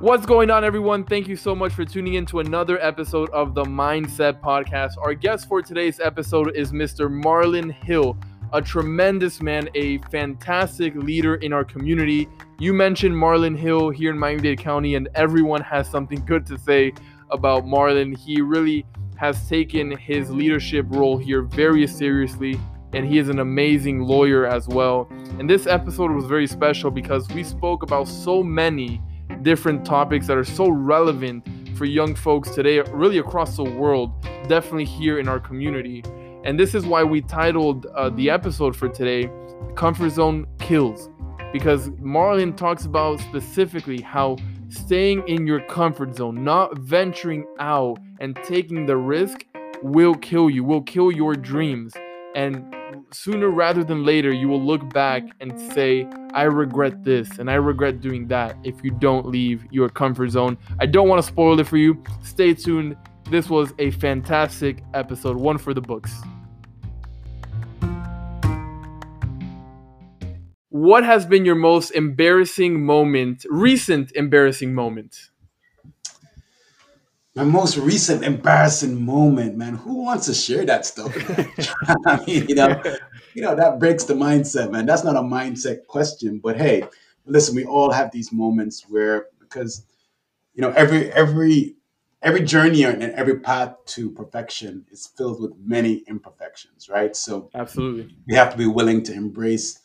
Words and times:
What's 0.00 0.26
going 0.26 0.48
on, 0.48 0.62
everyone? 0.62 1.02
Thank 1.02 1.26
you 1.26 1.34
so 1.34 1.56
much 1.56 1.72
for 1.72 1.84
tuning 1.84 2.14
in 2.14 2.24
to 2.26 2.38
another 2.38 2.80
episode 2.80 3.30
of 3.30 3.52
the 3.56 3.64
Mindset 3.64 4.40
Podcast. 4.40 4.92
Our 4.96 5.12
guest 5.12 5.48
for 5.48 5.60
today's 5.60 5.98
episode 5.98 6.54
is 6.54 6.70
Mr. 6.70 7.10
Marlon 7.10 7.72
Hill, 7.72 8.16
a 8.52 8.62
tremendous 8.62 9.42
man, 9.42 9.68
a 9.74 9.98
fantastic 10.12 10.94
leader 10.94 11.34
in 11.34 11.52
our 11.52 11.64
community. 11.64 12.28
You 12.60 12.74
mentioned 12.74 13.12
Marlon 13.12 13.58
Hill 13.58 13.90
here 13.90 14.12
in 14.12 14.18
Miami 14.20 14.40
Dade 14.40 14.60
County, 14.60 14.94
and 14.94 15.08
everyone 15.16 15.62
has 15.62 15.90
something 15.90 16.24
good 16.24 16.46
to 16.46 16.56
say 16.58 16.92
about 17.32 17.64
Marlon. 17.64 18.16
He 18.16 18.40
really 18.40 18.86
has 19.16 19.48
taken 19.48 19.98
his 19.98 20.30
leadership 20.30 20.86
role 20.90 21.18
here 21.18 21.42
very 21.42 21.88
seriously, 21.88 22.56
and 22.92 23.04
he 23.04 23.18
is 23.18 23.28
an 23.28 23.40
amazing 23.40 23.98
lawyer 23.98 24.46
as 24.46 24.68
well. 24.68 25.10
And 25.40 25.50
this 25.50 25.66
episode 25.66 26.12
was 26.12 26.26
very 26.26 26.46
special 26.46 26.92
because 26.92 27.28
we 27.30 27.42
spoke 27.42 27.82
about 27.82 28.06
so 28.06 28.44
many 28.44 29.02
different 29.42 29.84
topics 29.84 30.26
that 30.26 30.36
are 30.36 30.44
so 30.44 30.68
relevant 30.68 31.46
for 31.76 31.84
young 31.84 32.14
folks 32.14 32.50
today, 32.50 32.80
really 32.80 33.18
across 33.18 33.56
the 33.56 33.64
world, 33.64 34.10
definitely 34.48 34.84
here 34.84 35.18
in 35.18 35.28
our 35.28 35.38
community. 35.38 36.02
And 36.44 36.58
this 36.58 36.74
is 36.74 36.86
why 36.86 37.04
we 37.04 37.20
titled 37.20 37.86
uh, 37.86 38.10
the 38.10 38.30
episode 38.30 38.74
for 38.74 38.88
today, 38.88 39.30
Comfort 39.74 40.10
Zone 40.10 40.46
Kills. 40.58 41.08
Because 41.52 41.88
Marlon 41.90 42.56
talks 42.56 42.84
about 42.84 43.20
specifically 43.20 44.00
how 44.00 44.36
staying 44.68 45.26
in 45.28 45.46
your 45.46 45.60
comfort 45.60 46.14
zone, 46.14 46.44
not 46.44 46.78
venturing 46.78 47.46
out 47.58 47.98
and 48.20 48.36
taking 48.44 48.86
the 48.86 48.96
risk, 48.96 49.46
will 49.82 50.14
kill 50.14 50.50
you, 50.50 50.64
will 50.64 50.82
kill 50.82 51.10
your 51.10 51.34
dreams. 51.34 51.94
And 52.34 52.74
sooner 53.12 53.48
rather 53.48 53.84
than 53.84 54.04
later, 54.04 54.32
you 54.32 54.48
will 54.48 54.62
look 54.62 54.92
back 54.92 55.22
and 55.40 55.58
say, 55.72 56.06
I 56.34 56.42
regret 56.44 57.04
this 57.04 57.38
and 57.38 57.50
I 57.50 57.54
regret 57.54 58.00
doing 58.00 58.28
that 58.28 58.56
if 58.64 58.82
you 58.84 58.90
don't 58.90 59.26
leave 59.26 59.64
your 59.70 59.88
comfort 59.88 60.30
zone. 60.30 60.58
I 60.78 60.86
don't 60.86 61.08
want 61.08 61.20
to 61.20 61.26
spoil 61.26 61.58
it 61.60 61.66
for 61.66 61.76
you. 61.76 62.02
Stay 62.22 62.54
tuned. 62.54 62.96
This 63.30 63.48
was 63.48 63.72
a 63.78 63.90
fantastic 63.92 64.82
episode, 64.94 65.36
one 65.36 65.58
for 65.58 65.74
the 65.74 65.80
books. 65.80 66.12
What 70.70 71.02
has 71.04 71.26
been 71.26 71.44
your 71.44 71.56
most 71.56 71.90
embarrassing 71.90 72.84
moment, 72.84 73.44
recent 73.50 74.12
embarrassing 74.14 74.74
moment? 74.74 75.30
My 77.38 77.44
most 77.44 77.76
recent 77.76 78.24
embarrassing 78.24 79.00
moment, 79.00 79.56
man. 79.56 79.76
Who 79.76 80.02
wants 80.02 80.26
to 80.26 80.34
share 80.34 80.64
that 80.64 80.84
stuff? 80.84 81.14
I 82.04 82.24
mean, 82.26 82.48
you 82.48 82.56
know, 82.56 82.82
you 83.32 83.42
know 83.42 83.54
that 83.54 83.78
breaks 83.78 84.02
the 84.02 84.14
mindset, 84.14 84.72
man. 84.72 84.86
That's 84.86 85.04
not 85.04 85.14
a 85.14 85.20
mindset 85.20 85.86
question, 85.86 86.40
but 86.42 86.56
hey, 86.56 86.82
listen, 87.26 87.54
we 87.54 87.64
all 87.64 87.92
have 87.92 88.10
these 88.10 88.32
moments 88.32 88.86
where 88.88 89.26
because 89.38 89.86
you 90.54 90.62
know 90.62 90.70
every 90.70 91.12
every 91.12 91.76
every 92.22 92.42
journey 92.42 92.82
and 92.82 93.04
every 93.04 93.38
path 93.38 93.76
to 93.86 94.10
perfection 94.10 94.84
is 94.90 95.06
filled 95.06 95.40
with 95.40 95.52
many 95.64 96.02
imperfections, 96.08 96.88
right? 96.88 97.14
So 97.14 97.50
absolutely, 97.54 98.16
we 98.26 98.34
have 98.34 98.50
to 98.50 98.58
be 98.58 98.66
willing 98.66 99.04
to 99.04 99.12
embrace 99.12 99.78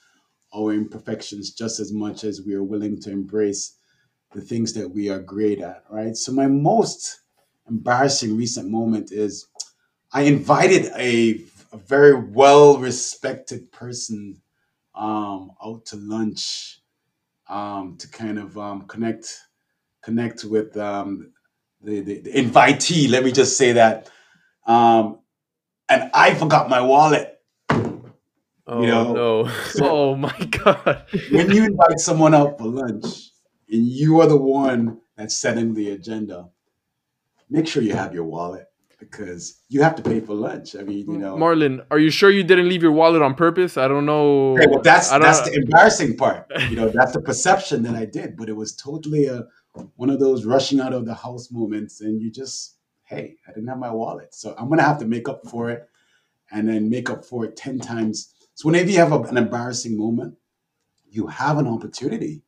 our 0.56 0.74
imperfections 0.74 1.52
just 1.52 1.80
as 1.80 1.94
much 1.94 2.24
as 2.24 2.42
we 2.42 2.56
are 2.56 2.64
willing 2.64 3.00
to 3.02 3.12
embrace 3.12 3.78
the 4.32 4.42
things 4.42 4.74
that 4.74 4.90
we 4.90 5.10
are 5.10 5.20
great 5.20 5.62
at, 5.62 5.84
right? 5.92 6.18
So 6.18 6.32
my 6.32 6.48
most 6.48 7.20
embarrassing 7.70 8.38
recent 8.38 8.70
moment 8.70 9.12
is 9.12 9.48
I 10.12 10.24
invited 10.24 10.92
a, 10.96 11.42
a 11.72 11.78
very 11.78 12.14
well 12.16 12.78
respected 12.78 13.72
person 13.72 14.42
um, 14.96 15.52
out 15.64 15.86
to 15.88 15.96
lunch 15.96 16.82
um, 17.50 17.98
to 17.98 18.08
kind 18.10 18.38
of 18.38 18.58
um, 18.58 18.84
connect 18.84 19.40
connect 20.04 20.44
with 20.44 20.76
um, 20.78 21.32
the, 21.82 22.02
the, 22.02 22.20
the, 22.20 22.32
invitee. 22.34 23.10
Let 23.10 23.24
me 23.24 23.32
just 23.32 23.58
say 23.58 23.74
that. 23.74 24.10
Um, 24.68 25.20
and 25.90 26.10
I 26.14 26.34
forgot 26.34 26.70
my 26.70 26.82
wallet. 26.82 27.30
Oh 28.66 28.82
you 28.82 28.88
know? 28.88 29.14
no! 29.14 29.52
Oh 29.82 30.16
my 30.16 30.38
god! 30.52 31.06
when 31.32 31.52
you 31.52 31.66
invite 31.66 32.00
someone 32.00 32.34
out 32.34 32.58
for 32.58 32.68
lunch 32.68 33.32
and 33.70 33.88
you 33.88 34.22
are 34.22 34.28
the 34.28 34.38
one 34.38 35.02
that's 35.18 35.36
setting 35.36 35.74
the 35.74 35.92
agenda, 35.92 36.48
make 37.54 37.68
sure 37.68 37.84
you 37.84 37.94
have 37.94 38.14
your 38.14 38.26
wallet 38.26 38.66
because 39.00 39.62
you 39.70 39.82
have 39.82 39.96
to 39.96 40.02
pay 40.02 40.20
for 40.20 40.34
lunch. 40.34 40.76
I 40.76 40.82
mean, 40.82 41.06
you 41.10 41.18
know, 41.18 41.36
Marlon, 41.36 41.86
are 41.92 42.00
you 42.00 42.10
sure 42.10 42.32
you 42.32 42.44
didn't 42.44 42.68
leave 42.68 42.82
your 42.82 42.92
wallet 42.92 43.22
on 43.22 43.36
purpose? 43.36 43.78
I 43.78 43.88
don't 43.88 44.06
know. 44.06 44.54
well, 44.54 44.82
that's 44.82 45.10
that's 45.10 45.42
the 45.42 45.54
embarrassing 45.54 46.18
part. 46.18 46.52
You 46.74 46.78
know, 46.78 46.90
that's 46.90 47.14
the 47.14 47.22
perception 47.22 47.84
that 47.84 47.96
I 47.96 48.06
did, 48.06 48.36
but 48.36 48.50
it 48.50 48.54
was 48.54 48.76
totally 48.76 49.26
a 49.28 49.46
one 49.96 50.10
of 50.10 50.20
those 50.20 50.46
rushing 50.46 50.80
out 50.80 50.94
of 50.94 51.06
the 51.06 51.14
house 51.14 51.52
moments, 51.52 52.02
and 52.02 52.20
you 52.22 52.32
just, 52.32 52.78
hey, 53.04 53.36
I 53.48 53.52
didn't 53.52 53.68
have 53.68 53.78
my 53.78 53.92
wallet, 53.92 54.34
so 54.34 54.56
I'm 54.58 54.70
gonna 54.70 54.84
have 54.84 55.00
to 55.00 55.06
make 55.06 55.30
up 55.30 55.46
for 55.48 55.70
it, 55.70 55.88
and 56.52 56.68
then 56.68 56.90
make 56.90 57.10
up 57.10 57.24
for 57.26 57.46
it 57.46 57.56
ten 57.56 57.80
times. 57.80 58.34
So 58.56 58.68
whenever 58.68 58.90
you 58.90 58.98
have 58.98 59.12
a, 59.12 59.20
an 59.22 59.38
embarrassing 59.38 59.98
moment, 59.98 60.36
you 61.10 61.28
have 61.28 61.58
an 61.60 61.68
opportunity 61.68 62.44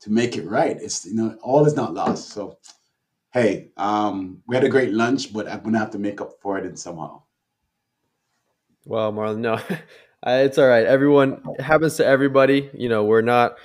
to 0.00 0.10
make 0.10 0.36
it 0.36 0.46
right. 0.48 0.76
It's 0.80 1.06
you 1.06 1.14
know, 1.14 1.36
all 1.42 1.64
is 1.66 1.76
not 1.76 1.94
lost. 1.94 2.30
So 2.30 2.58
hey, 3.34 3.72
um, 3.76 4.40
we 4.46 4.54
had 4.54 4.64
a 4.64 4.68
great 4.68 4.92
lunch, 4.92 5.32
but 5.32 5.48
I'm 5.48 5.62
gonna 5.62 5.78
have 5.78 5.90
to 5.90 5.98
make 5.98 6.20
up 6.20 6.34
for 6.40 6.56
it 6.56 6.64
in 6.64 6.76
somehow. 6.76 7.22
Well, 8.86 9.12
Marlon, 9.12 9.38
no, 9.38 9.60
it's 10.26 10.56
all 10.56 10.68
right. 10.68 10.86
Everyone 10.86 11.42
it 11.58 11.62
happens 11.62 11.96
to 11.96 12.06
everybody. 12.06 12.70
You 12.72 12.88
know, 12.88 13.04
we're 13.04 13.22
not 13.22 13.56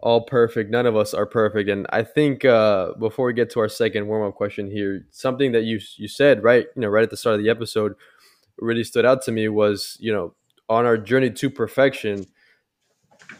all 0.00 0.22
perfect. 0.22 0.70
None 0.70 0.86
of 0.86 0.96
us 0.96 1.12
are 1.12 1.26
perfect. 1.26 1.68
And 1.68 1.86
I 1.90 2.04
think 2.04 2.44
uh, 2.44 2.94
before 2.94 3.26
we 3.26 3.34
get 3.34 3.50
to 3.50 3.60
our 3.60 3.68
second 3.68 4.08
warm 4.08 4.26
up 4.26 4.34
question 4.34 4.70
here, 4.70 5.06
something 5.10 5.52
that 5.52 5.64
you 5.64 5.78
you 5.96 6.08
said 6.08 6.42
right, 6.42 6.66
you 6.74 6.82
know, 6.82 6.88
right 6.88 7.04
at 7.04 7.10
the 7.10 7.16
start 7.16 7.36
of 7.36 7.44
the 7.44 7.50
episode, 7.50 7.94
really 8.58 8.84
stood 8.84 9.04
out 9.04 9.22
to 9.22 9.32
me 9.32 9.48
was 9.48 9.96
you 10.00 10.12
know 10.12 10.34
on 10.70 10.86
our 10.86 10.96
journey 10.96 11.30
to 11.30 11.50
perfection 11.50 12.26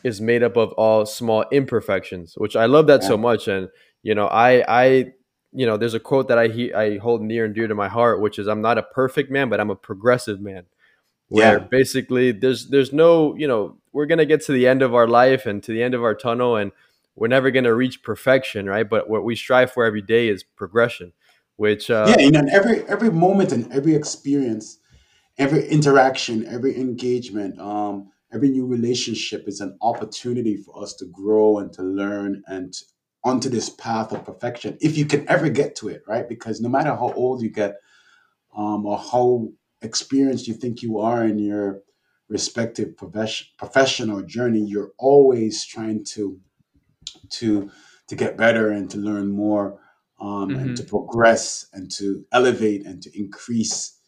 is 0.05 0.21
made 0.21 0.43
up 0.43 0.57
of 0.57 0.73
all 0.73 1.07
small 1.07 1.45
imperfections, 1.51 2.35
which 2.37 2.57
I 2.57 2.67
love 2.67 2.87
that 2.89 3.03
yeah. 3.03 3.09
so 3.09 3.17
much. 3.17 3.49
And 3.49 3.69
you 4.03 4.15
know, 4.15 4.27
I 4.27 4.65
I 4.69 5.13
you 5.53 5.67
know, 5.67 5.77
there's 5.77 5.95
a 5.95 6.01
quote 6.01 6.29
that 6.29 6.39
I 6.39 6.49
he, 6.49 6.73
I 6.73 6.99
hold 6.99 7.23
near 7.23 7.45
and 7.45 7.55
dear 7.55 7.69
to 7.69 7.75
my 7.75 7.89
heart, 7.89 8.21
which 8.21 8.39
is 8.39 8.47
I'm 8.47 8.61
not 8.61 8.79
a 8.79 8.83
perfect 8.83 9.31
man, 9.31 9.49
but 9.49 9.61
I'm 9.61 9.71
a 9.71 9.77
progressive 9.77 10.41
man. 10.41 10.65
Where 11.29 11.59
yeah. 11.59 11.65
basically 11.65 12.33
there's 12.33 12.69
there's 12.69 12.93
no, 12.93 13.35
you 13.37 13.47
know, 13.47 13.77
we're 13.93 14.07
gonna 14.07 14.27
get 14.27 14.45
to 14.47 14.53
the 14.53 14.67
end 14.67 14.83
of 14.83 14.95
our 14.95 15.07
life 15.07 15.47
and 15.47 15.63
to 15.63 15.73
the 15.73 15.83
end 15.83 15.95
of 15.95 16.03
our 16.03 16.15
tunnel 16.15 16.57
and 16.57 16.73
we're 17.15 17.29
never 17.29 17.51
gonna 17.51 17.75
reach 17.75 18.03
perfection, 18.03 18.67
right? 18.67 18.89
But 18.89 19.11
what 19.11 19.25
we 19.25 19.37
strive 19.37 19.73
for 19.73 19.85
every 19.85 20.03
day 20.03 20.29
is 20.29 20.43
progression. 20.43 21.13
Which 21.57 21.91
uh, 21.91 22.07
Yeah, 22.09 22.21
you 22.25 22.31
know, 22.31 22.45
every 22.51 22.85
every 22.85 23.11
moment 23.11 23.53
and 23.53 23.71
every 23.73 23.95
experience, 23.95 24.79
every 25.39 25.67
interaction, 25.67 26.47
every 26.47 26.79
engagement, 26.79 27.59
um, 27.61 28.11
every 28.33 28.51
new 28.51 28.67
relationship 28.67 29.49
is 29.49 29.61
an 29.61 29.77
opportunity 29.81 30.57
for 30.57 30.81
us 30.83 30.95
to 30.95 31.07
grow 31.07 31.59
and 31.59 31.73
to 31.73 31.83
learn 31.83 32.43
and 32.47 32.75
onto 33.29 33.49
this 33.49 33.71
path 33.71 34.13
of 34.13 34.25
perfection 34.25 34.77
if 34.81 34.97
you 34.97 35.07
can 35.07 35.29
ever 35.29 35.49
get 35.49 35.77
to 35.77 35.89
it 35.89 36.03
right? 36.07 36.29
Because 36.29 36.61
no 36.61 36.69
matter 36.69 36.91
how 36.91 37.13
old 37.15 37.43
you 37.43 37.51
get 37.51 37.77
um, 38.57 38.87
or 38.87 38.99
how 38.99 39.49
experienced 39.83 40.49
you 40.49 40.55
think 40.55 40.83
you 40.83 40.99
are 40.99 41.25
in 41.25 41.39
your 41.39 41.81
respective 42.29 42.97
profession, 42.97 43.47
professional 43.59 44.23
journey 44.23 44.61
you're 44.61 44.93
always 44.99 45.65
trying 45.65 46.05
to 46.05 46.39
to 47.31 47.71
to 48.09 48.17
get 48.17 48.37
better 48.37 48.71
and 48.71 48.91
to 48.91 48.99
learn 48.99 49.29
more 49.31 49.81
um, 50.21 50.49
mm-hmm. 50.49 50.59
and 50.61 50.77
to 50.77 50.83
progress 50.83 51.67
and 51.73 51.91
to 51.93 52.25
elevate 52.33 52.87
and 52.87 53.03
to 53.03 53.19
increase 53.19 54.01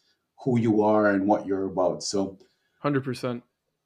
who 0.43 0.59
you 0.59 0.83
are 0.83 1.11
and 1.11 1.27
what 1.27 1.47
you're 1.47 1.67
about. 1.67 2.03
So 2.03 2.39
100% 2.83 3.43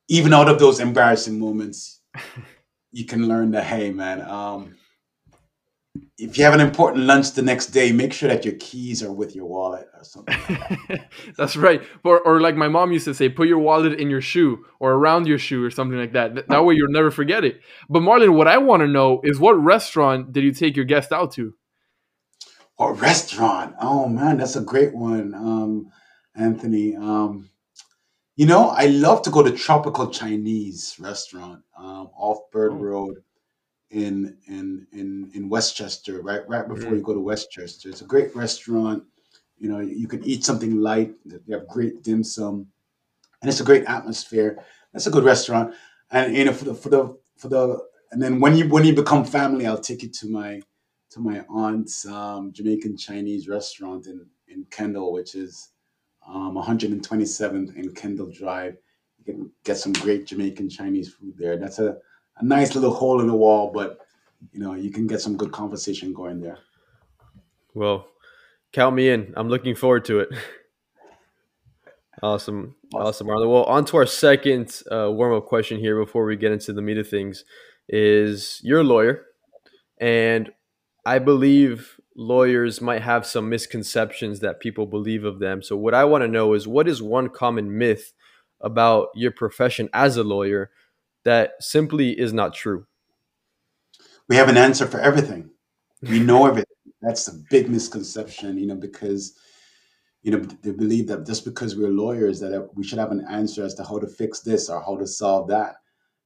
even 0.08 0.32
out 0.32 0.48
of 0.48 0.58
those 0.58 0.80
embarrassing 0.80 1.38
moments 1.38 2.00
you 2.92 3.04
can 3.04 3.26
learn 3.26 3.50
that 3.52 3.64
hey 3.64 3.90
man 3.90 4.20
um, 4.22 4.76
if 6.16 6.38
you 6.38 6.44
have 6.44 6.54
an 6.54 6.60
important 6.60 7.04
lunch 7.04 7.32
the 7.32 7.42
next 7.42 7.68
day, 7.68 7.90
make 7.90 8.12
sure 8.12 8.28
that 8.28 8.44
your 8.44 8.54
keys 8.60 9.02
are 9.02 9.12
with 9.12 9.34
your 9.34 9.46
wallet 9.46 9.88
or 9.96 10.04
something. 10.04 10.36
Like 10.88 11.10
That's 11.36 11.56
right. 11.56 11.82
Or, 12.04 12.20
or 12.20 12.40
like 12.40 12.54
my 12.54 12.68
mom 12.68 12.92
used 12.92 13.06
to 13.06 13.14
say, 13.14 13.28
put 13.28 13.48
your 13.48 13.58
wallet 13.58 13.98
in 13.98 14.10
your 14.10 14.20
shoe 14.20 14.64
or 14.78 14.92
around 14.92 15.26
your 15.26 15.38
shoe 15.38 15.64
or 15.64 15.70
something 15.70 15.98
like 15.98 16.12
that. 16.12 16.48
That 16.48 16.64
way 16.64 16.74
you'll 16.74 16.92
never 16.92 17.10
forget 17.10 17.44
it. 17.44 17.60
But 17.88 18.00
Marlon, 18.00 18.34
what 18.36 18.46
I 18.46 18.58
want 18.58 18.82
to 18.82 18.86
know 18.86 19.20
is 19.24 19.40
what 19.40 19.54
restaurant 19.54 20.32
did 20.32 20.44
you 20.44 20.52
take 20.52 20.76
your 20.76 20.84
guest 20.84 21.10
out 21.12 21.32
to? 21.32 21.54
What 22.76 23.00
restaurant? 23.00 23.74
Oh 23.80 24.08
man, 24.08 24.38
that's 24.38 24.56
a 24.56 24.60
great 24.60 24.94
one, 24.94 25.34
um, 25.34 25.90
Anthony. 26.34 26.96
Um, 26.96 27.50
you 28.36 28.46
know, 28.46 28.68
I 28.68 28.86
love 28.86 29.22
to 29.22 29.30
go 29.30 29.42
to 29.42 29.52
tropical 29.52 30.10
Chinese 30.10 30.96
restaurant 30.98 31.62
um, 31.78 32.10
off 32.16 32.50
Bird 32.52 32.72
oh. 32.72 32.76
Road 32.76 33.16
in 33.90 34.36
in 34.46 34.86
in 34.92 35.30
in 35.34 35.48
Westchester, 35.48 36.20
right 36.22 36.46
right 36.48 36.68
before 36.68 36.92
mm. 36.92 36.96
you 36.96 37.02
go 37.02 37.14
to 37.14 37.20
Westchester. 37.20 37.88
It's 37.88 38.02
a 38.02 38.06
great 38.06 38.34
restaurant. 38.34 39.04
You 39.58 39.68
know, 39.70 39.80
you 39.80 40.08
can 40.08 40.24
eat 40.24 40.44
something 40.44 40.76
light. 40.76 41.14
They 41.24 41.54
have 41.54 41.68
great 41.68 42.02
dim 42.02 42.24
sum, 42.24 42.66
and 43.40 43.50
it's 43.50 43.60
a 43.60 43.64
great 43.64 43.84
atmosphere. 43.84 44.64
That's 44.92 45.06
a 45.06 45.10
good 45.10 45.24
restaurant. 45.24 45.74
And 46.10 46.36
you 46.36 46.44
know, 46.44 46.52
for 46.52 46.64
the 46.64 46.74
for 46.74 46.88
the 46.88 47.18
for 47.36 47.48
the 47.48 47.78
and 48.10 48.22
then 48.22 48.40
when 48.40 48.56
you 48.56 48.68
when 48.68 48.84
you 48.84 48.94
become 48.94 49.24
family, 49.24 49.66
I'll 49.66 49.78
take 49.78 50.02
you 50.02 50.08
to 50.08 50.30
my 50.30 50.60
to 51.10 51.20
my 51.20 51.44
aunt's 51.48 52.06
um, 52.06 52.52
Jamaican 52.52 52.96
Chinese 52.96 53.48
restaurant 53.48 54.06
in 54.06 54.26
in 54.48 54.64
Kendall, 54.70 55.12
which 55.12 55.34
is 55.34 55.70
um, 56.26 56.56
127th 56.56 57.76
in 57.76 57.94
Kendall 57.94 58.30
Drive. 58.30 58.76
You 59.18 59.24
can 59.24 59.52
get 59.64 59.78
some 59.78 59.92
great 59.92 60.26
Jamaican 60.26 60.70
Chinese 60.70 61.12
food 61.12 61.34
there. 61.36 61.56
That's 61.56 61.78
a, 61.78 61.96
a 62.38 62.44
nice 62.44 62.74
little 62.74 62.92
hole 62.92 63.20
in 63.20 63.26
the 63.26 63.36
wall, 63.36 63.70
but 63.72 64.00
you 64.52 64.60
know 64.60 64.74
you 64.74 64.90
can 64.90 65.06
get 65.06 65.20
some 65.20 65.36
good 65.36 65.52
conversation 65.52 66.12
going 66.12 66.40
there. 66.40 66.58
Well, 67.74 68.08
count 68.72 68.94
me 68.94 69.08
in. 69.10 69.32
I'm 69.36 69.48
looking 69.48 69.74
forward 69.74 70.04
to 70.06 70.20
it. 70.20 70.28
Awesome. 72.22 72.74
Awesome, 72.94 73.26
Marlon. 73.26 73.50
Well, 73.50 73.64
on 73.64 73.84
to 73.86 73.98
our 73.98 74.06
second 74.06 74.80
uh, 74.90 75.10
warm 75.10 75.34
up 75.34 75.44
question 75.44 75.78
here 75.78 76.02
before 76.02 76.24
we 76.24 76.36
get 76.36 76.52
into 76.52 76.72
the 76.72 76.80
meat 76.80 76.96
of 76.96 77.06
things 77.06 77.44
is 77.86 78.60
you're 78.62 78.80
a 78.80 78.84
lawyer, 78.84 79.26
and 79.98 80.50
I 81.04 81.18
believe 81.18 82.00
lawyers 82.16 82.80
might 82.80 83.02
have 83.02 83.26
some 83.26 83.50
misconceptions 83.50 84.40
that 84.40 84.60
people 84.60 84.86
believe 84.86 85.24
of 85.24 85.38
them. 85.38 85.62
So, 85.62 85.76
what 85.76 85.92
I 85.92 86.04
want 86.04 86.22
to 86.22 86.28
know 86.28 86.54
is 86.54 86.66
what 86.66 86.88
is 86.88 87.02
one 87.02 87.28
common 87.28 87.76
myth 87.76 88.14
about 88.60 89.08
your 89.14 89.32
profession 89.32 89.90
as 89.92 90.16
a 90.16 90.24
lawyer 90.24 90.70
that 91.24 91.52
simply 91.60 92.18
is 92.18 92.32
not 92.32 92.54
true? 92.54 92.86
We 94.28 94.36
have 94.36 94.48
an 94.48 94.56
answer 94.56 94.86
for 94.86 95.00
everything. 95.00 95.50
We 96.02 96.20
know 96.20 96.46
everything. 96.46 96.64
That's 97.02 97.28
a 97.28 97.34
big 97.50 97.68
misconception, 97.68 98.58
you 98.58 98.66
know, 98.66 98.76
because 98.76 99.38
you 100.24 100.30
know 100.32 100.38
they 100.62 100.72
believe 100.72 101.06
that 101.06 101.26
just 101.26 101.44
because 101.44 101.76
we're 101.76 101.88
lawyers 101.88 102.40
that 102.40 102.68
we 102.74 102.82
should 102.82 102.98
have 102.98 103.12
an 103.12 103.24
answer 103.30 103.62
as 103.62 103.74
to 103.74 103.84
how 103.84 103.98
to 103.98 104.06
fix 104.06 104.40
this 104.40 104.68
or 104.68 104.80
how 104.80 104.96
to 104.96 105.06
solve 105.06 105.46
that 105.48 105.76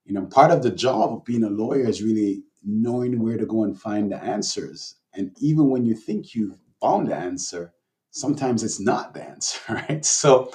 you 0.06 0.14
know 0.14 0.24
part 0.26 0.50
of 0.50 0.62
the 0.62 0.70
job 0.70 1.12
of 1.12 1.24
being 1.24 1.44
a 1.44 1.50
lawyer 1.50 1.86
is 1.86 2.02
really 2.02 2.42
knowing 2.64 3.20
where 3.22 3.36
to 3.36 3.44
go 3.44 3.64
and 3.64 3.78
find 3.78 4.10
the 4.10 4.22
answers 4.22 4.96
and 5.14 5.36
even 5.40 5.68
when 5.68 5.84
you 5.84 5.94
think 5.94 6.34
you've 6.34 6.58
found 6.80 7.08
the 7.08 7.14
answer 7.14 7.72
sometimes 8.10 8.62
it's 8.62 8.80
not 8.80 9.12
the 9.12 9.22
answer 9.22 9.58
right 9.68 10.04
so 10.04 10.50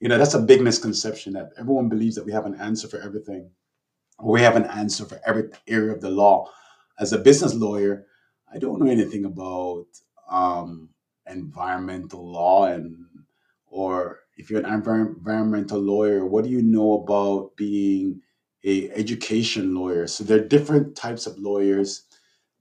you 0.00 0.08
know 0.08 0.18
that's 0.18 0.34
a 0.34 0.42
big 0.42 0.60
misconception 0.60 1.32
that 1.32 1.50
everyone 1.58 1.88
believes 1.88 2.16
that 2.16 2.26
we 2.26 2.32
have 2.32 2.46
an 2.46 2.60
answer 2.60 2.88
for 2.88 3.00
everything 3.00 3.48
we 4.22 4.40
have 4.42 4.56
an 4.56 4.66
answer 4.66 5.04
for 5.04 5.20
every 5.26 5.44
area 5.68 5.92
of 5.92 6.00
the 6.00 6.10
law. 6.10 6.50
As 6.98 7.12
a 7.12 7.18
business 7.18 7.54
lawyer 7.54 8.06
i 8.52 8.58
don't 8.58 8.80
know 8.80 8.90
anything 8.90 9.24
about 9.24 9.86
um, 10.30 10.88
environmental 11.26 12.30
law 12.30 12.66
and 12.66 13.06
or 13.66 14.20
if 14.36 14.50
you're 14.50 14.60
an 14.60 14.72
environmental 14.72 15.80
lawyer 15.80 16.24
what 16.26 16.44
do 16.44 16.50
you 16.50 16.62
know 16.62 17.02
about 17.02 17.56
being 17.56 18.20
a 18.64 18.90
education 18.90 19.74
lawyer? 19.74 20.06
So 20.06 20.22
there 20.24 20.38
are 20.38 20.48
different 20.48 20.96
types 20.96 21.26
of 21.26 21.38
lawyers 21.38 22.02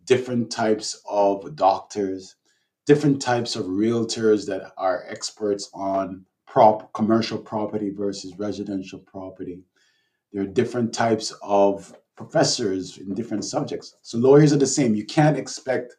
different 0.06 0.52
types 0.52 1.00
of 1.10 1.56
doctors 1.56 2.36
different 2.88 3.22
types 3.22 3.56
of 3.56 3.66
realtors 3.66 4.48
that 4.48 4.72
are 4.78 5.06
experts 5.08 5.70
on 5.74 6.26
prop 6.48 6.92
commercial 6.94 7.38
property 7.38 7.92
versus 7.92 8.34
residential 8.40 9.00
property 9.00 9.62
there 10.31 10.44
are 10.44 10.48
different 10.48 10.94
types 10.94 11.34
of 11.42 11.96
professors 12.16 12.98
in 12.98 13.14
different 13.14 13.46
subjects. 13.46 13.96
So 14.02 14.18
lawyers 14.18 14.54
are 14.54 14.58
the 14.58 14.68
same. 14.68 14.94
You 14.94 15.06
can't 15.06 15.38
expect 15.38 15.96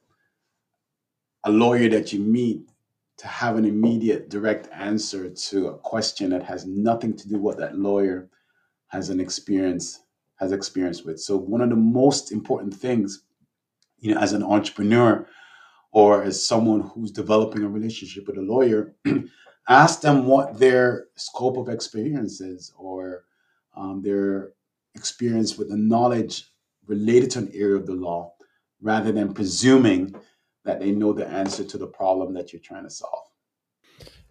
a 1.44 1.50
lawyer 1.50 1.88
that 1.88 2.12
you 2.12 2.20
meet 2.20 2.68
to 3.16 3.26
have 3.26 3.56
an 3.56 3.64
immediate 3.64 4.28
direct 4.28 4.68
answer 4.72 5.28
to 5.28 5.68
a 5.68 5.78
question 5.78 6.30
that 6.30 6.42
has 6.42 6.66
nothing 6.66 7.16
to 7.16 7.28
do 7.28 7.34
with 7.34 7.42
what 7.42 7.58
that 7.58 7.78
lawyer 7.78 8.28
has 8.88 9.10
an 9.10 9.20
experience 9.20 10.00
has 10.36 10.52
experience 10.52 11.02
with. 11.02 11.20
So 11.20 11.36
one 11.36 11.60
of 11.60 11.68
the 11.68 11.76
most 11.76 12.32
important 12.32 12.72
things 12.72 13.24
you 13.98 14.14
know 14.14 14.20
as 14.20 14.32
an 14.32 14.42
entrepreneur 14.42 15.26
or 15.92 16.22
as 16.22 16.44
someone 16.44 16.80
who's 16.80 17.10
developing 17.10 17.62
a 17.62 17.68
relationship 17.68 18.26
with 18.26 18.38
a 18.38 18.42
lawyer 18.42 18.94
ask 19.68 20.00
them 20.00 20.26
what 20.26 20.58
their 20.58 21.06
scope 21.16 21.56
of 21.56 21.68
experience 21.68 22.40
is 22.40 22.72
or 22.78 23.24
um, 23.76 24.02
their 24.02 24.52
experience 24.94 25.56
with 25.56 25.70
the 25.70 25.76
knowledge 25.76 26.44
related 26.86 27.30
to 27.32 27.38
an 27.38 27.50
area 27.54 27.76
of 27.76 27.86
the 27.86 27.94
law 27.94 28.32
rather 28.82 29.12
than 29.12 29.32
presuming 29.32 30.14
that 30.64 30.80
they 30.80 30.90
know 30.90 31.12
the 31.12 31.26
answer 31.26 31.64
to 31.64 31.78
the 31.78 31.86
problem 31.86 32.34
that 32.34 32.52
you're 32.52 32.60
trying 32.60 32.84
to 32.84 32.90
solve. 32.90 33.26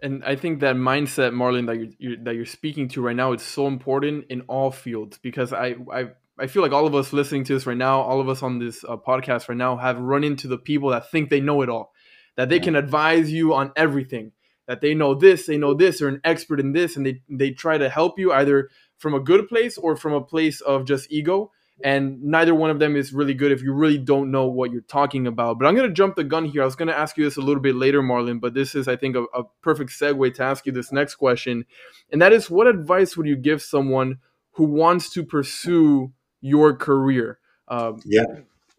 And 0.02 0.24
I 0.24 0.36
think 0.36 0.62
that 0.62 0.76
mindset, 0.76 1.34
Marlon, 1.34 1.68
that 1.68 1.76
you're, 1.76 1.92
you're, 1.98 2.24
that 2.24 2.36
you're 2.36 2.46
speaking 2.46 2.88
to 2.90 3.02
right 3.02 3.16
now, 3.16 3.34
is 3.34 3.42
so 3.42 3.68
important 3.68 4.26
in 4.30 4.42
all 4.42 4.72
fields 4.72 5.18
because 5.18 5.52
I 5.52 5.76
I 5.92 6.12
I 6.40 6.48
feel 6.48 6.62
like 6.62 6.72
all 6.72 6.88
of 6.88 6.96
us 6.96 7.12
listening 7.12 7.44
to 7.46 7.54
this 7.54 7.66
right 7.66 7.76
now, 7.76 8.00
all 8.00 8.22
of 8.22 8.30
us 8.30 8.42
on 8.42 8.60
this 8.60 8.86
uh, 8.86 8.96
podcast 8.96 9.50
right 9.50 9.58
now, 9.58 9.76
have 9.76 10.00
run 10.00 10.24
into 10.24 10.48
the 10.48 10.58
people 10.58 10.90
that 10.92 11.12
think 11.12 11.30
they 11.30 11.42
know 11.42 11.62
it 11.62 11.70
all, 11.70 11.92
that 12.38 12.48
they 12.48 12.58
yeah. 12.58 12.64
can 12.64 12.76
advise 12.78 13.30
you 13.32 13.54
on 13.54 13.74
everything, 13.76 14.32
that 14.68 14.80
they 14.80 14.94
know 14.94 15.14
this, 15.16 15.48
they 15.48 15.58
know 15.58 15.74
this, 15.74 16.00
they're 16.00 16.08
an 16.08 16.22
expert 16.24 16.62
in 16.62 16.72
this, 16.72 16.96
and 16.96 17.06
they 17.06 17.22
they 17.30 17.52
try 17.52 17.78
to 17.78 17.90
help 17.90 18.18
you 18.18 18.32
either 18.32 18.70
from 19.00 19.16
a 19.16 19.20
good 19.20 19.50
place 19.50 19.78
or 19.78 19.96
from 19.96 20.14
a 20.14 20.22
place 20.22 20.62
of 20.62 20.86
just 20.86 21.12
ego 21.12 21.52
and 21.82 22.22
neither 22.22 22.54
one 22.54 22.70
of 22.70 22.80
them 22.80 22.96
is 22.96 23.14
really 23.14 23.34
good 23.34 23.52
if 23.52 23.62
you 23.62 23.74
really 23.74 23.98
don't 23.98 24.32
know 24.32 24.48
what 24.48 24.72
you're 24.72 24.82
talking 24.82 25.28
about. 25.28 25.60
But 25.60 25.68
I'm 25.68 25.76
going 25.76 25.88
to 25.88 25.94
jump 25.94 26.16
the 26.16 26.24
gun 26.24 26.46
here. 26.46 26.62
I 26.62 26.66
was 26.66 26.76
going 26.76 26.90
to 26.90 26.98
ask 26.98 27.18
you 27.18 27.24
this 27.24 27.38
a 27.38 27.42
little 27.42 27.62
bit 27.62 27.76
later, 27.76 28.02
Marlon, 28.02 28.42
but 28.42 28.54
this 28.54 28.76
is, 28.76 28.88
I 28.88 28.96
think, 28.96 29.16
a, 29.16 29.24
a, 29.34 29.44
perfect 29.62 29.92
segue 29.92 30.34
to 30.36 30.44
ask 30.44 30.66
you 30.66 30.74
this 30.74 30.92
next 30.92 31.16
question. 31.16 31.66
And 32.12 32.22
that 32.22 32.34
is 32.34 32.50
what 32.50 32.68
advice 32.68 33.16
would 33.16 33.28
you 33.28 33.38
give 33.38 33.62
someone 33.62 34.20
who 34.54 34.66
wants 34.66 35.10
to 35.12 35.24
pursue 35.24 36.12
your 36.42 36.76
career? 36.76 37.40
Um, 37.70 38.02
yeah. 38.06 38.26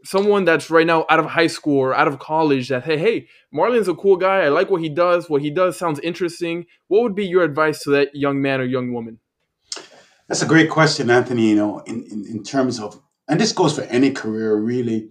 Someone 0.02 0.44
that's 0.44 0.70
right 0.70 0.87
now 0.87 1.06
out 1.08 1.20
of 1.20 1.26
high 1.26 1.46
school 1.46 1.78
or 1.78 1.94
out 1.94 2.08
of 2.08 2.19
college 2.19 2.69
that, 2.69 2.84
hey, 2.84 2.99
hey, 2.99 3.28
Marlon's 3.55 3.88
a 3.88 3.94
cool 3.94 4.16
guy. 4.16 4.40
I 4.40 4.49
like 4.49 4.70
what 4.70 4.82
he 4.82 4.88
does. 4.88 5.28
What 5.28 5.43
he 5.43 5.50
does 5.50 5.78
sounds 5.78 6.00
interesting. 6.00 6.66
What 6.88 7.02
would 7.02 7.14
be 7.14 7.26
your 7.26 7.44
advice 7.44 7.82
to 7.84 7.90
that 7.90 8.14
young 8.14 8.43
man 8.43 8.61
or 8.61 8.64
young 8.64 8.93
woman? 8.93 9.20
That's 10.30 10.42
a 10.42 10.46
great 10.46 10.70
question, 10.70 11.10
Anthony. 11.10 11.50
You 11.50 11.56
know, 11.56 11.80
in, 11.80 12.04
in, 12.04 12.24
in 12.24 12.44
terms 12.44 12.80
of, 12.80 13.02
and 13.28 13.40
this 13.40 13.52
goes 13.52 13.76
for 13.76 13.82
any 13.84 14.12
career, 14.12 14.56
really. 14.56 15.10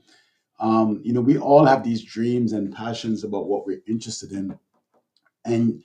Um, 0.62 1.01
you 1.04 1.13
know, 1.13 1.21
we 1.21 1.38
all 1.38 1.66
have 1.66 1.83
these 1.83 2.06
dreams 2.06 2.54
and 2.54 2.74
passions 2.74 3.25
about 3.25 3.48
what 3.50 3.68
we're 3.68 3.81
interested 3.86 4.31
in. 4.31 4.57
And 5.45 5.83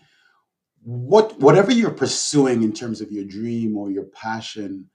what 0.85 1.41
whatever 1.41 1.73
you're 1.73 1.91
pursuing 1.91 2.63
in 2.63 2.73
terms 2.73 3.01
of 3.01 3.11
your 3.13 3.25
dream 3.25 3.77
or 3.77 3.91
your 3.91 4.05
passion 4.05 4.91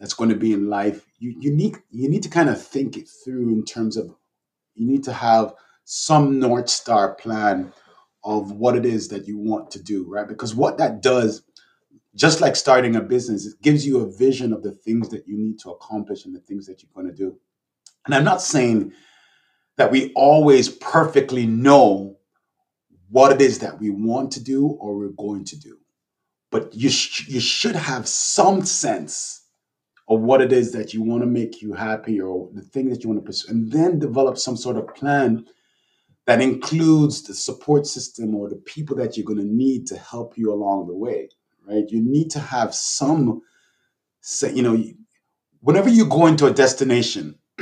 that's 0.00 0.14
going 0.14 0.30
to 0.30 0.36
be 0.36 0.52
in 0.52 0.68
life, 0.68 1.06
you, 1.20 1.36
you 1.38 1.52
need 1.54 1.76
you 1.92 2.08
need 2.10 2.24
to 2.24 2.30
kind 2.30 2.50
of 2.50 2.60
think 2.60 2.96
it 2.96 3.08
through 3.24 3.50
in 3.50 3.64
terms 3.64 3.96
of 3.96 4.12
you 4.74 4.86
need 4.88 5.04
to 5.04 5.12
have 5.14 5.54
some 5.84 6.40
North 6.40 6.68
Star 6.70 7.14
plan 7.14 7.72
of 8.24 8.52
what 8.52 8.76
it 8.76 8.86
is 8.86 9.08
that 9.08 9.28
you 9.28 9.38
want 9.38 9.70
to 9.72 9.82
do, 9.82 10.04
right? 10.08 10.28
Because 10.28 10.54
what 10.54 10.78
that 10.78 11.02
does 11.02 11.44
just 12.14 12.40
like 12.40 12.54
starting 12.54 12.96
a 12.96 13.00
business, 13.00 13.46
it 13.46 13.60
gives 13.62 13.86
you 13.86 14.00
a 14.00 14.16
vision 14.16 14.52
of 14.52 14.62
the 14.62 14.72
things 14.72 15.08
that 15.08 15.26
you 15.26 15.36
need 15.36 15.58
to 15.60 15.70
accomplish 15.70 16.24
and 16.24 16.34
the 16.34 16.40
things 16.40 16.66
that 16.66 16.82
you're 16.82 16.90
going 16.94 17.06
to 17.06 17.16
do. 17.16 17.36
And 18.06 18.14
I'm 18.14 18.24
not 18.24 18.42
saying 18.42 18.92
that 19.76 19.90
we 19.90 20.12
always 20.14 20.68
perfectly 20.68 21.46
know 21.46 22.16
what 23.10 23.32
it 23.32 23.40
is 23.40 23.58
that 23.60 23.80
we 23.80 23.90
want 23.90 24.30
to 24.32 24.42
do 24.42 24.68
or 24.80 24.96
we're 24.96 25.08
going 25.08 25.44
to 25.44 25.58
do, 25.58 25.78
but 26.50 26.74
you 26.74 26.88
sh- 26.88 27.28
you 27.28 27.40
should 27.40 27.74
have 27.74 28.06
some 28.08 28.64
sense 28.64 29.46
of 30.08 30.20
what 30.20 30.40
it 30.40 30.52
is 30.52 30.72
that 30.72 30.92
you 30.92 31.02
want 31.02 31.22
to 31.22 31.26
make 31.26 31.62
you 31.62 31.72
happy 31.72 32.20
or 32.20 32.50
the 32.52 32.62
thing 32.62 32.88
that 32.90 33.02
you 33.02 33.08
want 33.08 33.20
to 33.20 33.26
pursue, 33.26 33.50
and 33.50 33.72
then 33.72 33.98
develop 33.98 34.36
some 34.36 34.56
sort 34.56 34.76
of 34.76 34.94
plan 34.94 35.44
that 36.26 36.40
includes 36.40 37.22
the 37.22 37.34
support 37.34 37.86
system 37.86 38.34
or 38.34 38.48
the 38.48 38.56
people 38.56 38.96
that 38.96 39.16
you're 39.16 39.26
going 39.26 39.38
to 39.38 39.44
need 39.44 39.86
to 39.86 39.96
help 39.96 40.36
you 40.36 40.52
along 40.52 40.86
the 40.86 40.94
way 40.94 41.28
right? 41.66 41.84
You 41.88 42.02
need 42.02 42.30
to 42.32 42.40
have 42.40 42.74
some, 42.74 43.42
say, 44.20 44.52
you 44.52 44.62
know, 44.62 44.82
whenever 45.60 45.88
you 45.88 46.06
go 46.06 46.26
into 46.26 46.46
a 46.46 46.52
destination 46.52 47.38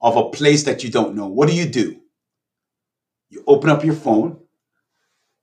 of 0.00 0.16
a 0.16 0.30
place 0.30 0.64
that 0.64 0.84
you 0.84 0.90
don't 0.90 1.14
know, 1.14 1.26
what 1.26 1.48
do 1.48 1.54
you 1.54 1.66
do? 1.66 2.00
You 3.30 3.42
open 3.46 3.70
up 3.70 3.84
your 3.84 3.94
phone, 3.94 4.38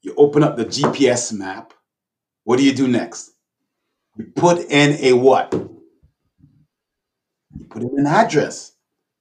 you 0.01 0.13
open 0.17 0.43
up 0.43 0.57
the 0.57 0.65
GPS 0.65 1.33
map. 1.33 1.73
What 2.43 2.57
do 2.57 2.65
you 2.65 2.73
do 2.73 2.87
next? 2.87 3.31
You 4.17 4.25
put 4.35 4.59
in 4.59 4.97
a 5.03 5.13
what? 5.13 5.53
You 5.53 5.87
put 7.69 7.83
in 7.83 7.91
an 7.97 8.07
address, 8.07 8.73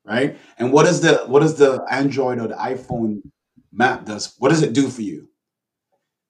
right? 0.04 0.38
And 0.58 0.72
what 0.72 0.86
is 0.86 1.00
the 1.00 1.24
what 1.26 1.40
does 1.40 1.56
the 1.56 1.84
Android 1.90 2.40
or 2.40 2.48
the 2.48 2.54
iPhone 2.54 3.22
map 3.72 4.04
does? 4.04 4.34
What 4.38 4.50
does 4.50 4.62
it 4.62 4.72
do 4.72 4.88
for 4.88 5.02
you? 5.02 5.28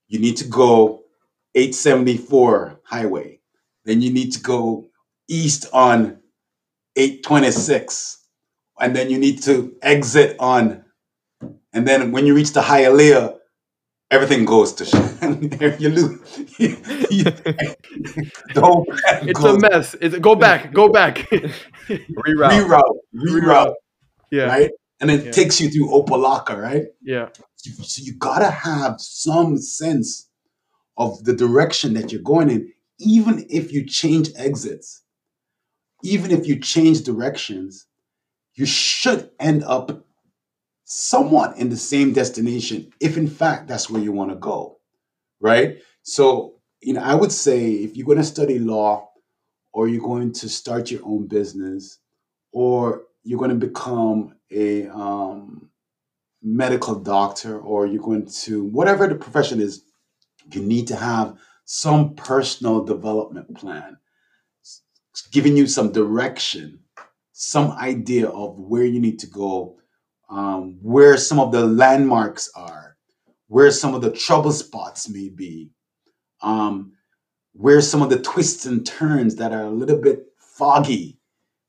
You 0.09 0.21
need 0.21 0.38
to 0.38 0.49
go 0.49 1.05
874 1.56 2.80
highway. 2.84 3.40
Then 3.84 4.02
you 4.02 4.12
need 4.12 4.32
to 4.32 4.40
go 4.40 4.86
east 5.28 5.66
on 5.72 6.18
826. 6.96 8.18
And 8.78 8.94
then 8.94 9.08
you 9.10 9.18
need 9.18 9.42
to 9.44 9.75
exit 9.80 10.36
on, 10.38 10.84
and 11.72 11.88
then 11.88 12.12
when 12.12 12.26
you 12.26 12.34
reach 12.34 12.52
the 12.52 12.60
Hialeah, 12.60 13.38
everything 14.10 14.44
goes 14.44 14.75
to 14.75 14.84
shit. 14.90 15.80
you 15.80 15.88
lose. 15.88 16.20
it's 18.58 19.44
a 19.44 19.58
mess. 19.58 19.96
It's, 20.00 20.18
go 20.18 20.34
back. 20.34 20.75
Go 20.75 20.90
back. 20.90 21.16
reroute. 21.88 22.50
Reroute. 22.52 22.96
Reroute. 23.14 23.75
Yeah. 24.30 24.44
Right. 24.44 24.70
and 25.00 25.10
it 25.10 25.25
Yeah. 25.26 25.30
takes 25.32 25.58
you 25.60 25.70
through 25.70 25.88
Opa-locka, 25.88 26.56
right? 26.60 26.84
Yeah. 27.02 27.28
So 27.56 27.70
so 27.82 28.02
you 28.02 28.14
gotta 28.18 28.50
have 28.50 28.96
some 29.00 29.56
sense 29.56 30.25
of 30.99 31.25
the 31.25 31.35
direction 31.35 31.95
that 31.95 32.12
you're 32.12 32.23
going 32.23 32.50
in, 32.50 32.73
even 32.99 33.47
if 33.50 33.73
you 33.73 33.85
change 33.87 34.31
exits, 34.37 35.03
even 36.03 36.31
if 36.31 36.47
you 36.47 36.59
change 36.59 37.03
directions, 37.03 37.87
you 38.55 38.67
should 38.67 39.31
end 39.41 39.65
up 39.65 40.05
somewhat 40.85 41.57
in 41.59 41.69
the 41.69 41.76
same 41.76 42.12
destination 42.12 42.93
if 43.00 43.17
in 43.17 43.26
fact 43.26 43.67
that's 43.67 43.91
where 43.91 44.00
you 44.00 44.12
want 44.12 44.31
to 44.31 44.37
go 44.37 44.79
right? 45.41 45.79
So 46.03 46.57
you 46.83 46.93
know 46.93 47.03
i 47.03 47.15
would 47.15 47.33
say 47.33 47.71
if 47.73 47.97
you're 47.97 48.07
going 48.07 48.19
to 48.19 48.25
study 48.25 48.59
law 48.59 49.09
or 49.73 49.88
you're 49.88 50.03
going 50.03 50.33
to 50.33 50.49
start 50.49 50.91
your 50.91 51.00
own 51.05 51.26
business 51.26 51.99
or 52.53 53.03
you're 53.25 53.38
going 53.38 53.59
to 53.59 53.67
become 53.67 54.37
a 54.50 54.87
um, 54.88 55.71
medical 56.43 56.95
doctor 56.95 57.59
or 57.59 57.87
you're 57.87 58.03
going 58.03 58.26
to 58.26 58.65
whatever 58.65 59.09
the 59.09 59.15
profession 59.15 59.61
is 59.61 59.83
you 60.53 60.62
need 60.62 60.87
to 60.88 60.97
have 60.97 61.37
some 61.65 62.15
personal 62.15 62.85
development 62.85 63.55
plan 63.57 63.97
giving 65.33 65.57
you 65.57 65.67
some 65.67 65.93
direction 65.93 66.79
some 67.33 67.73
idea 67.73 68.29
of 68.29 68.57
where 68.59 68.85
you 68.85 69.00
need 69.00 69.19
to 69.19 69.26
go 69.26 69.76
um, 70.29 70.79
where 70.83 71.17
some 71.17 71.38
of 71.38 71.53
the 71.53 71.65
landmarks 71.65 72.50
are 72.55 72.97
where 73.49 73.71
some 73.71 73.95
of 73.95 74.03
the 74.03 74.11
trouble 74.11 74.53
spots 74.53 75.09
may 75.09 75.29
be 75.29 75.71
um, 76.43 76.93
where 77.53 77.81
some 77.81 78.03
of 78.03 78.11
the 78.11 78.21
twists 78.21 78.67
and 78.67 78.87
turns 78.87 79.37
that 79.37 79.53
are 79.53 79.65
a 79.65 79.71
little 79.71 79.99
bit 79.99 80.26
foggy 80.38 81.19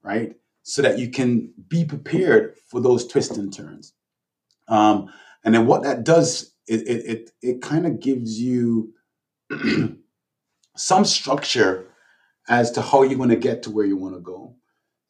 right? 0.08 0.34
So 0.64 0.82
that 0.82 0.98
you 0.98 1.10
can 1.10 1.54
be 1.68 1.84
prepared 1.84 2.56
for 2.70 2.80
those 2.80 3.06
twists 3.06 3.38
and 3.38 3.54
turns. 3.54 3.94
Um, 4.70 5.10
and 5.44 5.54
then 5.54 5.66
what 5.66 5.84
that 5.84 6.04
does 6.04 6.54
it 6.68 6.88
it 6.88 7.06
it, 7.06 7.32
it 7.42 7.62
kind 7.62 7.86
of 7.86 8.00
gives 8.00 8.40
you 8.40 8.94
some 10.76 11.06
structure 11.06 11.88
as 12.50 12.72
to 12.72 12.82
how 12.82 13.04
you're 13.04 13.18
going 13.18 13.30
to 13.30 13.36
get 13.36 13.64
to 13.64 13.72
where 13.72 13.86
you 13.86 13.98
want 13.98 14.16
to 14.16 14.22
go. 14.22 14.56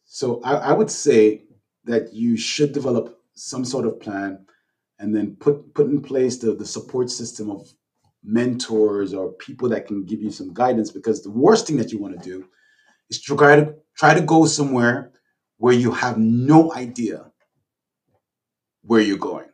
So 0.06 0.42
I, 0.44 0.56
I 0.56 0.74
would 0.74 0.90
say 0.90 1.44
that 1.86 2.14
you 2.14 2.38
should 2.38 2.74
develop 2.74 3.20
some 3.36 3.64
sort 3.64 3.86
of 3.86 4.00
plan 4.00 4.46
and 5.00 5.16
then 5.16 5.36
put 5.36 5.74
put 5.74 5.88
in 5.88 6.02
place 6.02 6.38
the, 6.38 6.54
the 6.54 6.66
support 6.66 7.10
system 7.10 7.52
of 7.52 7.72
mentors 8.24 9.14
or 9.14 9.34
people 9.34 9.70
that 9.70 9.88
can 9.88 10.04
give 10.04 10.22
you 10.22 10.32
some 10.32 10.54
guidance 10.54 10.92
because 10.92 11.22
the 11.22 11.32
worst 11.32 11.68
thing 11.68 11.78
that 11.78 11.92
you 11.92 12.00
want 12.00 12.20
to 12.20 12.30
do 12.30 12.46
is 13.10 13.22
try 13.22 13.56
to 13.56 13.74
try 13.96 14.14
to 14.14 14.22
go 14.22 14.46
somewhere 14.46 15.12
where 15.58 15.74
you 15.74 15.92
have 15.92 16.18
no 16.18 16.74
idea 16.74 17.32
where 18.84 19.02
you're 19.02 19.18
going. 19.18 19.48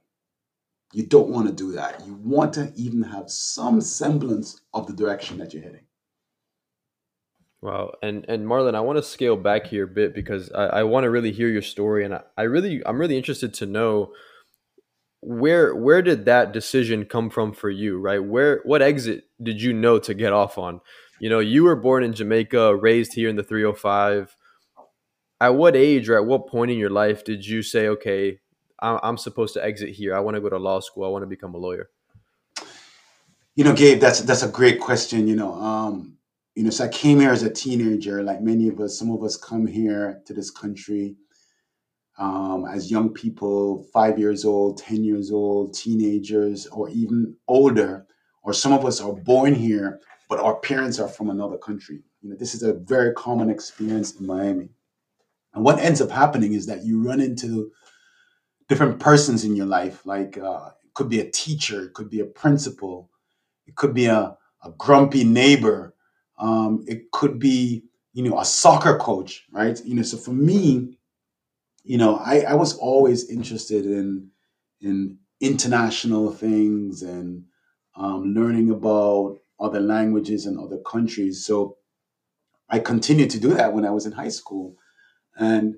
You 0.93 1.05
don't 1.07 1.29
want 1.29 1.47
to 1.47 1.53
do 1.53 1.71
that. 1.73 2.05
You 2.05 2.13
want 2.13 2.53
to 2.53 2.71
even 2.75 3.01
have 3.01 3.29
some 3.29 3.81
semblance 3.81 4.61
of 4.73 4.85
the 4.85 4.93
direction 4.93 5.39
that 5.39 5.53
you're 5.53 5.63
heading. 5.63 5.85
Wow, 7.61 7.93
and 8.03 8.25
and 8.27 8.45
Marlon, 8.45 8.75
I 8.75 8.81
want 8.81 8.97
to 8.97 9.03
scale 9.03 9.37
back 9.37 9.67
here 9.67 9.85
a 9.85 9.87
bit 9.87 10.13
because 10.13 10.51
I, 10.51 10.65
I 10.65 10.83
want 10.83 11.05
to 11.05 11.09
really 11.09 11.31
hear 11.31 11.47
your 11.47 11.61
story, 11.61 12.05
and 12.05 12.13
I, 12.13 12.21
I 12.37 12.43
really 12.43 12.85
I'm 12.85 12.99
really 12.99 13.17
interested 13.17 13.53
to 13.55 13.65
know 13.65 14.13
where 15.21 15.73
where 15.73 16.01
did 16.01 16.25
that 16.25 16.51
decision 16.51 17.05
come 17.05 17.29
from 17.29 17.53
for 17.53 17.69
you, 17.69 17.99
right? 17.99 18.23
Where 18.23 18.59
what 18.63 18.81
exit 18.81 19.23
did 19.41 19.61
you 19.61 19.73
know 19.73 19.97
to 19.99 20.13
get 20.13 20.33
off 20.33 20.57
on? 20.57 20.81
You 21.19 21.29
know, 21.29 21.39
you 21.39 21.63
were 21.63 21.77
born 21.77 22.03
in 22.03 22.13
Jamaica, 22.13 22.75
raised 22.75 23.13
here 23.13 23.29
in 23.29 23.37
the 23.37 23.43
305. 23.43 24.35
At 25.39 25.55
what 25.55 25.75
age 25.75 26.09
or 26.09 26.17
at 26.17 26.25
what 26.25 26.47
point 26.47 26.71
in 26.71 26.77
your 26.77 26.89
life 26.89 27.23
did 27.23 27.45
you 27.45 27.63
say, 27.63 27.87
okay, 27.87 28.39
I'm, 28.83 29.17
supposed 29.17 29.53
to 29.55 29.63
exit 29.63 29.89
here. 29.89 30.15
I 30.15 30.19
want 30.19 30.35
to 30.35 30.41
go 30.41 30.49
to 30.49 30.57
law 30.57 30.79
school. 30.81 31.05
I 31.05 31.07
want 31.07 31.23
to 31.23 31.27
become 31.27 31.53
a 31.55 31.57
lawyer. 31.57 31.89
You 33.55 33.63
know, 33.63 33.73
Gabe, 33.73 33.99
that's 33.99 34.21
that's 34.21 34.43
a 34.43 34.49
great 34.49 34.79
question. 34.79 35.27
You 35.27 35.35
know, 35.35 35.53
um, 35.53 36.17
you 36.55 36.63
know, 36.63 36.69
so 36.69 36.85
I 36.85 36.87
came 36.89 37.19
here 37.19 37.31
as 37.31 37.43
a 37.43 37.49
teenager, 37.49 38.23
like 38.23 38.41
many 38.41 38.67
of 38.67 38.79
us. 38.79 38.97
Some 38.97 39.11
of 39.11 39.23
us 39.23 39.37
come 39.37 39.65
here 39.65 40.21
to 40.25 40.33
this 40.33 40.51
country 40.51 41.15
um, 42.17 42.65
as 42.65 42.91
young 42.91 43.09
people, 43.09 43.85
five 43.93 44.19
years 44.19 44.43
old, 44.43 44.79
ten 44.79 45.03
years 45.03 45.31
old, 45.31 45.73
teenagers, 45.73 46.67
or 46.67 46.89
even 46.89 47.35
older. 47.47 48.05
Or 48.43 48.53
some 48.53 48.73
of 48.73 48.85
us 48.85 48.99
are 48.99 49.13
born 49.13 49.55
here, 49.55 50.01
but 50.27 50.39
our 50.39 50.57
parents 50.57 50.99
are 50.99 51.07
from 51.07 51.29
another 51.29 51.57
country. 51.57 52.01
You 52.21 52.31
know, 52.31 52.35
this 52.35 52.53
is 52.53 52.63
a 52.63 52.73
very 52.73 53.13
common 53.13 53.49
experience 53.49 54.19
in 54.19 54.25
Miami. 54.25 54.69
And 55.53 55.63
what 55.63 55.79
ends 55.79 56.01
up 56.01 56.09
happening 56.09 56.53
is 56.53 56.65
that 56.65 56.83
you 56.83 57.01
run 57.01 57.21
into 57.21 57.71
different 58.73 58.99
persons 58.99 59.45
in 59.45 59.55
your 59.55 59.67
life. 59.67 60.03
Like 60.03 60.35
uh, 60.35 60.71
it 60.83 60.95
could 60.95 61.07
be 61.07 61.19
a 61.19 61.29
teacher, 61.29 61.83
it 61.83 61.93
could 61.93 62.09
be 62.09 62.21
a 62.21 62.25
principal, 62.25 63.11
it 63.67 63.75
could 63.75 63.93
be 63.93 64.07
a, 64.07 64.35
a 64.63 64.71
grumpy 64.79 65.23
neighbor, 65.23 65.93
um, 66.39 66.83
it 66.87 67.11
could 67.11 67.37
be 67.37 67.83
you 68.13 68.23
know 68.23 68.39
a 68.39 68.45
soccer 68.45 68.97
coach, 68.97 69.45
right? 69.51 69.79
You 69.85 69.95
know, 69.95 70.01
so 70.01 70.17
for 70.17 70.33
me, 70.33 70.97
you 71.83 71.99
know, 71.99 72.17
I, 72.17 72.39
I 72.41 72.55
was 72.55 72.75
always 72.77 73.29
interested 73.29 73.85
in 73.85 74.31
in 74.81 75.19
international 75.39 76.31
things 76.31 77.03
and 77.03 77.43
um, 77.95 78.33
learning 78.33 78.71
about 78.71 79.37
other 79.59 79.81
languages 79.81 80.47
and 80.47 80.59
other 80.59 80.79
countries. 80.79 81.45
So 81.45 81.77
I 82.69 82.79
continued 82.79 83.29
to 83.31 83.39
do 83.39 83.53
that 83.53 83.73
when 83.73 83.85
I 83.85 83.91
was 83.91 84.07
in 84.07 84.13
high 84.13 84.29
school, 84.29 84.75
and 85.37 85.75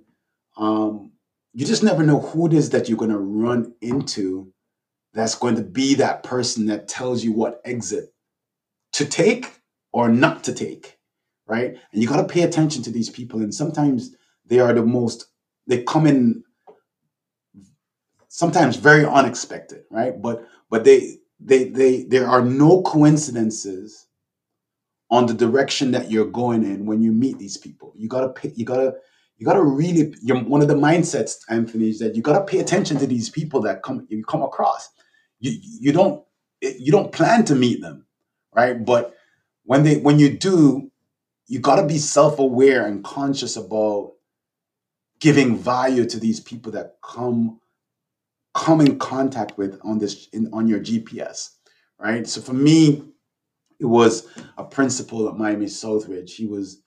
um, 0.58 1.12
you 1.56 1.66
just 1.66 1.84
never 1.84 2.04
know 2.04 2.20
who 2.20 2.48
it 2.48 2.54
is 2.54 2.72
that 2.72 2.90
you're 2.90 2.98
going 2.98 3.12
to 3.12 3.18
run 3.18 3.74
into 3.82 4.54
that's 5.14 5.36
going 5.36 5.56
to 5.56 5.64
be 5.64 5.96
that 5.96 6.24
person 6.24 6.66
that 6.66 6.90
tells 6.90 7.24
you 7.24 7.32
what 7.32 7.62
exit 7.64 8.14
to 8.94 9.06
take 9.06 9.62
or 9.94 10.10
not 10.10 10.44
to 10.44 10.54
take, 10.54 10.98
right? 11.48 11.78
And 11.94 12.02
you 12.02 12.10
got 12.10 12.18
to 12.18 12.34
pay 12.34 12.42
attention 12.42 12.84
to 12.84 12.92
these 12.92 13.10
people. 13.10 13.42
And 13.42 13.56
sometimes 13.56 14.16
they 14.46 14.60
are 14.60 14.74
the 14.74 14.84
most, 14.86 15.28
they 15.68 15.84
come 15.84 16.06
in 16.06 16.44
sometimes 18.28 18.76
very 18.76 19.06
unexpected, 19.06 19.86
right? 19.90 20.22
But 20.22 20.46
but 20.70 20.84
they 20.84 21.20
they 21.40 21.70
they 21.70 22.04
there 22.04 22.28
are 22.28 22.44
no 22.44 22.82
coincidences 22.82 24.08
on 25.10 25.26
the 25.26 25.34
direction 25.34 25.92
that 25.92 26.12
you're 26.12 26.26
going 26.26 26.66
in 26.66 26.86
when 26.86 27.02
you 27.02 27.14
meet 27.14 27.38
these 27.40 27.56
people. 27.56 27.94
You 27.96 28.10
gotta 28.10 28.34
you 28.56 28.66
gotta 28.66 28.96
you 29.38 29.46
gotta 29.46 29.64
really 29.64 30.16
you're, 30.22 30.40
one 30.44 30.62
of 30.62 30.68
the 30.70 30.76
mindsets, 30.76 31.38
Anthony, 31.50 31.90
is 31.90 32.00
that 32.00 32.16
you 32.16 32.22
gotta 32.22 32.46
pay 32.46 32.60
attention 32.60 32.98
to 33.00 33.08
these 33.08 33.30
people 33.30 33.62
that 33.64 33.84
come 33.84 34.08
you 34.10 34.24
come 34.26 34.44
across. 34.44 34.90
You 35.40 35.54
you 35.62 35.92
don't 35.92 36.24
you 36.62 36.92
don't 36.92 37.12
plan 37.12 37.46
to 37.46 37.56
meet 37.56 37.82
them, 37.82 38.08
right? 38.56 38.84
But 38.86 39.16
when 39.66 39.84
they 39.84 39.98
when 39.98 40.20
you 40.20 40.38
do, 40.38 40.92
you 41.48 41.60
gotta 41.60 41.86
be 41.86 41.98
self-aware 42.00 42.86
and 42.88 43.04
conscious 43.04 43.58
about 43.58 44.14
giving 45.20 45.58
value 45.58 46.06
to 46.06 46.20
these 46.20 46.40
people 46.42 46.72
that 46.74 46.98
come 47.04 47.60
come 48.56 48.82
in 48.82 49.00
contact 49.00 49.58
with 49.58 49.80
on 49.84 50.00
this 50.00 50.28
in, 50.34 50.50
on 50.54 50.68
your 50.68 50.80
GPS, 50.80 51.52
right? 52.00 52.28
So 52.28 52.42
for 52.42 52.54
me, 52.54 53.04
it 53.80 53.86
was 53.86 54.28
a 54.58 54.64
principal 54.66 55.30
at 55.30 55.38
Miami 55.38 55.68
Southridge. 55.68 56.32
He 56.32 56.48
was 56.48 56.84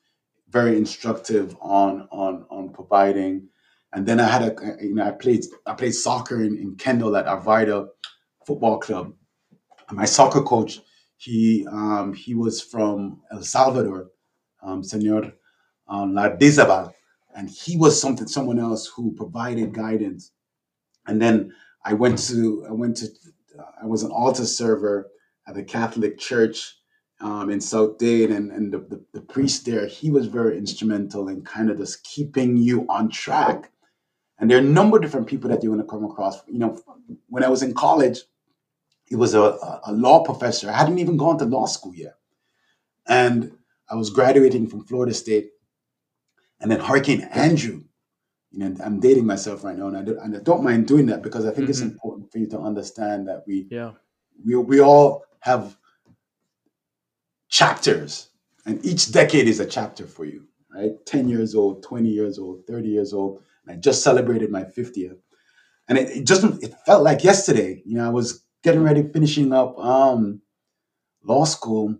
very 0.50 0.76
instructive 0.76 1.56
on 1.60 2.08
on 2.10 2.46
on 2.50 2.70
providing. 2.70 3.48
And 3.92 4.06
then 4.06 4.20
I 4.20 4.28
had 4.28 4.42
a 4.42 4.84
you 4.84 4.94
know 4.94 5.06
I 5.06 5.12
played 5.12 5.44
I 5.66 5.74
played 5.74 5.94
soccer 5.94 6.42
in, 6.42 6.56
in 6.58 6.76
Kendall 6.76 7.16
at 7.16 7.26
Arvida 7.26 7.88
Football 8.46 8.78
Club. 8.78 9.12
And 9.88 9.96
my 9.96 10.04
soccer 10.04 10.42
coach, 10.42 10.80
he 11.16 11.66
um, 11.70 12.12
he 12.12 12.34
was 12.34 12.60
from 12.60 13.20
El 13.30 13.42
Salvador, 13.42 14.10
um, 14.62 14.82
Senor 14.82 15.32
um, 15.88 16.12
Lardizabal, 16.12 16.92
and 17.34 17.48
he 17.48 17.76
was 17.76 18.00
something 18.00 18.26
someone 18.26 18.58
else 18.58 18.86
who 18.86 19.14
provided 19.14 19.72
guidance. 19.72 20.32
And 21.06 21.20
then 21.20 21.52
I 21.84 21.94
went 21.94 22.18
to 22.28 22.66
I 22.68 22.72
went 22.72 22.96
to 22.98 23.08
I 23.82 23.86
was 23.86 24.02
an 24.02 24.10
altar 24.10 24.44
server 24.44 25.10
at 25.46 25.54
the 25.54 25.64
Catholic 25.64 26.18
Church 26.18 26.77
um, 27.20 27.50
in 27.50 27.60
South 27.60 27.98
Dade, 27.98 28.30
and, 28.30 28.50
and 28.52 28.72
the, 28.72 28.78
the, 28.78 29.04
the 29.12 29.20
priest 29.20 29.66
there, 29.66 29.86
he 29.86 30.10
was 30.10 30.26
very 30.26 30.56
instrumental 30.56 31.28
in 31.28 31.42
kind 31.42 31.70
of 31.70 31.78
just 31.78 32.04
keeping 32.04 32.56
you 32.56 32.86
on 32.88 33.10
track. 33.10 33.70
And 34.38 34.48
there 34.48 34.58
are 34.58 34.60
a 34.60 34.64
number 34.64 34.96
of 34.96 35.02
different 35.02 35.26
people 35.26 35.50
that 35.50 35.62
you're 35.62 35.74
going 35.74 35.84
to 35.84 35.90
come 35.90 36.04
across. 36.04 36.38
You 36.46 36.60
know, 36.60 36.80
when 37.28 37.42
I 37.42 37.48
was 37.48 37.62
in 37.62 37.74
college, 37.74 38.20
it 39.10 39.16
was 39.16 39.34
a, 39.34 39.40
a, 39.40 39.80
a 39.86 39.92
law 39.92 40.22
professor. 40.22 40.68
I 40.70 40.74
hadn't 40.74 40.98
even 40.98 41.16
gone 41.16 41.38
to 41.38 41.44
law 41.44 41.66
school 41.66 41.94
yet. 41.94 42.14
And 43.08 43.52
I 43.90 43.96
was 43.96 44.10
graduating 44.10 44.68
from 44.68 44.84
Florida 44.84 45.14
State. 45.14 45.50
And 46.60 46.70
then 46.70 46.78
Hurricane 46.80 47.22
Andrew, 47.32 47.82
you 48.52 48.58
know, 48.60 48.76
I'm 48.84 49.00
dating 49.00 49.26
myself 49.26 49.64
right 49.64 49.76
now, 49.76 49.88
and 49.88 49.96
I, 49.96 50.02
do, 50.02 50.18
and 50.20 50.36
I 50.36 50.40
don't 50.40 50.62
mind 50.64 50.86
doing 50.86 51.06
that 51.06 51.22
because 51.22 51.46
I 51.46 51.50
think 51.50 51.68
it's 51.68 51.80
Mhm. 51.80 51.92
important 51.92 52.30
for 52.32 52.38
you 52.38 52.46
to 52.48 52.58
understand 52.58 53.28
that 53.28 53.44
we 53.46 53.66
Yeah. 53.70 53.92
we, 54.44 54.54
we 54.56 54.80
all 54.80 55.24
have 55.40 55.76
chapters 57.48 58.28
and 58.66 58.84
each 58.84 59.12
decade 59.12 59.48
is 59.48 59.60
a 59.60 59.66
chapter 59.66 60.06
for 60.06 60.24
you 60.24 60.46
right 60.74 60.92
10 61.06 61.28
years 61.28 61.54
old 61.54 61.82
20 61.82 62.08
years 62.08 62.38
old 62.38 62.66
30 62.66 62.88
years 62.88 63.12
old 63.12 63.42
and 63.66 63.76
i 63.76 63.80
just 63.80 64.02
celebrated 64.02 64.50
my 64.50 64.62
50th 64.64 65.18
and 65.88 65.96
it, 65.96 66.10
it 66.10 66.24
just 66.26 66.44
it 66.62 66.74
felt 66.86 67.02
like 67.02 67.24
yesterday. 67.24 67.82
You 67.84 67.96
know, 67.96 68.06
I 68.06 68.10
was 68.10 68.44
getting 68.62 68.82
ready, 68.82 69.02
finishing 69.02 69.52
up 69.52 69.78
um, 69.78 70.40
law 71.24 71.44
school 71.44 71.96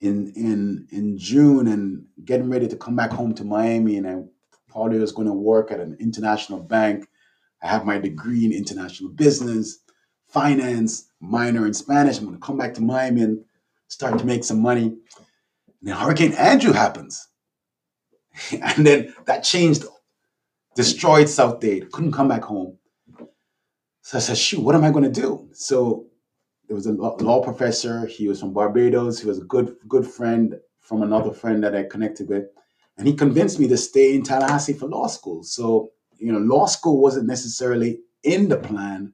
in 0.00 0.32
in 0.34 0.88
in 0.90 1.18
June, 1.18 1.68
and 1.68 2.04
getting 2.24 2.48
ready 2.48 2.66
to 2.66 2.76
come 2.76 2.96
back 2.96 3.12
home 3.12 3.34
to 3.34 3.44
Miami, 3.44 3.98
and 3.98 4.08
I 4.08 4.22
probably 4.68 4.98
was 4.98 5.12
going 5.12 5.28
to 5.28 5.34
work 5.34 5.70
at 5.70 5.80
an 5.80 5.96
international 6.00 6.60
bank. 6.60 7.06
I 7.62 7.68
have 7.68 7.84
my 7.84 7.98
degree 7.98 8.44
in 8.44 8.52
international 8.52 9.10
business, 9.10 9.78
finance, 10.26 11.10
minor 11.20 11.66
in 11.66 11.74
Spanish. 11.74 12.18
I'm 12.18 12.24
going 12.24 12.36
to 12.36 12.44
come 12.44 12.56
back 12.56 12.74
to 12.74 12.80
Miami 12.80 13.22
and 13.22 13.44
start 13.92 14.18
to 14.18 14.24
make 14.24 14.42
some 14.42 14.60
money. 14.62 14.84
And 14.86 15.82
then 15.82 15.96
Hurricane 15.96 16.32
Andrew 16.32 16.72
happens. 16.72 17.28
and 18.52 18.86
then 18.86 19.14
that 19.26 19.44
changed, 19.44 19.84
destroyed 20.74 21.28
South 21.28 21.60
Dade. 21.60 21.92
Couldn't 21.92 22.12
come 22.12 22.28
back 22.28 22.42
home. 22.42 22.78
So 24.00 24.16
I 24.16 24.20
said, 24.20 24.38
shoot, 24.38 24.62
what 24.62 24.74
am 24.74 24.82
I 24.82 24.90
going 24.90 25.04
to 25.04 25.20
do? 25.20 25.46
So 25.52 26.06
there 26.66 26.74
was 26.74 26.86
a 26.86 26.92
law 26.92 27.42
professor. 27.42 28.06
He 28.06 28.28
was 28.28 28.40
from 28.40 28.54
Barbados. 28.54 29.20
He 29.20 29.26
was 29.26 29.38
a 29.38 29.44
good 29.44 29.76
good 29.88 30.06
friend 30.06 30.58
from 30.80 31.02
another 31.02 31.32
friend 31.32 31.62
that 31.62 31.76
I 31.76 31.82
connected 31.84 32.28
with, 32.28 32.46
and 32.96 33.06
he 33.06 33.14
convinced 33.14 33.60
me 33.60 33.68
to 33.68 33.76
stay 33.76 34.14
in 34.14 34.22
Tallahassee 34.22 34.72
for 34.72 34.86
law 34.86 35.06
school. 35.06 35.44
So 35.44 35.90
you 36.16 36.32
know, 36.32 36.38
law 36.38 36.66
school 36.66 37.00
wasn't 37.00 37.26
necessarily 37.26 38.00
in 38.22 38.48
the 38.48 38.56
plan, 38.56 39.12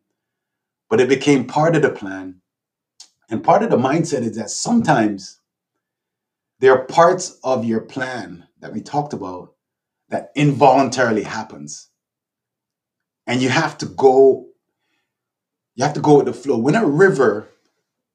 but 0.89 1.01
it 1.01 1.09
became 1.09 1.47
part 1.47 1.75
of 1.75 1.83
the 1.83 1.91
plan. 1.91 2.41
And 3.29 3.45
part 3.45 3.63
of 3.63 3.71
the 3.71 3.77
mindset 3.77 4.23
is 4.23 4.37
that 4.37 4.51
sometimes 4.51 5.41
there 6.61 6.73
are 6.73 6.87
parts 6.87 7.39
of 7.45 7.65
your 7.65 7.81
plan 7.81 8.47
that 8.61 8.73
we 8.73 8.81
talked 8.81 9.13
about 9.13 9.55
that 10.09 10.31
involuntarily 10.35 11.23
happens. 11.23 11.91
And 13.27 13.43
you 13.43 13.51
have 13.51 13.77
to 13.79 13.87
go 13.87 14.49
you 15.79 15.85
have 15.85 15.95
to 15.95 16.01
go 16.01 16.17
with 16.17 16.27
the 16.27 16.33
flow. 16.33 16.59
When 16.59 16.75
a 16.75 16.85
river 16.85 17.49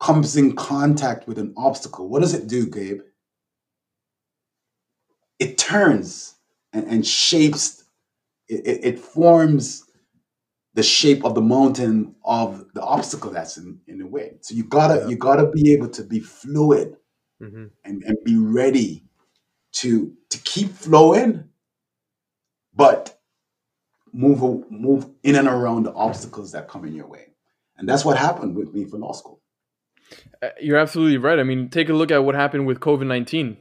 comes 0.02 0.36
in 0.36 0.54
contact 0.54 1.30
with 1.30 1.38
an 1.38 1.54
obstacle, 1.56 2.10
what 2.10 2.20
does 2.20 2.34
it 2.34 2.48
do, 2.48 2.68
Gabe? 2.68 3.00
It 5.40 5.58
turns 5.58 6.36
and, 6.74 6.86
and 6.88 7.08
shapes, 7.08 7.86
it, 8.50 8.68
it, 8.68 8.86
it, 8.86 9.00
forms 9.00 9.86
the 10.74 10.84
shape 10.84 11.24
of 11.24 11.36
the 11.36 11.42
mountain 11.42 12.16
of 12.26 12.66
the 12.74 12.82
obstacle 12.82 13.32
that's 13.32 13.58
in, 13.58 13.80
in 13.88 14.00
the 14.00 14.08
way. 14.08 14.38
So 14.42 14.56
you 14.56 14.64
gotta 14.64 15.02
yeah. 15.02 15.08
you 15.08 15.18
gotta 15.18 15.50
be 15.50 15.74
able 15.74 15.90
to 15.90 16.04
be 16.04 16.20
fluid 16.20 16.98
mm-hmm. 17.42 17.66
and, 17.84 18.04
and 18.04 18.18
be 18.24 18.38
ready 18.38 19.04
to 19.74 20.14
to 20.30 20.38
keep 20.40 20.72
flowing, 20.72 21.50
but 22.74 23.20
move 24.12 24.70
move 24.70 25.10
in 25.24 25.36
and 25.36 25.48
around 25.48 25.84
the 25.84 25.94
obstacles 25.94 26.52
that 26.52 26.68
come 26.68 26.86
in 26.86 26.94
your 26.94 27.08
way. 27.08 27.28
And 27.78 27.88
that's 27.90 28.06
what 28.06 28.18
happened 28.18 28.56
with 28.56 28.74
me 28.74 28.86
for 28.86 28.98
law 28.98 29.14
school. 29.14 29.42
Uh, 30.42 30.50
you're 30.62 30.78
absolutely 30.78 31.18
right. 31.18 31.40
I 31.40 31.44
mean, 31.44 31.70
take 31.70 31.90
a 31.90 31.94
look 31.94 32.12
at 32.12 32.24
what 32.24 32.36
happened 32.36 32.68
with 32.68 32.80
COVID 32.80 33.08
19. 33.08 33.58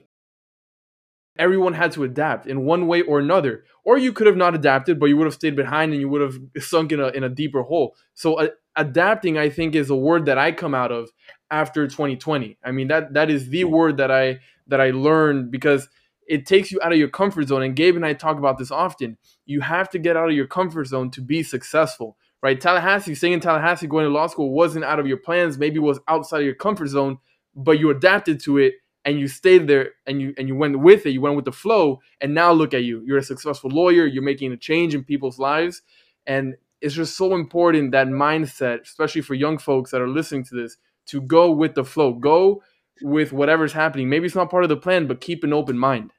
Everyone 1.38 1.72
had 1.72 1.92
to 1.92 2.04
adapt 2.04 2.46
in 2.46 2.64
one 2.64 2.86
way 2.86 3.02
or 3.02 3.18
another. 3.18 3.64
Or 3.84 3.98
you 3.98 4.12
could 4.12 4.26
have 4.26 4.36
not 4.36 4.54
adapted, 4.54 5.00
but 5.00 5.06
you 5.06 5.16
would 5.16 5.24
have 5.24 5.34
stayed 5.34 5.56
behind 5.56 5.92
and 5.92 6.00
you 6.00 6.08
would 6.08 6.20
have 6.20 6.38
sunk 6.60 6.92
in 6.92 7.00
a, 7.00 7.08
in 7.08 7.24
a 7.24 7.28
deeper 7.28 7.62
hole. 7.62 7.94
So, 8.14 8.34
uh, 8.34 8.48
adapting, 8.76 9.38
I 9.38 9.48
think, 9.48 9.74
is 9.74 9.90
a 9.90 9.96
word 9.96 10.26
that 10.26 10.38
I 10.38 10.52
come 10.52 10.74
out 10.74 10.92
of 10.92 11.10
after 11.50 11.86
2020. 11.86 12.58
I 12.64 12.70
mean, 12.70 12.88
that 12.88 13.14
that 13.14 13.30
is 13.30 13.48
the 13.48 13.64
word 13.64 13.96
that 13.96 14.10
I 14.10 14.40
that 14.68 14.80
I 14.80 14.90
learned 14.90 15.50
because 15.50 15.88
it 16.28 16.46
takes 16.46 16.70
you 16.70 16.78
out 16.82 16.92
of 16.92 16.98
your 16.98 17.08
comfort 17.08 17.48
zone. 17.48 17.62
And 17.62 17.74
Gabe 17.74 17.96
and 17.96 18.06
I 18.06 18.12
talk 18.12 18.38
about 18.38 18.58
this 18.58 18.70
often. 18.70 19.16
You 19.44 19.60
have 19.60 19.90
to 19.90 19.98
get 19.98 20.16
out 20.16 20.28
of 20.28 20.36
your 20.36 20.46
comfort 20.46 20.86
zone 20.86 21.10
to 21.12 21.20
be 21.20 21.42
successful 21.42 22.16
right? 22.42 22.60
Tallahassee, 22.60 23.14
staying 23.14 23.34
in 23.34 23.40
Tallahassee, 23.40 23.86
going 23.86 24.04
to 24.04 24.10
law 24.10 24.26
school 24.26 24.50
wasn't 24.50 24.84
out 24.84 24.98
of 24.98 25.06
your 25.06 25.16
plans, 25.16 25.58
maybe 25.58 25.78
was 25.78 26.00
outside 26.08 26.40
of 26.40 26.44
your 26.44 26.54
comfort 26.54 26.88
zone, 26.88 27.18
but 27.54 27.78
you 27.78 27.90
adapted 27.90 28.40
to 28.40 28.58
it 28.58 28.74
and 29.04 29.18
you 29.18 29.28
stayed 29.28 29.66
there 29.66 29.90
and 30.06 30.20
you 30.20 30.34
and 30.38 30.48
you 30.48 30.54
went 30.54 30.78
with 30.78 31.06
it, 31.06 31.10
you 31.10 31.20
went 31.20 31.36
with 31.36 31.44
the 31.44 31.52
flow, 31.52 32.00
and 32.20 32.34
now 32.34 32.52
look 32.52 32.74
at 32.74 32.84
you. 32.84 33.02
You're 33.04 33.18
a 33.18 33.22
successful 33.22 33.70
lawyer, 33.70 34.06
you're 34.06 34.22
making 34.22 34.52
a 34.52 34.56
change 34.56 34.94
in 34.94 35.04
people's 35.04 35.38
lives. 35.38 35.82
And 36.26 36.54
it's 36.80 36.94
just 36.94 37.16
so 37.16 37.34
important 37.34 37.92
that 37.92 38.08
mindset, 38.08 38.82
especially 38.82 39.22
for 39.22 39.34
young 39.34 39.58
folks 39.58 39.90
that 39.90 40.00
are 40.00 40.08
listening 40.08 40.44
to 40.44 40.54
this, 40.54 40.76
to 41.06 41.20
go 41.20 41.50
with 41.50 41.74
the 41.74 41.84
flow. 41.84 42.12
Go 42.12 42.62
with 43.00 43.32
whatever's 43.32 43.72
happening. 43.72 44.08
Maybe 44.08 44.26
it's 44.26 44.34
not 44.34 44.50
part 44.50 44.64
of 44.64 44.68
the 44.68 44.76
plan, 44.76 45.06
but 45.06 45.20
keep 45.20 45.44
an 45.44 45.52
open 45.52 45.78
mind. 45.78 46.12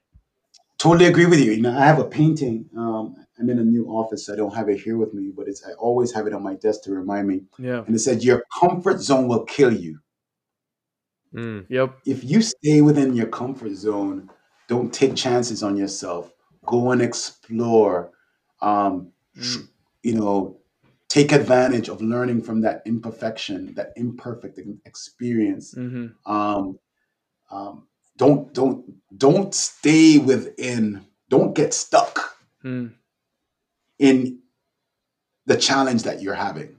Totally 0.78 1.06
agree 1.06 1.26
with 1.26 1.40
you. 1.40 1.52
You 1.54 1.62
know, 1.62 1.78
I 1.78 1.86
have 1.86 2.00
a 2.00 2.04
painting. 2.04 2.70
Um, 2.78 3.16
I'm 3.40 3.50
in 3.50 3.60
a 3.60 3.64
new 3.64 3.88
office. 3.88 4.30
I 4.30 4.36
don't 4.36 4.54
have 4.54 4.68
it 4.70 4.82
here 4.82 4.98
with 4.98 5.14
me, 5.14 5.32
but 5.36 5.48
it's 5.48 5.66
I 5.66 5.72
always 5.74 6.14
have 6.14 6.28
it 6.28 6.34
on 6.34 6.44
my 6.44 6.56
desk 6.56 6.84
to 6.84 6.92
remind 6.92 7.28
me. 7.28 7.44
Yeah. 7.58 7.84
And 7.86 7.96
it 7.96 8.00
said, 8.00 8.24
"Your 8.24 8.44
comfort 8.60 9.00
zone 9.00 9.28
will 9.28 9.46
kill 9.46 9.74
you." 9.74 10.00
Mm, 11.34 11.66
yep. 11.70 11.98
If 12.06 12.24
you 12.24 12.42
stay 12.42 12.82
within 12.82 13.16
your 13.16 13.28
comfort 13.28 13.74
zone, 13.74 14.30
don't 14.68 14.94
take 14.94 15.16
chances 15.16 15.64
on 15.64 15.78
yourself. 15.78 16.32
Go 16.66 16.92
and 16.92 17.02
explore. 17.02 18.12
Um, 18.62 19.12
mm. 19.38 19.68
You 20.04 20.16
know, 20.16 20.58
take 21.10 21.32
advantage 21.32 21.90
of 21.90 22.02
learning 22.02 22.44
from 22.44 22.62
that 22.62 22.84
imperfection, 22.86 23.74
that 23.76 23.94
imperfect 23.96 24.60
experience. 24.86 25.74
Mm-hmm. 25.74 26.32
Um, 26.32 26.80
um, 27.52 27.88
don't 28.18 28.54
don't 28.54 28.86
don't 29.18 29.54
stay 29.54 30.18
within. 30.18 31.06
Don't 31.30 31.56
get 31.56 31.74
stuck. 31.74 32.38
Mm 32.64 32.94
in 34.00 34.40
the 35.46 35.56
challenge 35.56 36.04
that 36.04 36.22
you're 36.22 36.34
having, 36.34 36.78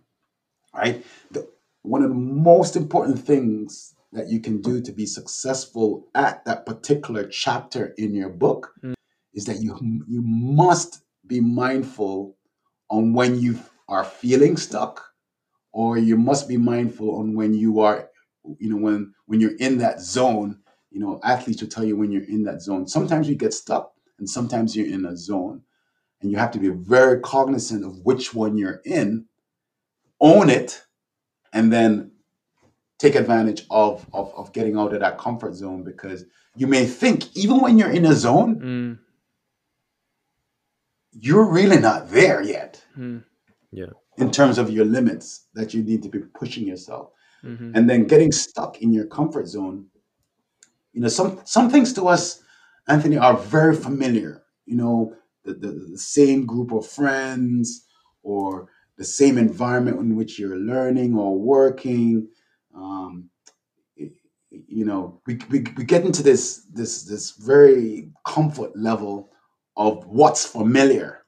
right? 0.75 1.05
The, 1.31 1.49
one 1.83 2.03
of 2.03 2.11
the 2.11 2.15
most 2.15 2.77
important 2.77 3.19
things 3.19 3.94
that 4.15 4.29
you 4.29 4.41
can 4.41 4.63
do 4.63 4.81
to 4.81 4.93
be 4.93 5.05
successful 5.05 6.09
at 6.15 6.45
that 6.45 6.65
particular 6.65 7.27
chapter 7.27 7.95
in 7.99 8.15
your 8.15 8.31
book 8.31 8.73
mm. 8.83 8.95
is 9.35 9.45
that 9.45 9.61
you 9.61 9.77
you 10.09 10.23
must 10.23 11.03
be 11.27 11.41
mindful 11.41 12.37
on 12.89 13.13
when 13.13 13.39
you 13.39 13.59
are 13.89 14.05
feeling 14.05 14.57
stuck 14.57 15.05
or 15.73 15.99
you 15.99 16.17
must 16.17 16.49
be 16.49 16.57
mindful 16.57 17.17
on 17.17 17.35
when 17.35 17.53
you 17.53 17.81
are 17.81 18.09
you 18.59 18.71
know 18.71 18.77
when 18.77 19.13
when 19.27 19.41
you're 19.41 19.57
in 19.59 19.79
that 19.79 20.01
zone. 20.01 20.61
You 20.91 21.01
know 21.01 21.21
athletes 21.25 21.61
will 21.61 21.69
tell 21.69 21.85
you 21.85 21.97
when 21.97 22.13
you're 22.13 22.23
in 22.23 22.45
that 22.45 22.63
zone. 22.63 22.87
Sometimes 22.87 23.29
you 23.29 23.35
get 23.35 23.53
stuck 23.53 23.93
and 24.19 24.31
sometimes 24.31 24.77
you're 24.77 24.87
in 24.87 25.05
a 25.05 25.17
zone. 25.17 25.63
And 26.23 26.31
you 26.31 26.39
have 26.39 26.53
to 26.53 26.59
be 26.59 26.69
very 26.69 27.21
cognizant 27.21 27.85
of 27.85 27.99
which 27.99 28.33
one 28.33 28.57
you're 28.57 28.81
in, 28.87 29.27
own 30.21 30.49
it, 30.49 30.83
and 31.53 31.71
then 31.71 32.13
take 33.05 33.15
advantage 33.15 33.67
of, 33.71 34.07
of, 34.13 34.33
of 34.35 34.53
getting 34.53 34.77
out 34.79 34.95
of 34.95 35.01
that 35.01 35.19
comfort 35.19 35.55
zone 35.55 35.85
because 35.85 36.25
you 36.57 36.67
may 36.67 36.85
think, 36.87 37.37
even 37.37 37.61
when 37.61 37.79
you're 37.79 37.91
in 37.91 38.05
a 38.07 38.15
zone, 38.15 38.53
mm. 38.61 38.99
you're 41.13 41.45
really 41.59 41.79
not 41.79 42.11
there 42.11 42.41
yet. 42.43 42.83
Mm. 42.99 43.23
Yeah. 43.73 43.93
In 44.17 44.31
terms 44.31 44.57
of 44.59 44.71
your 44.71 44.85
limits 44.85 45.49
that 45.55 45.75
you 45.75 45.83
need 45.83 46.03
to 46.05 46.09
be 46.09 46.21
pushing 46.41 46.67
yourself. 46.67 47.11
Mm-hmm. 47.45 47.73
And 47.75 47.91
then 47.91 48.05
getting 48.07 48.33
stuck 48.33 48.81
in 48.81 48.91
your 48.93 49.07
comfort 49.07 49.47
zone. 49.49 49.87
You 50.95 51.03
know, 51.03 51.09
some 51.09 51.41
some 51.45 51.69
things 51.69 51.93
to 51.95 52.09
us, 52.09 52.41
Anthony, 52.89 53.19
are 53.19 53.37
very 53.37 53.77
familiar. 53.77 54.45
You 54.65 54.77
know, 54.77 55.15
the, 55.45 55.53
the, 55.53 55.71
the 55.93 55.99
same 55.99 56.47
group 56.47 56.73
of 56.73 56.87
friends 56.87 57.85
or 58.23 58.69
the 58.97 59.05
same 59.05 59.37
environment 59.37 59.99
in 59.99 60.17
which 60.17 60.39
you're 60.39 60.57
learning 60.57 61.19
or 61.19 61.39
working. 61.39 62.29
Um, 62.75 63.31
you 64.51 64.85
know, 64.85 65.21
we, 65.27 65.39
we, 65.51 65.65
we 65.77 65.85
get 65.85 66.05
into 66.05 66.23
this 66.23 66.67
this 66.73 67.03
this 67.05 67.33
very 67.33 68.11
comfort 68.27 68.77
level 68.77 69.31
of 69.77 70.07
what's 70.07 70.47
familiar. 70.47 71.25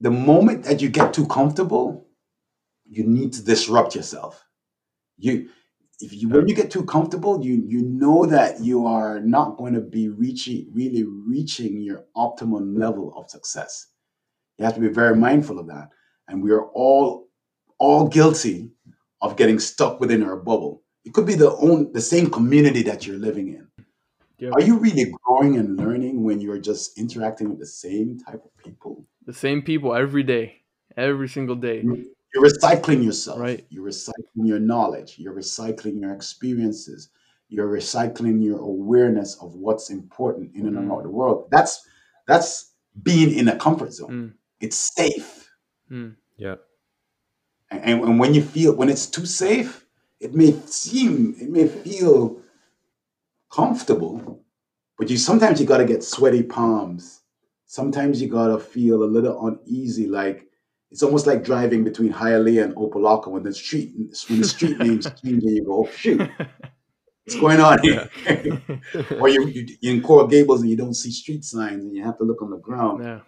The 0.00 0.10
moment 0.10 0.64
that 0.64 0.80
you 0.80 0.88
get 0.88 1.12
too 1.12 1.26
comfortable, 1.26 2.06
you 2.88 3.04
need 3.04 3.32
to 3.34 3.44
disrupt 3.44 3.94
yourself. 3.94 4.44
You 5.18 5.48
if 6.00 6.12
you 6.12 6.28
when 6.28 6.46
you 6.46 6.54
get 6.54 6.70
too 6.70 6.84
comfortable, 6.84 7.44
you 7.44 7.62
you 7.66 7.82
know 7.82 8.24
that 8.26 8.60
you 8.60 8.86
are 8.86 9.20
not 9.20 9.56
going 9.56 9.74
to 9.74 9.80
be 9.80 10.08
reaching 10.08 10.68
really 10.72 11.04
reaching 11.04 11.80
your 11.80 12.04
optimum 12.14 12.76
level 12.76 13.12
of 13.16 13.28
success. 13.28 13.88
You 14.58 14.64
have 14.64 14.74
to 14.74 14.80
be 14.80 14.88
very 14.88 15.16
mindful 15.16 15.58
of 15.58 15.66
that. 15.68 15.88
And 16.28 16.42
we 16.42 16.52
are 16.52 16.66
all 16.66 17.28
all 17.78 18.06
guilty 18.08 18.70
of 19.20 19.36
getting 19.36 19.58
stuck 19.58 20.00
within 20.00 20.22
our 20.22 20.36
bubble. 20.36 20.82
It 21.04 21.14
could 21.14 21.26
be 21.26 21.34
the 21.34 21.54
own 21.56 21.92
the 21.92 22.00
same 22.00 22.30
community 22.30 22.82
that 22.82 23.06
you're 23.06 23.18
living 23.18 23.48
in. 23.48 23.68
Yep. 24.38 24.52
Are 24.54 24.60
you 24.60 24.78
really 24.78 25.12
growing 25.24 25.56
and 25.56 25.76
learning 25.76 26.22
when 26.22 26.40
you're 26.40 26.60
just 26.60 26.96
interacting 26.96 27.50
with 27.50 27.58
the 27.58 27.66
same 27.66 28.20
type 28.20 28.44
of 28.44 28.56
people? 28.64 29.04
The 29.26 29.32
same 29.32 29.62
people 29.62 29.94
every 29.94 30.22
day, 30.22 30.62
every 30.96 31.28
single 31.28 31.56
day. 31.56 31.82
You're 31.82 32.44
recycling 32.44 33.04
yourself. 33.04 33.40
Right. 33.40 33.66
You're 33.68 33.86
recycling 33.86 34.46
your 34.46 34.60
knowledge. 34.60 35.16
You're 35.18 35.34
recycling 35.34 36.00
your 36.00 36.12
experiences. 36.12 37.08
You're 37.48 37.68
recycling 37.68 38.44
your 38.44 38.58
awareness 38.60 39.36
of 39.40 39.54
what's 39.54 39.90
important 39.90 40.54
in 40.54 40.66
and 40.66 40.76
mm. 40.76 40.88
around 40.88 41.02
the 41.02 41.10
world. 41.10 41.48
That's 41.50 41.84
that's 42.26 42.72
being 43.02 43.32
in 43.36 43.48
a 43.48 43.56
comfort 43.56 43.92
zone. 43.92 44.10
Mm. 44.10 44.32
it's 44.60 44.76
safe. 44.94 45.50
Mm. 45.90 46.16
Yeah. 46.36 46.56
And, 47.70 48.02
and 48.02 48.18
when 48.18 48.34
you 48.34 48.42
feel 48.42 48.74
when 48.74 48.88
it's 48.88 49.06
too 49.06 49.26
safe, 49.26 49.84
it 50.20 50.34
may 50.34 50.52
seem 50.66 51.36
it 51.40 51.50
may 51.50 51.68
feel 51.68 52.40
comfortable, 53.50 54.42
but 54.98 55.10
you 55.10 55.16
sometimes 55.16 55.60
you 55.60 55.66
gotta 55.66 55.84
get 55.84 56.02
sweaty 56.02 56.42
palms. 56.42 57.20
Sometimes 57.66 58.20
you 58.22 58.28
gotta 58.28 58.58
feel 58.58 59.02
a 59.02 59.04
little 59.04 59.46
uneasy, 59.46 60.06
like 60.06 60.48
it's 60.90 61.02
almost 61.02 61.26
like 61.26 61.44
driving 61.44 61.84
between 61.84 62.12
Hialeah 62.12 62.64
and 62.64 62.74
Opa-locka 62.74 63.28
when 63.28 63.42
the 63.42 63.52
street 63.52 63.92
when 64.28 64.40
the 64.40 64.48
street 64.48 64.78
names 64.78 65.04
change 65.04 65.44
and 65.44 65.56
you 65.56 65.64
go, 65.64 65.84
oh, 65.84 65.90
shoot, 65.94 66.18
what's 66.18 67.38
going 67.40 67.60
on 67.60 67.78
here? 67.82 68.08
or 69.20 69.28
you, 69.28 69.46
you 69.46 69.76
you're 69.80 69.94
in 69.94 70.02
Coral 70.02 70.26
Gables 70.26 70.62
and 70.62 70.70
you 70.70 70.76
don't 70.76 70.94
see 70.94 71.10
street 71.10 71.44
signs 71.44 71.84
and 71.84 71.94
you 71.94 72.02
have 72.02 72.16
to 72.18 72.24
look 72.24 72.40
on 72.40 72.50
the 72.50 72.56
ground. 72.56 73.04
Yeah. 73.04 73.20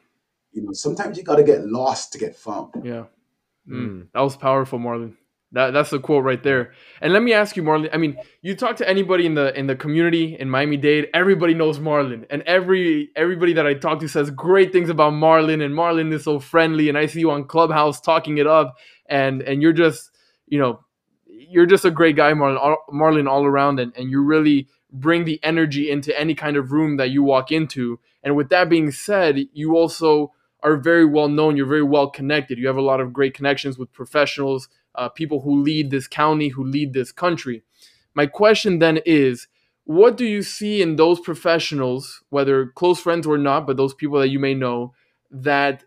You 0.52 0.62
know, 0.62 0.72
sometimes 0.72 1.18
you 1.18 1.22
gotta 1.22 1.44
get 1.44 1.66
lost 1.66 2.12
to 2.12 2.18
get 2.18 2.34
found. 2.34 2.72
Yeah. 2.82 3.04
Mm. 3.70 4.08
That 4.14 4.20
was 4.20 4.36
powerful, 4.36 4.78
Marlon. 4.78 5.14
That 5.52 5.72
that's 5.72 5.90
the 5.90 6.00
quote 6.00 6.24
right 6.24 6.42
there. 6.42 6.72
And 7.00 7.12
let 7.12 7.22
me 7.22 7.32
ask 7.32 7.56
you, 7.56 7.62
Marlon. 7.64 7.90
I 7.92 7.98
mean, 7.98 8.18
you 8.42 8.56
talk 8.56 8.76
to 8.76 8.88
anybody 8.88 9.26
in 9.26 9.34
the 9.34 9.58
in 9.58 9.66
the 9.66 9.76
community 9.76 10.36
in 10.38 10.50
Miami 10.50 10.76
Dade, 10.76 11.08
everybody 11.14 11.54
knows 11.54 11.78
Marlon, 11.78 12.26
and 12.30 12.42
every 12.42 13.10
everybody 13.16 13.54
that 13.54 13.66
I 13.66 13.74
talk 13.74 14.00
to 14.00 14.08
says 14.08 14.30
great 14.30 14.72
things 14.72 14.90
about 14.90 15.14
Marlon, 15.14 15.64
and 15.64 15.74
Marlon 15.74 16.12
is 16.12 16.24
so 16.24 16.40
friendly. 16.40 16.88
And 16.88 16.98
I 16.98 17.06
see 17.06 17.20
you 17.20 17.30
on 17.32 17.44
Clubhouse 17.46 18.00
talking 18.00 18.38
it 18.38 18.46
up, 18.46 18.76
and 19.08 19.42
and 19.42 19.62
you're 19.62 19.72
just 19.72 20.10
you 20.48 20.58
know 20.58 20.80
you're 21.26 21.66
just 21.66 21.84
a 21.86 21.90
great 21.92 22.16
guy, 22.16 22.32
Marlon, 22.32 22.58
all, 22.58 22.78
Marlon 22.92 23.28
all 23.28 23.46
around, 23.46 23.80
and 23.80 23.92
and 23.96 24.10
you 24.10 24.22
really 24.22 24.68
bring 24.92 25.24
the 25.24 25.40
energy 25.42 25.90
into 25.90 26.18
any 26.18 26.34
kind 26.34 26.56
of 26.58 26.72
room 26.72 26.98
that 26.98 27.10
you 27.10 27.22
walk 27.22 27.52
into. 27.52 28.00
And 28.22 28.36
with 28.36 28.50
that 28.50 28.68
being 28.68 28.90
said, 28.92 29.38
you 29.52 29.76
also 29.76 30.32
are 30.62 30.76
very 30.76 31.04
well 31.04 31.28
known. 31.28 31.56
You're 31.56 31.66
very 31.66 31.82
well 31.82 32.10
connected. 32.10 32.58
You 32.58 32.66
have 32.66 32.76
a 32.76 32.82
lot 32.82 33.00
of 33.00 33.12
great 33.12 33.34
connections 33.34 33.78
with 33.78 33.92
professionals 33.92 34.68
uh, 34.94 35.08
people 35.08 35.40
who 35.40 35.62
lead 35.62 35.90
this 35.90 36.06
county, 36.06 36.48
who 36.48 36.64
lead 36.64 36.92
this 36.92 37.12
country. 37.12 37.62
My 38.14 38.26
question 38.26 38.78
then 38.78 39.00
is 39.06 39.48
what 39.84 40.16
do 40.16 40.24
you 40.24 40.42
see 40.42 40.82
in 40.82 40.96
those 40.96 41.20
professionals, 41.20 42.22
whether 42.30 42.66
close 42.66 43.00
friends 43.00 43.26
or 43.26 43.38
not, 43.38 43.66
but 43.66 43.76
those 43.76 43.94
people 43.94 44.18
that 44.20 44.28
you 44.28 44.38
may 44.38 44.54
know, 44.54 44.92
that 45.30 45.84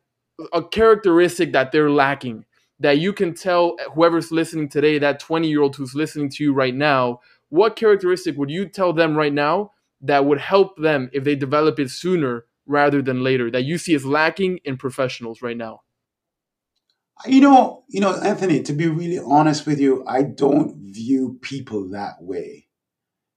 a 0.52 0.64
characteristic 0.64 1.52
that 1.54 1.72
they're 1.72 1.92
lacking? 1.92 2.46
That 2.80 2.98
you 2.98 3.14
can 3.14 3.34
tell 3.34 3.78
whoever's 3.94 4.32
listening 4.32 4.68
today, 4.68 4.98
that 5.00 5.20
20 5.20 5.48
year 5.48 5.62
old 5.62 5.76
who's 5.76 5.96
listening 5.96 6.30
to 6.30 6.44
you 6.44 6.54
right 6.54 6.74
now, 6.76 7.22
what 7.50 7.76
characteristic 7.76 8.36
would 8.38 8.50
you 8.50 8.68
tell 8.68 8.94
them 8.94 9.16
right 9.16 9.32
now 9.32 9.72
that 10.02 10.26
would 10.26 10.40
help 10.40 10.76
them 10.78 11.10
if 11.14 11.24
they 11.24 11.36
develop 11.36 11.80
it 11.80 11.90
sooner 11.92 12.46
rather 12.66 13.02
than 13.02 13.24
later 13.24 13.52
that 13.52 13.64
you 13.64 13.78
see 13.78 13.94
as 13.94 14.06
lacking 14.06 14.60
in 14.64 14.78
professionals 14.78 15.42
right 15.42 15.58
now? 15.58 15.82
You 17.26 17.42
know, 17.42 17.84
you 17.88 18.02
know, 18.02 18.20
Anthony, 18.22 18.62
to 18.64 18.74
be 18.74 18.88
really 18.88 19.20
honest 19.20 19.66
with 19.66 19.80
you, 19.80 20.04
I 20.08 20.24
don't 20.24 20.76
view 20.78 21.38
people 21.42 21.90
that 21.90 22.22
way. 22.22 22.68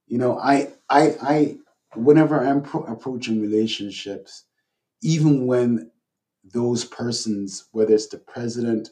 You 0.07 0.17
know, 0.17 0.39
I, 0.39 0.73
I, 0.89 1.15
I, 1.21 1.57
whenever 1.95 2.45
I'm 2.45 2.63
pro- 2.63 2.83
approaching 2.83 3.41
relationships, 3.41 4.43
even 5.01 5.45
when 5.47 5.91
those 6.43 6.85
persons, 6.85 7.65
whether 7.71 7.93
it's 7.93 8.07
the 8.07 8.17
president 8.17 8.89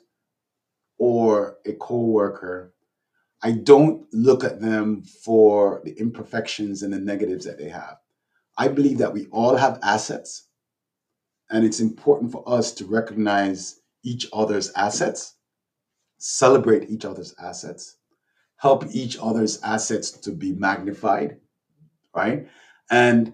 or 0.97 1.57
a 1.65 1.73
coworker, 1.73 2.73
I 3.41 3.51
don't 3.51 4.05
look 4.13 4.43
at 4.43 4.61
them 4.61 5.03
for 5.03 5.81
the 5.83 5.93
imperfections 5.99 6.83
and 6.83 6.93
the 6.93 6.99
negatives 6.99 7.45
that 7.45 7.57
they 7.57 7.69
have. 7.69 7.97
I 8.57 8.67
believe 8.67 8.99
that 8.99 9.13
we 9.13 9.27
all 9.31 9.55
have 9.55 9.79
assets, 9.83 10.47
and 11.49 11.65
it's 11.65 11.79
important 11.79 12.31
for 12.31 12.43
us 12.47 12.71
to 12.73 12.85
recognize 12.85 13.81
each 14.03 14.27
other's 14.31 14.71
assets, 14.73 15.35
celebrate 16.17 16.89
each 16.89 17.05
other's 17.05 17.35
assets, 17.39 17.97
help 18.57 18.85
each 18.93 19.17
other's 19.21 19.61
assets 19.61 20.11
to 20.11 20.31
be 20.31 20.53
magnified, 20.53 21.37
right? 22.15 22.47
And 22.89 23.33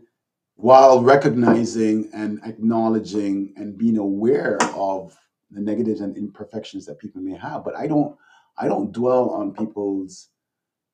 while 0.56 1.02
recognizing 1.02 2.10
and 2.14 2.40
acknowledging 2.44 3.54
and 3.58 3.78
being 3.78 3.98
aware 3.98 4.58
of 4.76 5.18
the 5.52 5.62
negatives 5.62 6.02
and 6.02 6.18
imperfections 6.18 6.86
that 6.86 7.00
people 7.00 7.22
may 7.22 7.38
have, 7.38 7.64
but 7.64 7.76
I 7.76 7.88
don't 7.88 8.16
I 8.58 8.68
don't 8.68 8.92
dwell 8.92 9.30
on 9.30 9.54
people's 9.54 10.30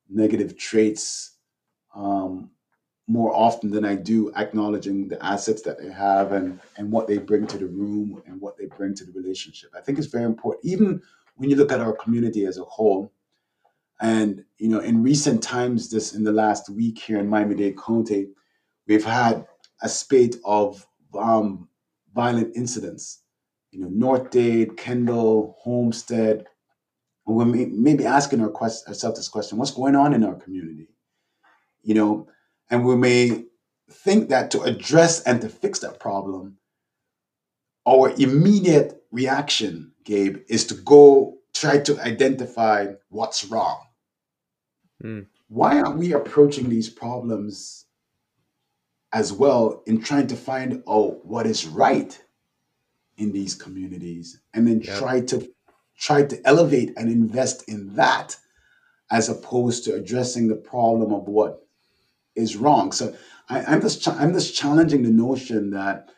negative 0.08 0.56
traits 0.56 1.36
um, 1.94 2.50
more 3.08 3.34
often 3.34 3.70
than 3.70 3.86
I 3.86 3.96
do 3.96 4.30
acknowledging 4.36 5.08
the 5.08 5.24
assets 5.24 5.62
that 5.62 5.80
they 5.80 5.90
have 5.90 6.32
and 6.32 6.60
and 6.76 6.92
what 6.92 7.08
they 7.08 7.16
bring 7.16 7.46
to 7.48 7.58
the 7.58 7.66
room 7.66 8.22
and 8.26 8.40
what 8.40 8.58
they 8.58 8.66
bring 8.66 8.94
to 8.96 9.04
the 9.04 9.12
relationship. 9.12 9.70
I 9.74 9.80
think 9.80 9.98
it's 9.98 10.06
very 10.06 10.24
important, 10.24 10.64
even 10.64 11.02
when 11.36 11.48
you 11.48 11.56
look 11.56 11.72
at 11.72 11.80
our 11.80 11.94
community 11.94 12.44
as 12.44 12.58
a 12.58 12.64
whole. 12.64 13.10
And 14.00 14.44
you 14.58 14.68
know, 14.68 14.80
in 14.80 15.02
recent 15.02 15.42
times, 15.42 15.90
this 15.90 16.14
in 16.14 16.22
the 16.22 16.32
last 16.32 16.68
week 16.68 16.98
here 16.98 17.18
in 17.18 17.28
Miami-Dade 17.28 17.78
County, 17.78 18.28
we've 18.86 19.04
had 19.04 19.46
a 19.82 19.88
spate 19.88 20.36
of 20.44 20.86
um, 21.18 21.68
violent 22.14 22.54
incidents. 22.56 23.22
You 23.70 23.80
know, 23.80 23.88
North 23.88 24.30
Dade, 24.30 24.76
Kendall, 24.76 25.56
Homestead. 25.60 26.46
We're 27.26 27.44
maybe 27.44 28.06
asking 28.06 28.42
ourselves 28.42 29.18
this 29.18 29.28
question: 29.28 29.58
What's 29.58 29.72
going 29.72 29.96
on 29.96 30.14
in 30.14 30.24
our 30.24 30.34
community? 30.34 30.88
You 31.82 31.94
know, 31.94 32.28
and 32.70 32.84
we 32.84 32.96
may 32.96 33.44
think 33.90 34.28
that 34.28 34.50
to 34.52 34.62
address 34.62 35.22
and 35.22 35.40
to 35.40 35.48
fix 35.48 35.78
that 35.80 35.98
problem, 35.98 36.58
our 37.86 38.10
immediate 38.10 39.02
reaction, 39.10 39.92
Gabe, 40.04 40.38
is 40.48 40.66
to 40.66 40.74
go 40.74 41.38
try 41.54 41.78
to 41.78 42.00
identify 42.00 42.88
what's 43.08 43.44
wrong. 43.46 43.80
Mm. 45.02 45.26
Why 45.48 45.80
aren't 45.80 45.98
we 45.98 46.12
approaching 46.12 46.68
these 46.68 46.90
problems 46.90 47.86
as 49.12 49.32
well 49.32 49.82
in 49.86 50.02
trying 50.02 50.26
to 50.26 50.36
find 50.36 50.82
out 50.88 51.24
what 51.24 51.46
is 51.46 51.66
right 51.66 52.20
in 53.16 53.32
these 53.32 53.54
communities 53.54 54.40
and 54.52 54.66
then 54.66 54.80
yep. 54.80 54.98
try 54.98 55.20
to 55.20 55.48
try 55.98 56.22
to 56.22 56.40
elevate 56.46 56.92
and 56.96 57.10
invest 57.10 57.68
in 57.68 57.94
that 57.94 58.36
as 59.10 59.28
opposed 59.28 59.84
to 59.84 59.94
addressing 59.94 60.46
the 60.46 60.54
problem 60.54 61.12
of 61.12 61.26
what 61.26 61.66
is 62.38 62.56
wrong. 62.56 62.92
So 62.92 63.14
I, 63.48 63.74
am 63.74 63.80
just 63.80 64.06
I'm 64.08 64.32
just 64.32 64.54
challenging 64.54 65.02
the 65.02 65.10
notion 65.10 65.70
that 65.70 66.10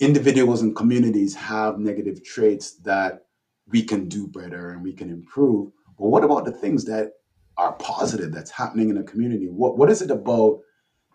individuals 0.00 0.62
and 0.62 0.76
communities 0.76 1.34
have 1.34 1.78
negative 1.78 2.22
traits 2.24 2.76
that 2.78 3.26
we 3.68 3.82
can 3.82 4.08
do 4.08 4.26
better 4.26 4.70
and 4.70 4.82
we 4.82 4.92
can 4.92 5.10
improve. 5.10 5.72
But 5.98 6.08
what 6.08 6.24
about 6.24 6.44
the 6.44 6.52
things 6.52 6.84
that 6.84 7.12
are 7.56 7.72
positive 7.74 8.32
that's 8.32 8.50
happening 8.50 8.90
in 8.90 8.98
a 8.98 9.02
community? 9.02 9.46
What 9.46 9.78
what 9.78 9.90
is 9.90 10.02
it 10.02 10.10
about 10.10 10.60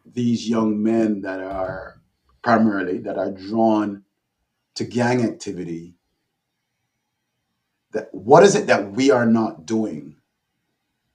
these 0.05 0.49
young 0.49 0.81
men 0.81 1.21
that 1.21 1.39
are 1.39 2.01
primarily 2.41 2.97
that 2.99 3.17
are 3.17 3.31
drawn 3.31 4.03
to 4.75 4.83
gang 4.85 5.23
activity? 5.23 5.95
That 7.91 8.09
what 8.13 8.43
is 8.43 8.55
it 8.55 8.67
that 8.67 8.91
we 8.93 9.11
are 9.11 9.25
not 9.25 9.65
doing 9.65 10.15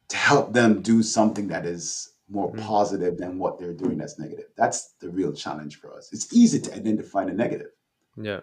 to 0.09 0.17
help 0.17 0.53
them 0.53 0.83
do 0.83 1.03
something 1.03 1.49
that 1.49 1.67
is 1.67 2.13
more 2.29 2.53
mm-hmm. 2.53 2.65
positive 2.65 3.19
than 3.19 3.39
what 3.39 3.59
they're 3.59 3.73
doing 3.73 3.99
that's 3.99 4.19
negative. 4.19 4.47
That's 4.57 4.95
the 5.01 5.11
real 5.11 5.33
challenge 5.33 5.79
for 5.79 5.97
us. 5.97 6.13
It's 6.13 6.33
easy 6.33 6.61
to 6.61 6.75
identify 6.75 7.25
the 7.25 7.33
negative. 7.33 7.71
Yeah. 8.17 8.41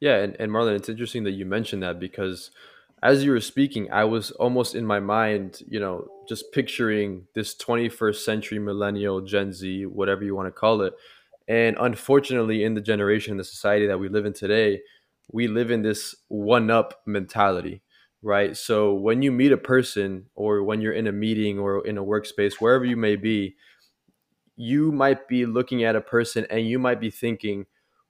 Yeah. 0.00 0.16
And, 0.16 0.36
and 0.38 0.50
Marlon, 0.50 0.76
it's 0.76 0.88
interesting 0.88 1.24
that 1.24 1.32
you 1.32 1.44
mentioned 1.44 1.82
that 1.82 2.00
because 2.00 2.50
as 3.02 3.22
you 3.22 3.32
were 3.32 3.40
speaking, 3.40 3.92
I 3.92 4.04
was 4.04 4.30
almost 4.32 4.74
in 4.74 4.86
my 4.86 5.00
mind, 5.00 5.62
you 5.68 5.78
know, 5.78 6.08
just 6.26 6.52
picturing 6.52 7.26
this 7.34 7.54
21st 7.54 8.16
century 8.16 8.58
millennial, 8.58 9.20
Gen 9.20 9.52
Z, 9.52 9.84
whatever 9.86 10.24
you 10.24 10.34
want 10.34 10.46
to 10.46 10.52
call 10.52 10.80
it. 10.80 10.94
And 11.46 11.76
unfortunately, 11.78 12.64
in 12.64 12.72
the 12.72 12.80
generation, 12.80 13.32
in 13.32 13.36
the 13.36 13.44
society 13.44 13.86
that 13.86 14.00
we 14.00 14.08
live 14.08 14.24
in 14.24 14.32
today, 14.32 14.80
we 15.30 15.48
live 15.48 15.70
in 15.70 15.82
this 15.82 16.14
one 16.28 16.70
up 16.70 17.02
mentality 17.04 17.82
right? 18.24 18.56
So 18.56 18.94
when 18.94 19.20
you 19.22 19.30
meet 19.30 19.52
a 19.52 19.58
person 19.58 20.26
or 20.34 20.64
when 20.64 20.80
you're 20.80 20.94
in 20.94 21.06
a 21.06 21.12
meeting 21.12 21.58
or 21.58 21.86
in 21.86 21.98
a 21.98 22.04
workspace, 22.04 22.54
wherever 22.54 22.84
you 22.84 22.96
may 22.96 23.16
be, 23.16 23.54
you 24.56 24.90
might 24.90 25.28
be 25.28 25.44
looking 25.44 25.84
at 25.84 25.94
a 25.94 26.00
person 26.00 26.46
and 26.48 26.66
you 26.66 26.78
might 26.78 27.00
be 27.00 27.10
thinking, 27.10 27.66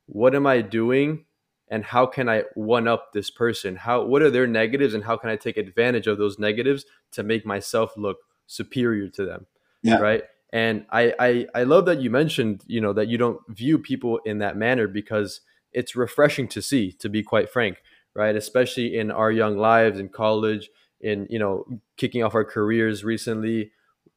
what 0.06 0.34
am 0.34 0.46
I 0.46 0.60
doing? 0.60 1.24
And 1.68 1.84
how 1.84 2.06
can 2.06 2.28
I 2.28 2.44
one 2.54 2.86
up 2.86 3.12
this 3.12 3.28
person? 3.28 3.74
How 3.74 4.04
what 4.04 4.22
are 4.22 4.30
their 4.30 4.46
negatives 4.46 4.94
and 4.94 5.02
how 5.02 5.16
can 5.16 5.30
I 5.30 5.36
take 5.36 5.56
advantage 5.56 6.06
of 6.06 6.18
those 6.18 6.38
negatives 6.38 6.84
to 7.12 7.24
make 7.24 7.44
myself 7.44 7.96
look 7.96 8.18
superior 8.46 9.08
to 9.08 9.24
them? 9.24 9.46
Yeah. 9.82 9.96
Right. 9.96 10.22
And 10.52 10.86
I, 10.90 11.14
I 11.18 11.46
I 11.54 11.62
love 11.64 11.86
that 11.86 12.00
you 12.00 12.10
mentioned, 12.10 12.62
you 12.66 12.80
know, 12.80 12.92
that 12.92 13.08
you 13.08 13.18
don't 13.18 13.40
view 13.48 13.78
people 13.78 14.20
in 14.24 14.38
that 14.38 14.56
manner 14.56 14.86
because 14.86 15.40
it's 15.72 15.96
refreshing 15.96 16.46
to 16.48 16.62
see, 16.62 16.92
to 16.92 17.08
be 17.08 17.24
quite 17.24 17.50
frank 17.50 17.78
right? 18.14 18.36
Especially 18.36 18.96
in 18.96 19.10
our 19.10 19.30
young 19.32 19.56
lives 19.56 19.98
in 19.98 20.08
college, 20.08 20.70
in 21.00 21.26
you 21.30 21.38
know, 21.38 21.66
kicking 21.96 22.22
off 22.22 22.34
our 22.34 22.44
careers 22.44 23.04
recently, 23.04 23.72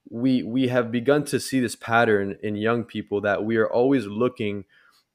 we 0.10 0.44
we 0.44 0.68
have 0.70 0.92
begun 0.92 1.24
to 1.26 1.40
see 1.40 1.60
this 1.60 1.76
pattern 1.76 2.38
in 2.42 2.56
young 2.56 2.84
people 2.84 3.22
that 3.22 3.44
we 3.44 3.58
are 3.58 3.68
always 3.70 4.06
looking 4.06 4.64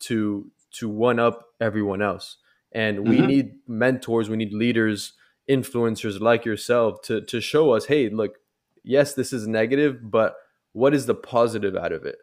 to 0.00 0.50
to 0.72 0.88
one 0.88 1.18
up 1.18 1.46
everyone 1.60 2.02
else. 2.02 2.36
and 2.74 3.06
we 3.06 3.18
Mhm. 3.18 3.26
need 3.26 3.46
mentors 3.68 4.30
we 4.30 4.36
need 4.38 4.52
leaders 4.54 5.12
influencers 5.46 6.20
like 6.20 6.46
yourself 6.46 7.02
to 7.02 7.20
to 7.20 7.38
show 7.40 7.72
us 7.72 7.84
hey 7.86 8.08
look 8.08 8.38
yes 8.82 9.12
this 9.14 9.30
is 9.32 9.46
negative 9.46 9.98
but 10.10 10.36
what 10.72 10.94
is 10.94 11.04
the 11.04 11.14
positive 11.14 11.76
out 11.76 11.92
of 11.92 12.06
it 12.06 12.16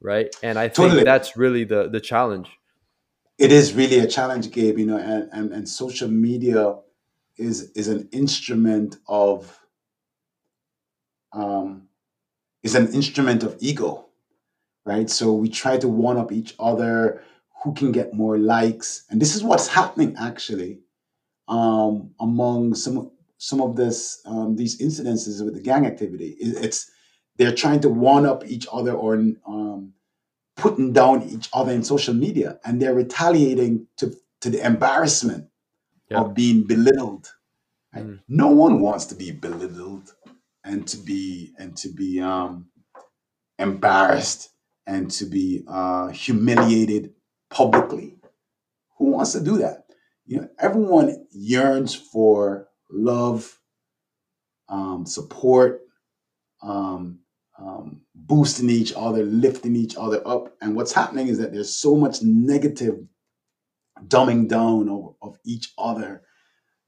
right 0.00 0.36
and 0.42 0.58
i 0.58 0.68
think 0.68 0.88
Totally. 0.90 1.04
that's 1.04 1.34
really 1.36 1.64
the 1.64 1.88
the 1.88 2.00
challenge 2.00 2.48
It 3.38 3.52
is 3.52 3.74
really 3.74 3.98
a 3.98 4.06
challenge, 4.06 4.50
Gabe. 4.50 4.78
You 4.78 4.86
know, 4.86 4.98
and, 4.98 5.28
and, 5.32 5.52
and 5.52 5.68
social 5.68 6.08
media 6.08 6.76
is 7.38 7.70
is 7.72 7.88
an 7.88 8.08
instrument 8.12 8.96
of 9.08 9.60
um, 11.32 11.88
is 12.62 12.74
an 12.74 12.92
instrument 12.94 13.42
of 13.42 13.56
ego, 13.60 14.06
right? 14.86 15.10
So 15.10 15.34
we 15.34 15.48
try 15.50 15.78
to 15.78 15.88
one 15.88 16.18
up 16.18 16.32
each 16.32 16.54
other, 16.60 17.22
who 17.64 17.74
can 17.74 17.92
get 17.92 18.14
more 18.14 18.38
likes, 18.38 19.04
and 19.10 19.20
this 19.22 19.36
is 19.36 19.44
what's 19.44 19.68
happening 19.68 20.16
actually 20.18 20.80
um, 21.48 22.12
among 22.20 22.74
some 22.74 23.12
some 23.38 23.60
of 23.62 23.76
this 23.76 24.22
um, 24.26 24.56
these 24.56 24.80
incidences 24.80 25.44
with 25.44 25.54
the 25.54 25.62
gang 25.62 25.86
activity. 25.86 26.36
It- 26.40 26.64
It's 26.64 26.90
they're 27.38 27.54
trying 27.54 27.80
to 27.80 27.90
one 27.90 28.26
up 28.26 28.46
each 28.46 28.66
other 28.72 28.92
or 28.94 29.14
um, 29.46 29.94
putting 30.56 30.92
down 30.92 31.22
each 31.24 31.48
other 31.52 31.72
in 31.72 31.82
social 31.84 32.14
media, 32.14 32.58
and 32.64 32.80
they're 32.80 32.94
retaliating 32.94 33.86
to 33.98 34.14
to 34.42 34.50
the 34.50 34.64
embarrassment 34.64 35.48
Yeah. 36.10 36.20
of 36.22 36.34
being 36.34 36.66
belittled. 36.66 37.28
right? 37.94 38.06
Mm. 38.06 38.20
No 38.28 38.48
one 38.50 38.80
wants 38.80 39.06
to 39.06 39.14
be 39.16 39.32
belittled 39.32 40.14
and 40.64 40.86
to 40.88 40.96
be 40.98 41.54
and 41.58 41.76
to 41.78 41.88
be 41.88 42.20
um, 42.20 42.70
embarrassed 43.58 44.50
and 44.86 45.10
to 45.12 45.24
be 45.26 45.64
uh, 45.68 46.08
humiliated 46.08 47.14
publicly. 47.50 48.18
Who 48.98 49.06
wants 49.06 49.32
to 49.32 49.40
do 49.42 49.58
that? 49.58 49.86
You 50.26 50.40
know, 50.42 50.48
everyone 50.58 51.26
yearns 51.32 51.94
for 51.94 52.68
love, 52.90 53.60
um, 54.68 55.06
support, 55.06 55.82
um, 56.62 57.20
um, 57.58 58.02
boosting 58.26 58.70
each 58.70 58.92
other, 58.96 59.22
lifting 59.24 59.76
each 59.76 59.96
other 59.96 60.20
up. 60.26 60.54
And 60.60 60.74
what's 60.74 60.92
happening 60.92 61.28
is 61.28 61.38
that 61.38 61.52
there's 61.52 61.74
so 61.74 61.94
much 61.96 62.22
negative 62.22 62.98
dumbing 64.08 64.48
down 64.48 64.88
of, 64.88 65.14
of 65.22 65.38
each 65.44 65.72
other, 65.78 66.22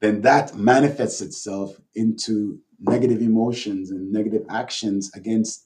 then 0.01 0.21
that 0.21 0.55
manifests 0.55 1.21
itself 1.21 1.79
into 1.95 2.59
negative 2.79 3.21
emotions 3.21 3.91
and 3.91 4.11
negative 4.11 4.45
actions 4.49 5.11
against 5.15 5.65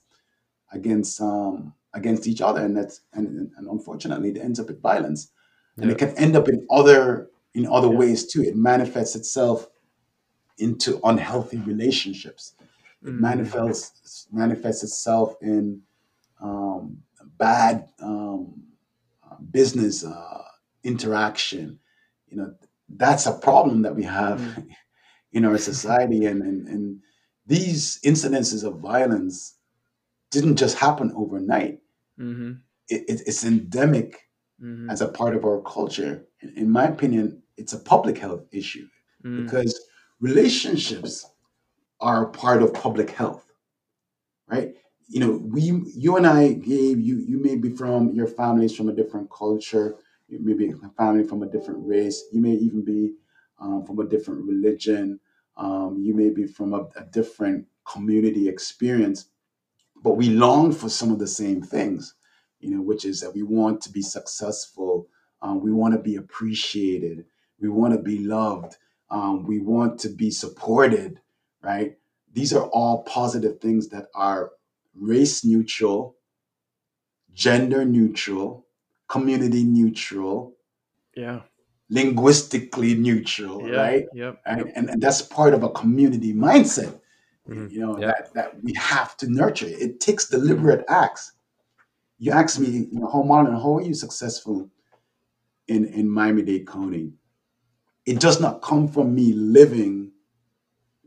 against 0.71 1.21
um, 1.21 1.73
against 1.93 2.25
each 2.27 2.41
other, 2.41 2.61
and 2.65 2.75
that's 2.75 3.01
and, 3.13 3.51
and 3.57 3.67
unfortunately 3.69 4.29
it 4.31 4.37
ends 4.37 4.59
up 4.59 4.67
with 4.67 4.81
violence, 4.81 5.31
and 5.77 5.91
it 5.91 5.97
can 5.99 6.09
end 6.17 6.35
up 6.35 6.47
in 6.49 6.65
other 6.71 7.29
in 7.53 7.67
other 7.67 7.89
Yeah. 7.89 7.97
ways 7.97 8.25
too. 8.25 8.41
It 8.41 8.55
manifests 8.55 9.15
itself 9.15 9.69
into 10.57 10.99
unhealthy 11.03 11.57
relationships. 11.57 12.55
It 13.05 13.13
Mm. 13.13 13.19
manifests 13.19 14.27
manifests 14.31 14.83
itself 14.83 15.35
in 15.41 15.81
um, 16.41 17.03
bad 17.37 17.89
um, 18.01 18.63
business 19.51 20.03
uh, 20.05 20.43
interaction. 20.83 21.79
You 22.27 22.37
know, 22.37 22.55
that's 22.89 23.25
a 23.25 23.33
problem 23.33 23.81
that 23.83 23.95
we 23.95 24.03
have 24.03 24.41
in 25.31 25.45
our 25.45 25.57
society, 25.57 26.25
and, 26.25 26.41
and 26.41 26.67
and 26.67 27.01
these 27.45 27.99
incidences 28.05 28.63
of 28.63 28.79
violence 28.79 29.57
didn't 30.31 30.57
just 30.57 30.77
happen 30.77 31.11
overnight. 31.15 31.79
Mm-hmm. 32.19 32.51
It, 32.89 33.03
it, 33.09 33.21
it's 33.27 33.43
endemic 33.45 34.19
Mm-hmm. 34.61 34.89
as 34.89 35.01
a 35.01 35.09
part 35.09 35.35
of 35.35 35.43
our 35.45 35.61
culture. 35.61 36.25
In, 36.41 36.49
in 36.57 36.69
my 36.71 36.85
opinion, 36.85 37.41
it's 37.57 37.73
a 37.73 37.79
public 37.79 38.17
health 38.17 38.45
issue 38.51 38.87
Mm-hmm. 39.25 39.43
because 39.43 39.79
relationships 40.19 41.25
are 42.03 42.27
part 42.27 42.61
of 42.63 42.75
public 42.75 43.11
health, 43.11 43.45
right? 44.49 44.75
You 45.09 45.21
know, 45.21 45.41
we, 45.43 45.83
you 45.95 46.17
and 46.17 46.27
I, 46.27 46.53
Gabe, 46.53 46.99
you, 46.99 47.17
you 47.19 47.39
may 47.39 47.55
be 47.55 47.69
from 47.69 48.11
your 48.13 48.27
family's 48.27 48.75
from 48.75 48.89
a 48.89 48.93
different 48.93 49.31
culture, 49.31 49.95
you 50.27 50.39
may 50.41 50.53
be 50.53 50.71
a 50.71 50.89
family 50.97 51.23
from 51.25 51.43
a 51.43 51.47
different 51.49 51.79
race, 51.87 52.25
you 52.33 52.41
may 52.41 52.51
even 52.53 52.85
be 52.85 53.13
um, 53.59 53.85
from 53.85 53.99
a 53.99 54.05
different 54.07 54.45
religion, 54.45 55.19
um, 55.57 55.97
you 56.01 56.13
may 56.13 56.29
be 56.29 56.45
from 56.47 56.73
a, 56.73 56.83
a 56.97 57.05
different 57.11 57.65
community 57.91 58.49
experience, 58.49 59.27
but 60.03 60.15
we 60.17 60.29
long 60.29 60.73
for 60.73 60.89
some 60.89 61.11
of 61.11 61.19
the 61.19 61.27
same 61.27 61.61
things, 61.61 62.15
you 62.59 62.71
know, 62.71 62.81
which 62.81 63.05
is 63.05 63.21
that 63.21 63.33
we 63.33 63.43
want 63.43 63.81
to 63.81 63.91
be 63.91 64.01
successful, 64.03 65.07
um, 65.41 65.61
we 65.61 65.71
want 65.71 65.93
to 65.93 66.01
be 66.01 66.17
appreciated, 66.17 67.25
we 67.61 67.69
want 67.69 67.93
to 67.95 68.01
be 68.01 68.19
loved, 68.19 68.77
um, 69.11 69.45
we 69.45 69.59
want 69.59 69.99
to 70.01 70.09
be 70.09 70.31
supported, 70.31 71.19
right? 71.63 71.97
These 72.33 72.53
are 72.53 72.67
all 72.67 73.03
positive 73.03 73.59
things 73.59 73.89
that 73.89 74.07
are 74.13 74.51
race 74.95 75.43
neutral, 75.45 76.17
gender 77.33 77.85
neutral, 77.85 78.67
community 79.07 79.63
neutral, 79.63 80.55
Yeah. 81.15 81.41
linguistically 81.89 82.95
neutral, 82.95 83.67
Yeah. 83.67 83.75
right? 83.75 84.05
Yep. 84.13 84.41
And, 84.45 84.71
and, 84.75 84.89
and 84.89 85.01
that's 85.01 85.21
part 85.21 85.53
of 85.53 85.63
a 85.63 85.69
community 85.69 86.33
mindset, 86.33 86.99
Mhm. 87.47 87.71
you 87.71 87.79
know, 87.79 87.99
Yeah. 87.99 88.07
that, 88.07 88.33
that 88.33 88.63
we 88.63 88.73
have 88.77 89.15
to 89.17 89.29
nurture. 89.31 89.67
It 89.67 89.99
takes 89.99 90.29
deliberate 90.29 90.85
acts. 90.87 91.33
You 92.17 92.31
ask 92.31 92.59
me, 92.59 92.87
you 92.91 92.99
know, 92.99 93.07
how 93.07 93.21
Marlon, 93.23 93.53
how 93.61 93.77
are 93.77 93.81
you 93.81 93.93
successful 93.93 94.69
in, 95.67 95.85
in 95.85 96.09
Miami-Dade 96.09 96.67
County? 96.67 97.13
It 98.05 98.19
does 98.19 98.39
not 98.41 98.61
come 98.61 98.87
from 98.87 99.13
me 99.15 99.33
living 99.33 100.02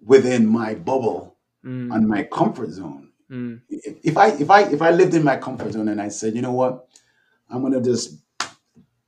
within 0.07 0.47
my 0.47 0.75
bubble 0.75 1.35
Mm. 1.65 1.93
and 1.93 2.07
my 2.07 2.23
comfort 2.23 2.71
zone. 2.71 3.09
Mm. 3.29 3.61
If 3.69 4.17
I 4.17 4.29
if 4.29 4.51
I 4.51 4.63
if 4.71 4.81
I 4.81 4.91
lived 4.93 5.15
in 5.15 5.25
my 5.25 5.37
comfort 5.37 5.73
zone 5.73 5.89
and 5.89 6.01
I 6.01 6.07
said, 6.09 6.37
you 6.37 6.43
know 6.43 6.53
what, 6.53 6.87
I'm 7.51 7.61
gonna 7.61 7.81
just 7.81 8.23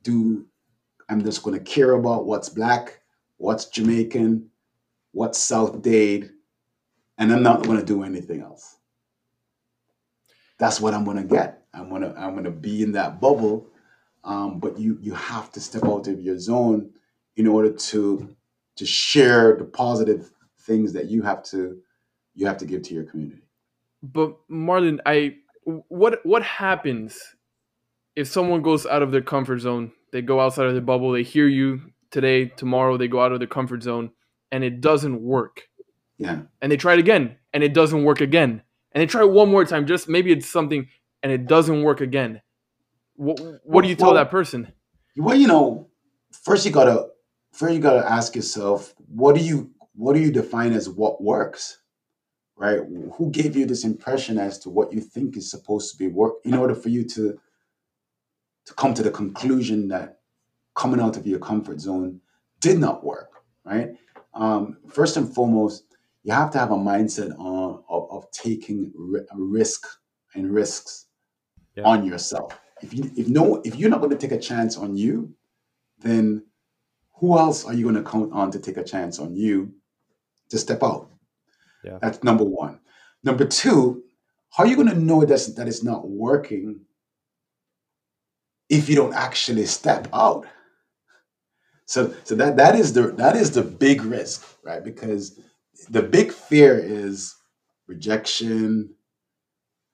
do, 0.03 0.45
I'm 1.09 1.23
just 1.23 1.45
gonna 1.45 1.61
care 1.61 1.93
about 1.93 2.27
what's 2.27 2.49
black, 2.49 3.01
what's 3.37 3.67
Jamaican, 3.67 4.51
what's 5.13 5.39
South 5.39 5.83
Dade, 5.83 6.31
and 7.17 7.33
I'm 7.33 7.45
not 7.45 7.65
gonna 7.65 7.85
do 7.85 8.03
anything 8.03 8.41
else. 8.41 8.77
That's 10.59 10.81
what 10.81 10.95
I'm 10.95 11.05
gonna 11.05 11.23
get. 11.23 11.63
I'm 11.73 11.89
gonna 11.91 12.13
I'm 12.17 12.35
gonna 12.35 12.51
be 12.51 12.83
in 12.83 12.91
that 12.93 13.21
bubble, 13.21 13.69
um, 14.25 14.59
but 14.59 14.79
you 14.79 14.99
you 15.01 15.15
have 15.15 15.53
to 15.53 15.61
step 15.61 15.85
out 15.85 16.09
of 16.09 16.21
your 16.21 16.39
zone 16.41 16.91
in 17.37 17.47
order 17.47 17.71
to 17.71 18.35
to 18.77 18.87
share 18.87 19.55
the 19.57 19.65
positive 19.65 20.33
things 20.69 20.93
that 20.93 21.07
you 21.11 21.23
have 21.23 21.43
to 21.53 21.79
you 22.35 22.47
have 22.47 22.59
to 22.59 22.67
give 22.67 22.83
to 22.83 22.95
your 22.95 23.05
community. 23.05 23.43
But 24.03 24.37
Marlon, 24.49 25.01
I 25.05 25.37
what 25.65 26.21
what 26.25 26.43
happens 26.45 27.19
if 28.15 28.29
someone 28.29 28.63
goes 28.63 28.87
out 28.87 29.03
of 29.03 29.11
their 29.11 29.23
comfort 29.23 29.59
zone? 29.59 29.91
They 30.13 30.23
go 30.23 30.41
outside 30.41 30.67
of 30.67 30.73
their 30.75 30.81
bubble. 30.83 31.11
They 31.13 31.23
hear 31.25 31.49
you 31.49 31.81
today, 32.11 32.47
tomorrow. 32.47 32.97
They 32.97 33.09
go 33.09 33.21
out 33.21 33.33
of 33.33 33.41
their 33.41 33.49
comfort 33.49 33.83
zone, 33.83 34.11
and 34.53 34.63
it 34.63 34.81
doesn't 34.81 35.21
work. 35.21 35.69
Yeah. 36.17 36.43
And 36.63 36.71
they 36.73 36.77
try 36.77 36.95
it 36.95 36.99
again, 36.99 37.37
and 37.53 37.63
it 37.63 37.75
doesn't 37.75 38.05
work 38.05 38.21
again. 38.21 38.63
And 38.93 39.03
they 39.03 39.07
try 39.07 39.23
it 39.23 39.31
one 39.31 39.51
more 39.51 39.65
time. 39.65 39.87
Just 39.87 40.09
maybe 40.09 40.33
it's 40.33 40.49
something, 40.49 40.89
and 41.23 41.33
it 41.33 41.47
doesn't 41.47 41.83
work 41.83 42.01
again. 42.01 42.41
What 43.17 43.41
what 43.65 43.83
do 43.83 43.89
you 43.89 43.97
tell 43.97 44.09
Well- 44.13 44.25
that 44.25 44.31
person? 44.31 44.73
Well, 45.17 45.37
you 45.37 45.49
know, 45.49 45.89
first 46.31 46.65
you 46.65 46.71
gotta 46.73 47.09
first 47.53 47.75
you 47.75 47.81
gotta 47.81 48.09
ask 48.09 48.37
yourself, 48.37 48.95
what 49.09 49.35
do 49.35 49.43
you 49.43 49.71
what 49.99 50.15
do 50.15 50.21
you 50.21 50.31
define 50.31 50.73
as 50.73 50.89
what 50.89 51.21
works? 51.21 51.81
Right? 52.57 52.79
Who 53.17 53.31
gave 53.31 53.57
you 53.57 53.67
this 53.67 53.85
impression 53.85 54.39
as 54.39 54.59
to 54.61 54.71
what 54.71 54.93
you 54.93 55.01
think 55.01 55.37
is 55.37 55.51
supposed 55.51 55.91
to 55.93 55.99
be 55.99 56.07
work 56.09 56.35
in 56.45 56.55
order 56.55 56.75
for 56.75 56.89
you 56.89 57.05
to 57.05 57.39
to 58.67 58.75
come 58.75 58.95
to 58.95 59.03
the 59.03 59.11
conclusion 59.11 59.89
that 59.89 60.19
coming 60.75 61.01
out 61.01 61.17
of 61.17 61.27
your 61.27 61.39
comfort 61.39 61.81
zone 61.81 62.21
did 62.61 62.79
not 62.79 63.03
work, 63.05 63.31
right? 63.65 63.91
Um, 64.35 64.77
first 64.89 65.17
and 65.17 65.33
foremost, 65.35 65.85
you 66.23 66.33
have 66.33 66.51
to 66.53 66.59
have 66.59 66.71
a 66.71 66.77
mindset 66.77 67.37
on 67.39 67.83
of, 67.89 68.09
of 68.11 68.31
taking 68.31 68.93
ri- 68.95 69.27
risk 69.35 69.87
and 70.35 70.53
risks 70.53 71.07
Yeah. 71.75 71.85
on 71.85 72.05
yourself. 72.05 72.59
If 72.83 72.95
you 72.95 73.11
if 73.17 73.27
no 73.29 73.61
if 73.65 73.75
you're 73.77 73.91
not 73.91 74.01
going 74.01 74.17
to 74.17 74.19
take 74.19 74.37
a 74.37 74.39
chance 74.51 74.77
on 74.77 74.97
you, 74.97 75.35
then 75.99 76.45
who 77.19 77.37
else 77.39 77.65
are 77.65 77.75
you 77.75 77.83
going 77.83 78.03
to 78.05 78.09
count 78.09 78.33
on 78.33 78.51
to 78.53 78.61
take 78.61 78.77
a 78.77 78.85
chance 78.85 79.19
on 79.19 79.35
you 79.35 79.73
to 80.49 80.59
step 80.59 80.83
out? 80.83 81.11
Yeah. 81.85 81.99
That's 82.01 82.23
number 82.23 82.45
one. 82.45 82.81
Number 83.25 83.45
two, 83.45 84.05
how 84.51 84.65
are 84.65 84.67
you 84.67 84.77
going 84.77 84.89
to 84.89 84.99
know 84.99 85.25
that 85.25 85.55
that 85.57 85.69
it's 85.69 85.83
not 85.83 86.09
working 86.09 86.81
if 88.69 88.89
you 88.89 88.97
don't 88.97 89.15
actually 89.15 89.67
step 89.67 90.09
out? 90.13 90.47
So, 91.87 92.15
so 92.25 92.35
that 92.35 92.57
that 92.57 92.75
is 92.75 92.93
the 92.93 93.13
that 93.13 93.37
is 93.37 93.51
the 93.53 93.63
big 93.63 94.03
risk, 94.03 94.47
right? 94.63 94.85
Because 94.85 95.39
the 95.89 96.03
big 96.03 96.33
fear 96.33 96.79
is 96.79 97.35
rejection. 97.87 98.95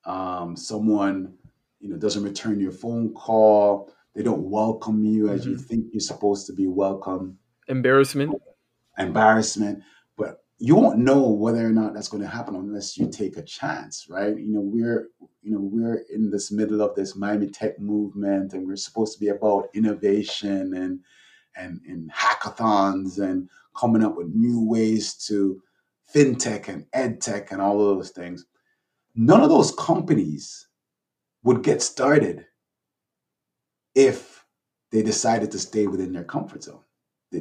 Um, 0.05 0.57
someone 0.57 1.35
you 1.81 1.89
know 1.91 1.97
doesn't 1.97 2.23
return 2.25 2.61
your 2.61 2.73
phone 2.73 3.13
call. 3.15 3.93
They 4.15 4.23
don't 4.23 4.43
welcome 4.51 5.05
you 5.05 5.29
as 5.29 5.45
you 5.47 5.57
Mhm. 5.57 5.65
think 5.65 5.87
you're 5.93 6.01
supposed 6.01 6.47
to 6.47 6.53
be 6.53 6.67
welcome. 6.67 7.39
Embarrassment. 7.69 8.41
Embarrassment, 8.99 9.83
you 10.59 10.77
won't 10.77 10.99
know 10.99 11.29
whether 11.29 11.67
or 11.67 11.71
not 11.71 11.95
that's 11.95 12.09
going 12.09 12.23
to 12.23 12.29
happen 12.29 12.55
unless 12.55 12.97
you 12.97 13.11
take 13.11 13.37
a 13.37 13.43
chance, 13.43 14.07
right? 14.09 14.37
You 14.37 14.55
know, 14.55 14.61
we're 14.61 15.09
you 15.43 15.53
know 15.53 15.61
we're 15.61 16.05
in 16.13 16.31
this 16.31 16.53
middle 16.53 16.81
of 16.81 16.95
this 16.95 17.17
Miami 17.17 17.49
Tech 17.49 17.79
movement, 17.81 18.53
and 18.53 18.67
we're 18.67 18.77
supposed 18.77 19.15
to 19.15 19.21
be 19.21 19.29
about 19.29 19.69
innovation 19.75 20.75
and 20.75 21.01
and 21.57 21.81
and 21.89 22.11
hackathons 22.13 23.19
and 23.19 23.49
coming 23.77 24.05
up 24.05 24.17
with 24.17 24.29
new 24.29 24.65
ways 24.65 25.15
to 25.27 25.61
fintech 26.15 26.69
and 26.69 26.87
edtech 26.93 27.51
and 27.51 27.61
all 27.61 27.81
of 27.81 27.97
those 27.97 28.11
things. 28.11 28.47
None 29.17 29.41
of 29.41 29.49
those 29.49 29.73
companies 29.73 30.69
would 31.43 31.63
get 31.63 31.83
started 31.83 32.47
if 33.95 34.45
they 34.93 35.03
decided 35.03 35.51
to 35.51 35.59
stay 35.59 35.87
within 35.87 36.13
their 36.13 36.25
comfort 36.25 36.63
zone. 36.63 36.84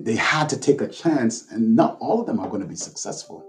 They, 0.01 0.15
had 0.15 0.49
to 0.49 0.60
take 0.60 0.82
a 0.82 0.88
chance, 0.88 1.51
and 1.51 1.75
not 1.75 1.97
all 1.99 2.19
of 2.19 2.25
them 2.25 2.39
are 2.39 2.49
going 2.49 2.62
to 2.62 2.67
be 2.67 2.75
successful. 2.75 3.45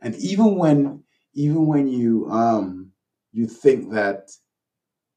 And 0.00 0.14
even 0.16 0.56
when 0.56 1.02
even 1.34 1.66
when 1.66 1.88
you 1.88 2.28
um, 2.30 2.92
you 3.32 3.46
think 3.46 3.92
that 3.92 4.30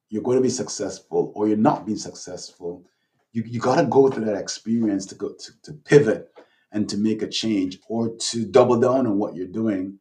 you're 0.10 0.24
going 0.24 0.38
to 0.38 0.44
be 0.44 0.50
successful 0.50 1.32
or 1.36 1.48
you're 1.48 1.58
not 1.58 1.86
being 1.86 1.98
successful, 1.98 2.84
you, 3.32 3.44
you 3.46 3.60
got 3.60 3.76
to 3.76 3.86
go 3.86 4.10
through 4.10 4.26
that 4.26 4.40
experience 4.40 5.06
to 5.08 5.16
go 5.16 5.30
to, 5.30 5.52
to 5.64 5.74
pivot 5.74 6.32
and 6.72 6.90
to 6.90 6.98
make 6.98 7.22
a 7.22 7.28
change 7.28 7.78
or 7.88 8.16
to 8.18 8.46
double 8.46 8.80
down 8.80 9.06
on 9.08 9.18
what 9.18 9.36
you're 9.36 9.48
doing 9.48 10.00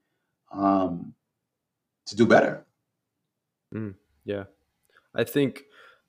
um, 0.52 1.14
to 2.06 2.16
do 2.16 2.26
better. 2.26 2.64
Yeah. 4.24 4.44
I 5.14 5.24
think 5.24 5.64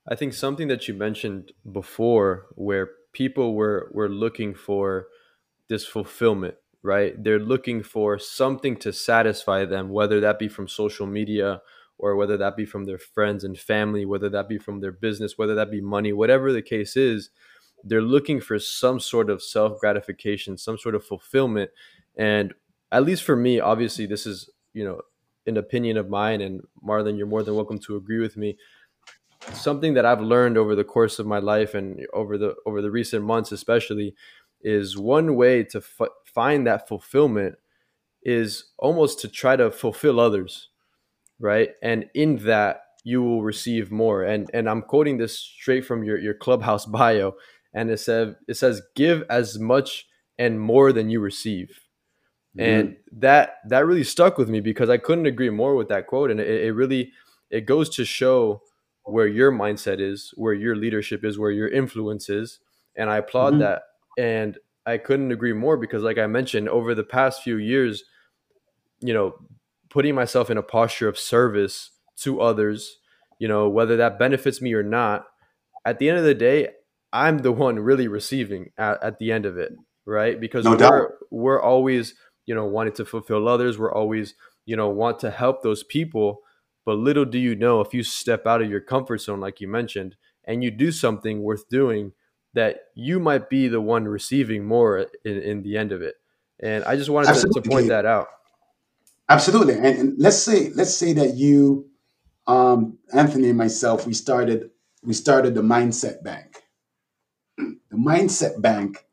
I 0.07 0.15
think 0.15 0.33
something 0.33 0.67
that 0.69 0.87
you 0.87 0.93
mentioned 0.93 1.51
before 1.69 2.47
where 2.55 2.89
people 3.13 3.55
were 3.55 3.89
were 3.93 4.09
looking 4.09 4.53
for 4.53 5.07
this 5.67 5.85
fulfillment, 5.85 6.55
right? 6.83 7.21
They're 7.23 7.39
looking 7.39 7.83
for 7.83 8.19
something 8.19 8.75
to 8.77 8.91
satisfy 8.93 9.65
them, 9.65 9.89
whether 9.89 10.19
that 10.19 10.39
be 10.39 10.47
from 10.47 10.67
social 10.67 11.05
media 11.05 11.61
or 11.97 12.15
whether 12.15 12.37
that 12.37 12.55
be 12.55 12.65
from 12.65 12.85
their 12.85 12.97
friends 12.97 13.43
and 13.43 13.57
family, 13.57 14.05
whether 14.05 14.29
that 14.29 14.47
be 14.47 14.57
from 14.57 14.79
their 14.79 14.91
business, 14.91 15.37
whether 15.37 15.53
that 15.55 15.69
be 15.69 15.81
money, 15.81 16.13
whatever 16.13 16.51
the 16.53 16.61
case 16.61 16.95
is, 16.95 17.29
they're 17.83 18.01
looking 18.01 18.39
for 18.39 18.57
some 18.57 18.99
sort 18.99 19.29
of 19.29 19.43
self 19.43 19.79
gratification, 19.79 20.57
some 20.57 20.77
sort 20.77 20.95
of 20.95 21.05
fulfillment. 21.05 21.71
And 22.17 22.53
at 22.91 23.03
least 23.03 23.23
for 23.23 23.35
me, 23.35 23.59
obviously, 23.59 24.05
this 24.05 24.25
is, 24.25 24.49
you 24.73 24.83
know, 24.83 25.01
an 25.45 25.57
opinion 25.57 25.97
of 25.97 26.09
mine. 26.09 26.41
And 26.41 26.61
Marlon, 26.85 27.17
you're 27.17 27.27
more 27.27 27.43
than 27.43 27.55
welcome 27.55 27.79
to 27.79 27.95
agree 27.95 28.19
with 28.19 28.37
me 28.37 28.57
something 29.53 29.93
that 29.95 30.05
I've 30.05 30.21
learned 30.21 30.57
over 30.57 30.75
the 30.75 30.83
course 30.83 31.19
of 31.19 31.27
my 31.27 31.39
life 31.39 31.73
and 31.73 32.05
over 32.13 32.37
the 32.37 32.55
over 32.65 32.81
the 32.81 32.91
recent 32.91 33.23
months, 33.23 33.51
especially, 33.51 34.15
is 34.61 34.97
one 34.97 35.35
way 35.35 35.63
to 35.63 35.79
f- 35.79 36.09
find 36.25 36.65
that 36.67 36.87
fulfillment 36.87 37.55
is 38.23 38.71
almost 38.77 39.19
to 39.21 39.27
try 39.27 39.55
to 39.55 39.71
fulfill 39.71 40.19
others, 40.19 40.69
right? 41.39 41.69
And 41.81 42.05
in 42.13 42.37
that, 42.45 42.81
you 43.03 43.21
will 43.21 43.43
receive 43.43 43.91
more. 43.91 44.23
And 44.23 44.49
and 44.53 44.69
I'm 44.69 44.81
quoting 44.81 45.17
this 45.17 45.37
straight 45.37 45.85
from 45.85 46.03
your 46.03 46.17
your 46.19 46.33
clubhouse 46.33 46.85
bio, 46.99 47.33
and 47.73 47.89
it 47.91 47.99
said 47.99 48.35
it 48.47 48.55
says, 48.55 48.81
"Give 48.95 49.23
as 49.29 49.59
much 49.59 50.05
and 50.37 50.59
more 50.59 50.91
than 50.91 51.09
you 51.09 51.19
receive." 51.19 51.81
and 52.57 52.97
that 53.11 53.57
that 53.67 53.85
really 53.85 54.03
stuck 54.03 54.37
with 54.37 54.49
me 54.49 54.59
because 54.59 54.89
I 54.89 54.97
couldn't 54.97 55.27
agree 55.27 55.49
more 55.49 55.75
with 55.75 55.87
that 55.89 56.07
quote, 56.07 56.31
and 56.31 56.39
it, 56.39 56.65
it 56.65 56.73
really 56.73 57.11
it 57.49 57.65
goes 57.65 57.89
to 57.91 58.05
show 58.05 58.61
where 59.11 59.27
your 59.27 59.51
mindset 59.51 59.99
is, 59.99 60.31
where 60.35 60.53
your 60.53 60.75
leadership 60.75 61.23
is, 61.23 61.37
where 61.39 61.51
your 61.51 61.67
influence 61.67 62.29
is, 62.29 62.59
and 62.95 63.09
I 63.09 63.17
applaud 63.17 63.55
Mhm. 63.55 63.59
that. 63.59 63.83
And 64.17 64.57
I 64.85 64.97
couldn't 64.97 65.31
agree 65.31 65.53
more 65.53 65.77
because, 65.77 66.03
like 66.03 66.17
I 66.17 66.27
mentioned, 66.27 66.69
over 66.69 66.95
the 66.95 67.03
past 67.03 67.43
few 67.43 67.57
years, 67.57 68.03
you 69.01 69.13
know, 69.13 69.35
putting 69.89 70.15
myself 70.15 70.49
in 70.49 70.57
a 70.57 70.63
posture 70.63 71.07
of 71.07 71.17
service 71.17 71.91
to 72.17 72.41
others, 72.41 72.97
you 73.39 73.47
know, 73.47 73.69
whether 73.69 73.97
that 73.97 74.19
benefits 74.19 74.61
me 74.61 74.73
or 74.73 74.83
not, 74.83 75.25
at 75.85 75.99
the 75.99 76.09
end 76.09 76.17
of 76.17 76.25
the 76.25 76.35
day, 76.35 76.69
I'm 77.13 77.39
the 77.39 77.51
one 77.51 77.79
really 77.79 78.07
receiving 78.07 78.71
at, 78.77 79.01
at 79.01 79.19
the 79.19 79.31
end 79.31 79.45
of 79.45 79.57
it, 79.57 79.71
right? 80.05 80.39
Because 80.39 80.65
No 80.65 80.75
we're 80.75 81.09
we're 81.31 81.61
always, 81.61 82.13
you 82.45 82.53
know, 82.53 82.65
wanting 82.65 82.93
to 82.93 83.05
fulfill 83.05 83.47
others. 83.47 83.79
We're 83.79 83.93
always, 83.93 84.35
you 84.65 84.75
know, 84.75 84.89
want 84.89 85.19
to 85.19 85.31
help 85.31 85.63
those 85.63 85.83
people. 85.83 86.41
But 86.85 86.97
little 86.97 87.25
do 87.25 87.37
you 87.37 87.55
know, 87.55 87.81
if 87.81 87.93
you 87.93 88.03
step 88.03 88.47
out 88.47 88.61
of 88.61 88.69
your 88.69 88.81
comfort 88.81 89.19
zone, 89.21 89.39
like 89.39 89.61
you 89.61 89.67
mentioned, 89.67 90.15
and 90.45 90.63
you 90.63 90.71
do 90.71 90.91
something 90.91 91.43
worth 91.43 91.69
doing, 91.69 92.13
that 92.53 92.79
you 92.95 93.19
might 93.19 93.49
be 93.49 93.67
the 93.67 93.81
one 93.81 94.05
receiving 94.05 94.65
more 94.65 95.05
in, 95.23 95.37
in 95.37 95.63
the 95.63 95.77
end 95.77 95.91
of 95.91 96.01
it. 96.01 96.15
And 96.59 96.83
I 96.83 96.95
just 96.95 97.09
wanted 97.09 97.35
to, 97.35 97.61
to 97.61 97.69
point 97.69 97.89
that 97.89 98.05
out. 98.05 98.27
Absolutely. 99.29 99.75
And, 99.75 99.85
and 99.85 100.13
let's 100.17 100.37
say 100.37 100.71
let's 100.73 100.95
say 100.95 101.13
that 101.13 101.35
you, 101.35 101.89
um, 102.47 102.97
Anthony 103.13 103.49
and 103.49 103.57
myself, 103.57 104.07
we 104.07 104.13
started 104.13 104.71
we 105.03 105.13
started 105.13 105.53
the 105.53 105.61
Mindset 105.61 106.23
Bank. 106.23 106.63
The 107.57 107.97
Mindset 107.97 108.61
Bank 108.61 109.05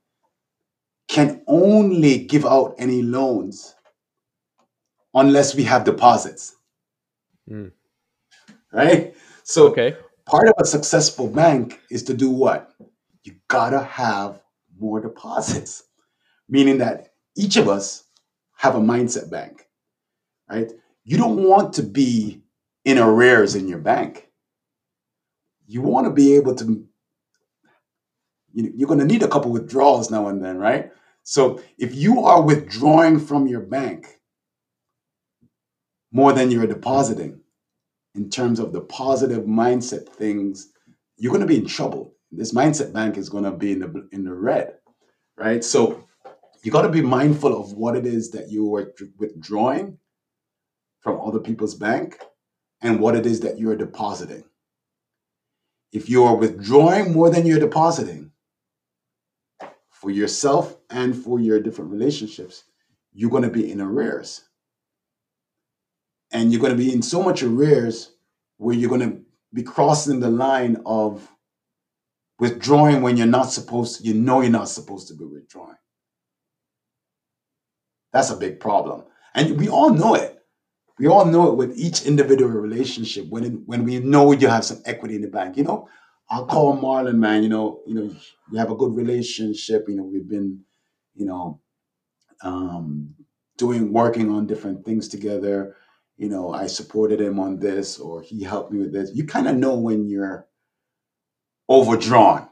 can 1.09 1.42
only 1.46 2.18
give 2.18 2.44
out 2.44 2.74
any 2.79 3.02
loans 3.02 3.74
unless 5.14 5.55
we 5.55 5.64
have 5.64 5.85
deposits, 5.85 6.55
Mm. 7.50 7.72
right? 8.72 9.14
So 9.44 9.68
Okay. 9.68 9.96
part 10.24 10.48
of 10.48 10.54
a 10.59 10.64
successful 10.66 11.28
bank 11.28 11.80
is 11.90 12.02
to 12.04 12.14
do 12.14 12.30
what? 12.30 12.72
You 13.24 13.35
gotta 13.48 13.82
have 13.82 14.42
more 14.78 15.00
deposits, 15.00 15.85
meaning 16.48 16.78
that 16.78 17.14
each 17.37 17.56
of 17.56 17.68
us 17.68 18.04
have 18.56 18.74
a 18.74 18.80
mindset 18.80 19.30
bank, 19.30 19.66
right? 20.50 20.70
You 21.04 21.18
don't 21.18 21.44
want 21.44 21.74
to 21.74 21.82
be 21.82 22.42
in 22.85 22.98
arrears 22.98 23.54
in 23.54 23.68
your 23.68 23.78
bank. 23.78 24.28
You 25.66 25.82
want 25.82 26.06
to 26.06 26.12
be 26.12 26.35
able 26.35 26.54
to, 26.56 26.87
you- 28.52 28.72
you're 28.74 28.88
going 28.88 29.00
to 29.00 29.06
need 29.06 29.22
a 29.22 29.28
couple 29.28 29.50
withdrawals 29.50 30.11
now 30.11 30.28
and 30.28 30.42
then, 30.44 30.59
right? 30.59 30.92
So 31.22 31.61
if 31.78 31.94
you 31.94 32.24
are 32.24 32.40
withdrawing 32.42 33.18
from 33.20 33.46
your 33.46 33.61
bank 33.61 34.20
more 36.12 36.32
than 36.32 36.50
you're 36.50 36.66
depositing 36.66 37.40
in 38.14 38.30
terms 38.30 38.58
of 38.58 38.72
the 38.72 38.80
positive 38.80 39.44
mindset 39.44 40.08
things, 40.08 40.72
you're 41.18 41.32
going 41.32 41.40
to 41.40 41.46
be 41.46 41.58
in 41.58 41.66
trouble. 41.66 42.14
This 42.32 42.52
mindset 42.52 42.92
bank 42.92 43.16
is 43.16 43.28
going 43.28 43.44
to 43.44 43.52
be 43.52 43.72
in 43.72 43.80
the 43.80 44.08
in 44.12 44.24
the 44.24 44.32
red, 44.32 44.74
right? 45.36 45.62
So 45.62 46.06
you 46.62 46.72
got 46.72 46.82
to 46.82 46.88
be 46.88 47.02
mindful 47.02 47.58
of 47.58 47.72
what 47.74 47.96
it 47.96 48.06
is 48.06 48.30
that 48.32 48.50
you 48.50 48.74
are 48.74 48.92
withdrawing 49.18 49.98
from 51.00 51.20
other 51.20 51.38
people's 51.38 51.74
bank 51.74 52.18
and 52.82 52.98
what 53.00 53.14
it 53.14 53.26
is 53.26 53.40
that 53.40 53.58
you 53.58 53.70
are 53.70 53.76
depositing. 53.76 54.44
If 55.92 56.10
you 56.10 56.24
are 56.24 56.34
withdrawing 56.34 57.12
more 57.12 57.30
than 57.30 57.46
you're 57.46 57.60
depositing 57.60 58.32
for 59.90 60.10
yourself 60.10 60.76
and 60.90 61.16
for 61.16 61.38
your 61.38 61.60
different 61.60 61.92
relationships, 61.92 62.64
you're 63.12 63.30
going 63.30 63.44
to 63.44 63.50
be 63.50 63.70
in 63.70 63.80
arrears. 63.80 64.42
And 66.32 66.52
you're 66.52 66.60
going 66.60 66.76
to 66.76 66.78
be 66.78 66.92
in 66.92 67.02
so 67.02 67.22
much 67.22 67.42
arrears 67.42 68.12
where 68.58 68.74
you're 68.74 68.88
going 68.88 69.08
to 69.08 69.20
be 69.52 69.62
crossing 69.62 70.20
the 70.20 70.30
line 70.30 70.76
of 70.84 71.28
withdrawing 72.38 73.02
when 73.02 73.16
you're 73.16 73.26
not 73.26 73.50
supposed 73.50 73.98
to, 73.98 74.04
you 74.04 74.14
know 74.14 74.40
you're 74.40 74.50
not 74.50 74.68
supposed 74.68 75.08
to 75.08 75.14
be 75.14 75.24
withdrawing. 75.24 75.76
That's 78.12 78.30
a 78.30 78.36
big 78.36 78.60
problem. 78.60 79.04
And 79.34 79.59
we 79.59 79.68
all 79.68 79.90
know 79.90 80.14
it. 80.14 80.38
We 80.98 81.09
all 81.09 81.26
know 81.26 81.51
it 81.51 81.57
with 81.57 81.76
each 81.76 82.07
individual 82.07 82.51
relationship 82.51 83.28
when 83.28 83.62
when 83.66 83.84
we 83.84 83.98
know 83.98 84.32
you 84.32 84.48
have 84.48 84.64
some 84.64 84.80
equity 84.86 85.16
in 85.16 85.20
the 85.20 85.28
bank. 85.28 85.59
You 85.59 85.64
know, 85.64 85.88
I'll 86.30 86.46
call 86.46 86.80
Marlon, 86.80 87.18
man. 87.18 87.42
You 87.42 87.51
know, 87.51 87.82
you 87.86 87.94
know, 87.94 88.16
we 88.51 88.57
have 88.57 88.70
a 88.70 88.76
good 88.76 88.96
relationship. 88.96 89.84
You 89.88 89.96
know, 89.96 90.05
we've 90.05 90.28
been, 90.28 90.61
you 91.14 91.26
know, 91.26 91.61
um, 92.42 93.14
doing 93.59 93.92
working 93.92 94.30
on 94.30 94.46
different 94.46 94.84
things 94.86 95.09
together. 95.09 95.76
You 96.16 96.28
know, 96.28 96.52
I 96.52 96.66
supported 96.66 97.20
him 97.20 97.38
on 97.38 97.58
this, 97.58 97.98
or 97.98 98.22
he 98.22 98.42
helped 98.42 98.72
me 98.72 98.80
with 98.80 98.92
this. 98.92 99.10
You 99.14 99.26
kind 99.26 99.48
of 99.48 99.56
know 99.56 99.76
when 99.76 100.08
you're 100.08 100.46
overdrawn. 101.68 102.48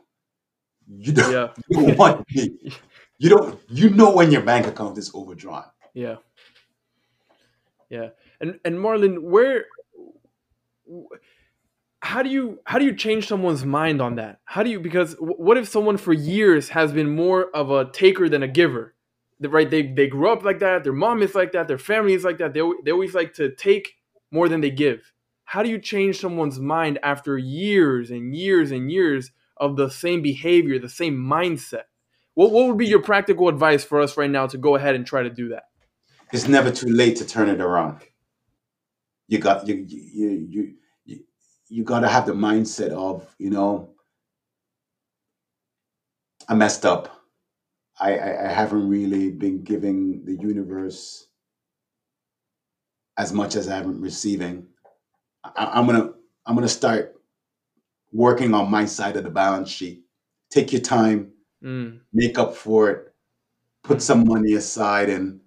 You 0.87 1.13
don't, 1.13 1.33
Yeah. 1.33 1.49
you 1.69 1.87
don't 1.87 1.99
want 1.99 2.27
be. 2.27 2.73
You 3.17 3.31
don't. 3.31 3.61
You 3.69 3.91
know 3.91 4.13
when 4.13 4.33
your 4.33 4.43
bank 4.43 4.67
account 4.67 4.99
is 4.99 5.15
overdrawn. 5.15 5.65
Yeah. 5.95 6.17
Yeah. 7.89 8.09
And 8.41 8.59
and 8.65 8.77
Marlon, 8.77 9.23
where 9.23 9.67
how 12.01 12.23
do 12.23 12.29
you 12.29 12.59
how 12.67 12.79
do 12.79 12.85
you 12.85 12.95
change 12.95 13.29
someone's 13.29 13.65
mind 13.65 14.03
on 14.03 14.17
that? 14.17 14.41
How 14.45 14.63
do 14.63 14.69
you 14.71 14.81
because 14.81 15.15
what 15.19 15.57
if 15.57 15.69
someone 15.69 15.97
for 15.97 16.13
years 16.13 16.71
has 16.71 16.93
been 16.93 17.15
more 17.15 17.51
of 17.57 17.71
a 17.71 17.91
taker 17.91 18.29
than 18.29 18.43
a 18.43 18.49
giver? 18.49 18.94
Right? 19.41 19.71
They 19.71 19.83
they 19.83 20.07
grew 20.07 20.33
up 20.33 20.45
like 20.45 20.61
that, 20.61 20.85
their 20.85 20.93
mom 20.93 21.23
is 21.23 21.35
like 21.35 21.53
that, 21.53 21.69
their 21.69 21.79
family 21.79 22.15
is 22.15 22.25
like 22.25 22.39
that. 22.39 22.55
They 22.55 22.63
they 22.85 22.93
always 22.93 23.15
like 23.15 23.35
to 23.35 23.55
take 23.55 23.95
more 24.31 24.49
than 24.49 24.61
they 24.61 24.71
give. 24.71 25.13
How 25.45 25.63
do 25.63 25.69
you 25.69 25.79
change 25.79 26.19
someone's 26.19 26.59
mind 26.59 26.99
after 27.03 27.37
years 27.37 28.11
and 28.11 28.35
years 28.35 28.71
and 28.71 28.91
years 28.91 29.31
of 29.57 29.77
the 29.77 29.89
same 29.89 30.23
behavior, 30.23 30.79
the 30.79 30.89
same 30.89 31.17
mindset. 31.17 31.85
What 32.35 32.51
what 32.51 32.67
would 32.67 32.79
be 32.79 32.87
your 32.87 33.03
practical 33.03 33.49
advice 33.49 33.85
for 33.85 34.01
us 34.01 34.17
right 34.17 34.31
now 34.31 34.47
to 34.49 34.59
go 34.59 34.77
ahead 34.77 34.95
and 34.95 35.07
try 35.07 35.23
to 35.23 35.31
do 35.31 35.49
that? 35.51 35.65
It's 36.33 36.49
never 36.49 36.71
too 36.71 36.89
late 36.89 37.17
to 37.17 37.27
turn 37.27 37.49
it 37.49 37.61
around. 37.61 38.01
You 39.29 39.39
got 39.39 39.67
you 39.69 39.87
you 39.89 40.47
you 40.51 40.75
you, 41.05 41.25
you 41.69 41.85
got 41.85 42.01
to 42.01 42.09
have 42.09 42.27
the 42.27 42.33
mindset 42.33 42.91
of 42.91 43.35
you 43.39 43.51
know 43.51 43.91
I 46.49 46.55
messed 46.55 46.85
up. 46.85 47.14
I, 47.99 48.17
I 48.19 48.45
I 48.47 48.53
haven't 48.53 48.89
really 48.89 49.31
been 49.31 49.63
giving 49.65 50.25
the 50.25 50.35
universe 50.37 51.29
as 53.17 53.33
much 53.33 53.57
as 53.57 53.69
I'm 53.69 54.01
receiving. 54.01 54.67
I, 55.45 55.73
I'm 55.75 55.87
gonna 55.87 56.13
I'm 56.47 56.55
gonna 56.55 56.69
start 56.69 57.17
working 58.13 58.55
on 58.55 58.71
my 58.71 58.87
side 58.87 59.17
of 59.17 59.25
the 59.25 59.31
balance 59.31 59.71
sheet. 59.71 60.05
Take 60.51 60.73
your 60.73 60.83
time, 60.83 61.33
Mm, 61.63 62.01
make 62.13 62.39
up 62.39 62.57
for 62.57 62.91
it, 62.91 63.15
put 63.85 64.03
some 64.03 64.25
money 64.27 64.55
aside, 64.55 65.11
and 65.11 65.41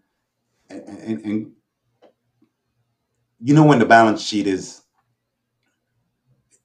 and, 0.70 0.84
and, 0.88 1.26
and 1.26 1.52
you 3.40 3.54
know 3.54 3.66
when 3.66 3.80
the 3.80 3.86
balance 3.86 4.22
sheet 4.22 4.48
is 4.48 4.84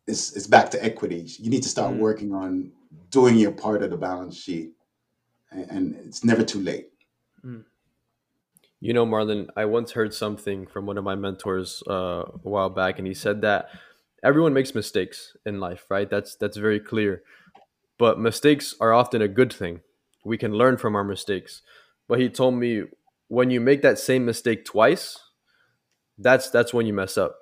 is 0.06 0.32
is 0.36 0.46
back 0.46 0.70
to 0.70 0.84
equity. 0.84 1.26
You 1.38 1.50
need 1.50 1.62
to 1.62 1.68
start 1.68 1.94
mm, 1.94 1.98
working 1.98 2.32
on 2.34 2.72
doing 3.10 3.36
your 3.36 3.52
part 3.52 3.82
of 3.82 3.90
the 3.90 3.96
balance 3.96 4.36
sheet, 4.36 4.72
and, 5.54 5.96
it's 6.06 6.24
never 6.24 6.42
too 6.44 6.60
late. 6.60 6.88
mm, 7.44 7.64
You 8.80 8.92
know, 8.92 9.06
Marlon, 9.06 9.48
I 9.56 9.64
once 9.64 9.92
heard 9.92 10.12
something 10.14 10.66
from 10.66 10.86
one 10.86 10.98
of 10.98 11.04
my 11.04 11.14
mentors 11.14 11.82
uh, 11.88 12.24
a 12.44 12.48
while 12.48 12.70
back, 12.70 12.98
and 12.98 13.06
he 13.06 13.14
said 13.14 13.40
that 13.42 13.68
everyone 14.22 14.52
makes 14.54 14.74
mistakes 14.74 15.36
in 15.46 15.60
life, 15.60 15.86
right? 15.88 16.08
That's 16.08 16.36
that's 16.36 16.56
very 16.56 16.80
clear. 16.80 17.22
But 17.98 18.18
mistakes 18.18 18.74
are 18.80 18.92
often 18.92 19.22
a 19.22 19.28
good 19.28 19.52
thing. 19.52 19.80
We 20.24 20.38
can 20.38 20.52
learn 20.52 20.76
from 20.76 20.96
our 20.96 21.04
mistakes. 21.04 21.62
But 22.08 22.18
he 22.20 22.28
told 22.28 22.54
me 22.54 22.84
when 23.28 23.50
you 23.50 23.60
make 23.60 23.82
that 23.82 23.98
same 23.98 24.24
mistake 24.24 24.64
twice, 24.64 25.18
that's 26.18 26.50
that's 26.50 26.74
when 26.74 26.86
you 26.86 26.92
mess 26.92 27.16
up, 27.16 27.36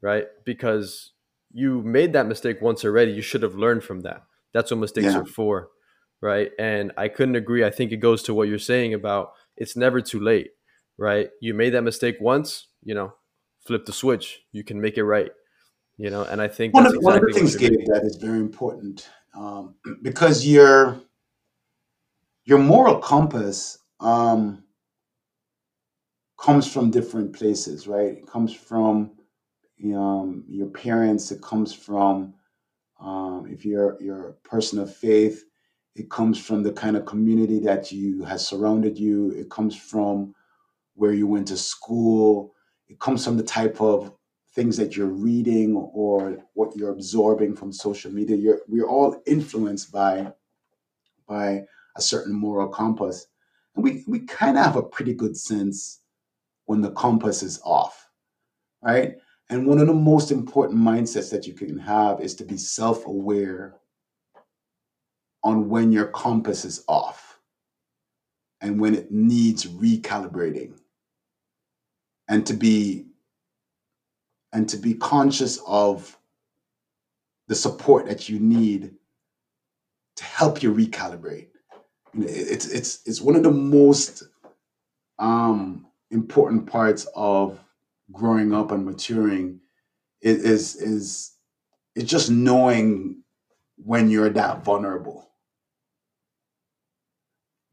right? 0.00 0.26
Because 0.44 1.12
you 1.52 1.82
made 1.82 2.12
that 2.14 2.26
mistake 2.26 2.60
once 2.62 2.84
already. 2.84 3.12
You 3.12 3.22
should 3.22 3.42
have 3.42 3.54
learned 3.54 3.84
from 3.84 4.00
that. 4.00 4.22
That's 4.52 4.70
what 4.70 4.80
mistakes 4.80 5.06
Yeah. 5.06 5.20
are 5.20 5.26
for, 5.26 5.68
right? 6.20 6.50
And 6.58 6.92
I 6.96 7.08
couldn't 7.08 7.36
agree. 7.36 7.64
I 7.64 7.70
think 7.70 7.92
it 7.92 7.98
goes 7.98 8.22
to 8.24 8.34
what 8.34 8.48
you're 8.48 8.58
saying 8.58 8.94
about 8.94 9.32
it's 9.56 9.76
never 9.76 10.00
too 10.00 10.20
late, 10.20 10.50
right? 10.98 11.30
You 11.40 11.54
made 11.54 11.70
that 11.70 11.82
mistake 11.82 12.16
once, 12.20 12.68
you 12.82 12.94
know, 12.94 13.14
flip 13.66 13.86
the 13.86 13.92
switch. 13.92 14.40
You 14.52 14.64
can 14.64 14.80
make 14.80 14.96
it 14.96 15.04
right, 15.04 15.30
you 15.96 16.10
know. 16.10 16.22
And 16.24 16.40
I 16.40 16.48
think 16.48 16.74
One 16.74 16.84
that's 16.84 16.96
of 16.96 17.02
one 17.02 17.16
of 17.16 17.22
the 17.22 17.32
things, 17.32 17.56
Gabe, 17.56 17.72
that 17.86 18.02
is 18.04 18.16
very 18.16 18.38
important 18.38 19.08
um, 19.34 19.74
because 20.02 20.46
your 20.46 21.00
your 22.44 22.58
moral 22.58 22.98
compass 22.98 23.78
um, 24.00 24.62
comes 26.38 26.70
from 26.70 26.90
different 26.90 27.34
places, 27.34 27.88
right? 27.88 28.18
It 28.18 28.26
comes 28.26 28.52
from 28.52 29.12
um, 29.84 30.44
your 30.48 30.68
parents. 30.68 31.32
It 31.32 31.42
comes 31.42 31.72
from 31.72 32.34
um, 33.00 33.46
if 33.50 33.64
you're 33.64 33.96
you're 34.00 34.28
a 34.28 34.32
person 34.48 34.78
of 34.78 34.94
faith. 34.94 35.44
It 35.96 36.10
comes 36.10 36.38
from 36.38 36.62
the 36.62 36.72
kind 36.72 36.94
of 36.94 37.06
community 37.06 37.58
that 37.60 37.90
you 37.90 38.22
has 38.24 38.46
surrounded 38.46 38.98
you. 38.98 39.30
It 39.30 39.50
comes 39.50 39.74
from 39.74 40.34
where 40.94 41.14
you 41.14 41.26
went 41.26 41.48
to 41.48 41.56
school. 41.56 42.54
It 42.88 43.00
comes 43.00 43.24
from 43.24 43.38
the 43.38 43.42
type 43.42 43.80
of 43.80 44.12
things 44.54 44.76
that 44.76 44.94
you're 44.94 45.06
reading 45.06 45.74
or 45.74 46.38
what 46.52 46.76
you're 46.76 46.90
absorbing 46.90 47.56
from 47.56 47.72
social 47.72 48.10
media. 48.12 48.36
You're, 48.36 48.60
we're 48.68 48.86
all 48.86 49.22
influenced 49.26 49.90
by 49.90 50.32
by 51.26 51.62
a 51.96 52.02
certain 52.02 52.34
moral 52.34 52.68
compass, 52.68 53.26
and 53.74 53.82
we 53.82 54.04
we 54.06 54.20
kind 54.20 54.58
of 54.58 54.64
have 54.64 54.76
a 54.76 54.82
pretty 54.82 55.14
good 55.14 55.36
sense 55.36 56.00
when 56.66 56.82
the 56.82 56.90
compass 56.92 57.42
is 57.42 57.58
off, 57.64 58.10
right? 58.82 59.14
And 59.48 59.66
one 59.66 59.78
of 59.78 59.86
the 59.86 59.94
most 59.94 60.30
important 60.30 60.78
mindsets 60.78 61.30
that 61.30 61.46
you 61.46 61.54
can 61.54 61.78
have 61.78 62.20
is 62.20 62.34
to 62.34 62.44
be 62.44 62.58
self-aware 62.58 63.76
on 65.46 65.68
when 65.68 65.92
your 65.92 66.08
compass 66.08 66.64
is 66.64 66.82
off 66.88 67.38
and 68.60 68.80
when 68.80 68.96
it 68.96 69.12
needs 69.12 69.64
recalibrating 69.64 70.72
and 72.28 72.44
to 72.44 72.52
be 72.52 73.06
and 74.52 74.68
to 74.68 74.76
be 74.76 74.94
conscious 74.94 75.60
of 75.64 76.18
the 77.46 77.54
support 77.54 78.06
that 78.06 78.28
you 78.28 78.40
need 78.40 78.96
to 80.16 80.24
help 80.24 80.64
you 80.64 80.74
recalibrate. 80.74 81.46
It's 82.18 82.66
it's 82.66 83.06
it's 83.06 83.20
one 83.20 83.36
of 83.36 83.44
the 83.44 83.52
most 83.52 84.24
um, 85.20 85.86
important 86.10 86.66
parts 86.66 87.06
of 87.14 87.60
growing 88.10 88.52
up 88.52 88.72
and 88.72 88.84
maturing 88.84 89.60
is 90.22 90.42
is 90.42 90.74
is 90.74 91.32
it's 91.94 92.10
just 92.10 92.32
knowing 92.32 93.22
when 93.76 94.10
you're 94.10 94.30
that 94.30 94.64
vulnerable 94.64 95.26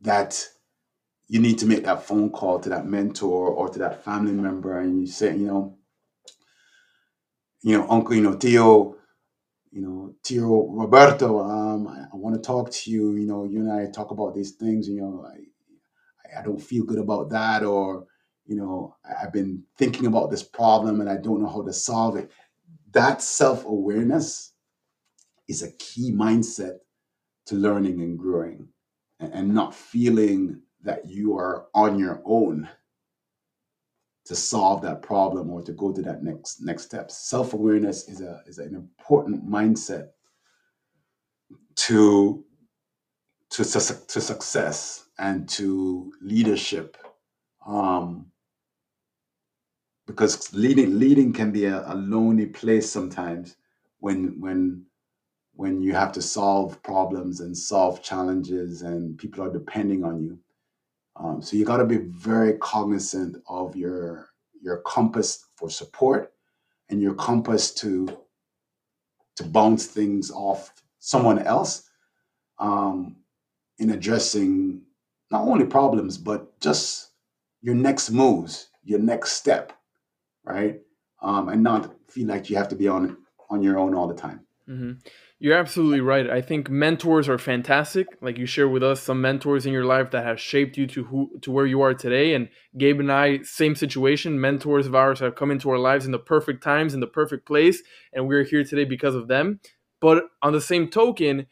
that 0.03 0.47
you 1.27 1.41
need 1.41 1.59
to 1.59 1.67
make 1.67 1.85
that 1.85 2.03
phone 2.03 2.31
call 2.31 2.59
to 2.59 2.69
that 2.69 2.85
mentor 2.87 3.49
or 3.49 3.69
to 3.69 3.79
that 3.79 4.03
family 4.03 4.33
member 4.33 4.79
and 4.79 5.01
you 5.01 5.07
say 5.07 5.35
you 5.37 5.47
know 5.47 5.77
you 7.63 7.77
know 7.77 7.87
uncle 7.89 8.15
you 8.15 8.21
know 8.23 8.33
Theo 8.33 8.89
you 9.71 9.81
know, 9.81 10.15
Tio 10.23 10.67
Roberto, 10.69 11.41
um, 11.41 11.87
I, 11.87 12.03
I 12.13 12.17
want 12.17 12.35
to 12.35 12.41
talk 12.41 12.71
to 12.71 12.91
you. 12.91 13.15
You 13.15 13.27
know, 13.27 13.45
you 13.45 13.59
and 13.59 13.71
I 13.71 13.91
talk 13.91 14.11
about 14.11 14.35
these 14.35 14.53
things. 14.53 14.87
You 14.87 15.01
know, 15.01 15.27
I, 15.27 15.37
I 16.37 16.41
I 16.41 16.43
don't 16.43 16.61
feel 16.61 16.85
good 16.85 16.99
about 16.99 17.29
that, 17.31 17.63
or 17.63 18.05
you 18.45 18.55
know, 18.57 18.95
I- 19.05 19.25
I've 19.25 19.33
been 19.33 19.63
thinking 19.77 20.07
about 20.07 20.31
this 20.31 20.43
problem 20.43 21.01
and 21.01 21.09
I 21.09 21.17
don't 21.17 21.41
know 21.41 21.49
how 21.49 21.63
to 21.63 21.73
solve 21.73 22.17
it. 22.17 22.31
That 22.93 23.21
self 23.21 23.65
awareness 23.65 24.53
is 25.47 25.63
a 25.63 25.71
key 25.73 26.11
mindset 26.13 26.79
to 27.47 27.55
learning 27.55 28.01
and 28.01 28.19
growing, 28.19 28.69
and, 29.33 29.53
not 29.53 29.75
feeling 29.75 30.61
that 30.83 31.05
you 31.07 31.37
are 31.37 31.67
on 31.73 31.97
your 31.99 32.21
own 32.25 32.69
to 34.25 34.35
solve 34.35 34.81
that 34.81 35.01
problem 35.01 35.49
or 35.49 35.61
to 35.61 35.73
go 35.73 35.91
to 35.91 36.01
that 36.01 36.23
next 36.23 36.61
next 36.61 36.83
step. 36.83 37.11
Self 37.11 37.53
awareness 37.53 38.07
is 38.09 38.21
a 38.21 38.41
is 38.47 38.57
an 38.57 38.75
important 38.75 39.47
mindset 39.49 40.09
to 41.75 42.43
to 43.51 43.63
to 43.63 44.21
success 44.21 45.05
and 45.19 45.47
to 45.47 46.11
leadership 46.21 46.97
um, 47.67 48.25
because 50.07 50.53
leading 50.53 50.99
leading 50.99 51.33
can 51.33 51.51
be 51.51 51.65
a, 51.65 51.83
a 51.87 51.95
lonely 51.95 52.47
place 52.47 52.89
sometimes 52.89 53.55
when 53.99 54.39
when 54.39 54.85
when 55.55 55.81
you 55.81 55.93
have 55.93 56.11
to 56.11 56.21
solve 56.21 56.81
problems 56.83 57.39
and 57.39 57.55
solve 57.55 58.01
challenges 58.01 58.81
and 58.81 59.17
people 59.17 59.43
are 59.43 59.51
depending 59.51 60.03
on 60.03 60.21
you 60.21 60.37
um, 61.15 61.41
so 61.41 61.55
you 61.55 61.65
got 61.65 61.77
to 61.77 61.85
be 61.85 61.97
very 61.97 62.53
cognizant 62.57 63.37
of 63.47 63.75
your 63.75 64.29
your 64.61 64.77
compass 64.81 65.45
for 65.55 65.69
support 65.69 66.33
and 66.89 67.01
your 67.01 67.13
compass 67.13 67.73
to 67.73 68.17
to 69.35 69.43
bounce 69.43 69.85
things 69.85 70.31
off 70.31 70.73
someone 70.99 71.39
else 71.39 71.89
um, 72.59 73.15
in 73.79 73.91
addressing 73.91 74.81
not 75.31 75.41
only 75.41 75.65
problems 75.65 76.17
but 76.17 76.59
just 76.59 77.09
your 77.63 77.75
next 77.75 78.11
moves, 78.11 78.69
your 78.83 78.99
next 78.99 79.33
step, 79.33 79.73
right? 80.43 80.81
Um, 81.21 81.49
and 81.49 81.63
not 81.63 81.95
feel 82.09 82.27
like 82.27 82.49
you 82.49 82.57
have 82.57 82.67
to 82.69 82.75
be 82.75 82.87
on 82.87 83.17
on 83.49 83.63
your 83.63 83.79
own 83.79 83.95
all 83.95 84.07
the 84.07 84.13
time. 84.13 84.41
hmm 84.65 84.93
You're 85.43 85.57
absolutely 85.57 85.99
right. 85.99 86.29
I 86.29 86.39
think 86.39 86.69
mentors 86.69 87.27
are 87.27 87.37
fantastic. 87.37 88.07
Like 88.21 88.37
you 88.37 88.45
share 88.45 88.69
with 88.69 88.81
us 88.81 89.01
some 89.01 89.19
mentors 89.19 89.65
in 89.65 89.73
your 89.73 89.83
life 89.83 90.11
that 90.11 90.23
have 90.23 90.39
shaped 90.39 90.77
you 90.77 90.87
to 90.87 91.03
who 91.03 91.37
to 91.41 91.51
where 91.51 91.65
you 91.65 91.81
are 91.81 91.93
today. 91.93 92.33
And 92.33 92.47
Gabe 92.77 93.01
and 93.01 93.11
I, 93.11 93.41
same 93.41 93.75
situation. 93.75 94.39
Mentors 94.39 94.87
of 94.87 94.95
ours 94.95 95.19
have 95.19 95.35
come 95.35 95.51
into 95.51 95.69
our 95.69 95.77
lives 95.77 96.05
in 96.05 96.13
the 96.13 96.17
perfect 96.17 96.63
times, 96.63 96.93
in 96.93 97.01
the 97.01 97.07
perfect 97.07 97.45
place, 97.45 97.83
and 98.13 98.25
we're 98.25 98.45
here 98.45 98.63
today 98.63 98.85
because 98.85 99.15
of 99.15 99.27
them. 99.27 99.59
But 99.99 100.29
on 100.41 100.53
the 100.53 100.61
same 100.61 100.87
token, 100.89 101.47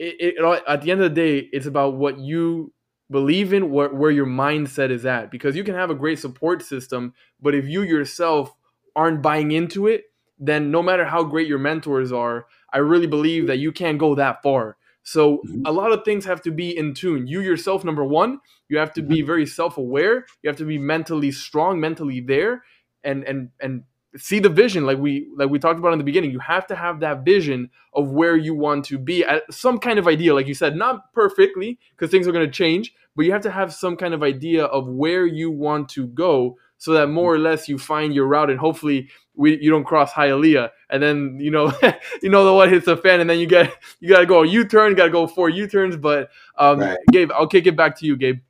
it, 0.00 0.16
it, 0.18 0.62
at 0.66 0.82
the 0.82 0.90
end 0.90 1.00
of 1.00 1.14
the 1.14 1.20
day, 1.22 1.48
it's 1.52 1.66
about 1.66 1.94
what 1.94 2.18
you 2.18 2.72
believe 3.12 3.52
in, 3.52 3.70
where, 3.70 3.94
where 3.94 4.10
your 4.10 4.26
mindset 4.26 4.90
is 4.90 5.06
at. 5.06 5.30
Because 5.30 5.54
you 5.54 5.62
can 5.62 5.76
have 5.76 5.90
a 5.90 5.94
great 5.94 6.18
support 6.18 6.62
system, 6.62 7.14
but 7.40 7.54
if 7.54 7.64
you 7.64 7.82
yourself 7.82 8.52
aren't 8.96 9.22
buying 9.22 9.52
into 9.52 9.86
it, 9.86 10.06
then 10.40 10.72
no 10.72 10.82
matter 10.82 11.04
how 11.04 11.22
great 11.22 11.46
your 11.46 11.58
mentors 11.58 12.10
are, 12.10 12.46
I 12.72 12.78
really 12.78 13.06
believe 13.06 13.46
that 13.46 13.58
you 13.58 13.72
can't 13.72 13.98
go 13.98 14.14
that 14.14 14.42
far. 14.42 14.76
So 15.02 15.38
Mhm, 15.46 15.62
a 15.64 15.72
lot 15.72 15.92
of 15.92 16.04
things 16.04 16.24
have 16.26 16.42
to 16.42 16.50
be 16.50 16.76
in 16.76 16.92
tune. 16.94 17.26
You 17.26 17.40
yourself, 17.40 17.84
number 17.84 18.04
one, 18.04 18.40
you 18.68 18.78
have 18.78 18.92
to 18.94 19.02
be 19.02 19.22
very 19.22 19.46
self-aware. 19.46 20.26
You 20.42 20.48
have 20.48 20.58
to 20.58 20.66
be 20.66 20.78
mentally 20.78 21.30
strong, 21.32 21.80
mentally 21.80 22.20
there, 22.20 22.62
and 23.04 23.24
and 23.24 23.50
and 23.60 23.84
see 24.16 24.38
the 24.40 24.48
vision 24.48 24.84
like 24.86 24.98
we 24.98 25.28
like 25.36 25.50
we 25.50 25.58
talked 25.58 25.78
about 25.78 25.92
in 25.92 25.98
the 25.98 26.04
beginning 26.04 26.30
you 26.30 26.38
have 26.38 26.66
to 26.66 26.74
have 26.74 26.98
that 27.00 27.24
vision 27.24 27.70
of 27.92 28.10
where 28.10 28.36
you 28.36 28.54
want 28.54 28.84
to 28.84 28.96
be 28.98 29.22
at 29.22 29.42
some 29.52 29.78
kind 29.78 29.98
of 29.98 30.08
idea 30.08 30.34
like 30.34 30.46
you 30.46 30.54
said 30.54 30.74
not 30.74 31.12
perfectly 31.12 31.78
because 31.90 32.10
things 32.10 32.26
are 32.26 32.32
going 32.32 32.44
to 32.46 32.50
change 32.50 32.94
but 33.14 33.26
you 33.26 33.32
have 33.32 33.42
to 33.42 33.50
have 33.50 33.72
some 33.72 33.96
kind 33.96 34.14
of 34.14 34.22
idea 34.22 34.64
of 34.64 34.88
where 34.88 35.26
you 35.26 35.50
want 35.50 35.90
to 35.90 36.06
go 36.08 36.56
so 36.78 36.92
that 36.92 37.08
more 37.08 37.34
or 37.34 37.38
less 37.38 37.68
you 37.68 37.76
find 37.76 38.14
your 38.14 38.26
route 38.26 38.48
and 38.50 38.58
hopefully 38.58 39.08
we 39.38 39.58
you 39.62 39.70
don't 39.70 39.84
cross 39.84 40.12
Hialeah 40.12 40.68
and 40.90 41.02
then 41.02 41.38
you 41.40 41.50
know 41.50 41.72
you 42.22 42.28
know 42.28 42.44
the 42.44 42.52
what 42.52 42.70
hits 42.70 42.84
the 42.84 42.96
fan 42.96 43.20
and 43.20 43.30
then 43.30 43.38
you 43.38 43.46
get 43.46 43.72
you 44.00 44.10
got 44.10 44.20
to 44.20 44.26
go 44.26 44.42
a 44.42 44.46
U-turn 44.46 44.90
you 44.90 44.96
got 44.96 45.06
to 45.06 45.10
go 45.10 45.26
four 45.26 45.48
U-turns 45.48 45.96
but 45.96 46.28
um 46.58 46.80
Right. 46.80 46.98
Gabe 47.10 47.32
I'll 47.32 47.46
kick 47.46 47.66
it 47.66 47.76
back 47.76 47.96
to 48.00 48.06
you 48.06 48.16
Gabe 48.16 48.40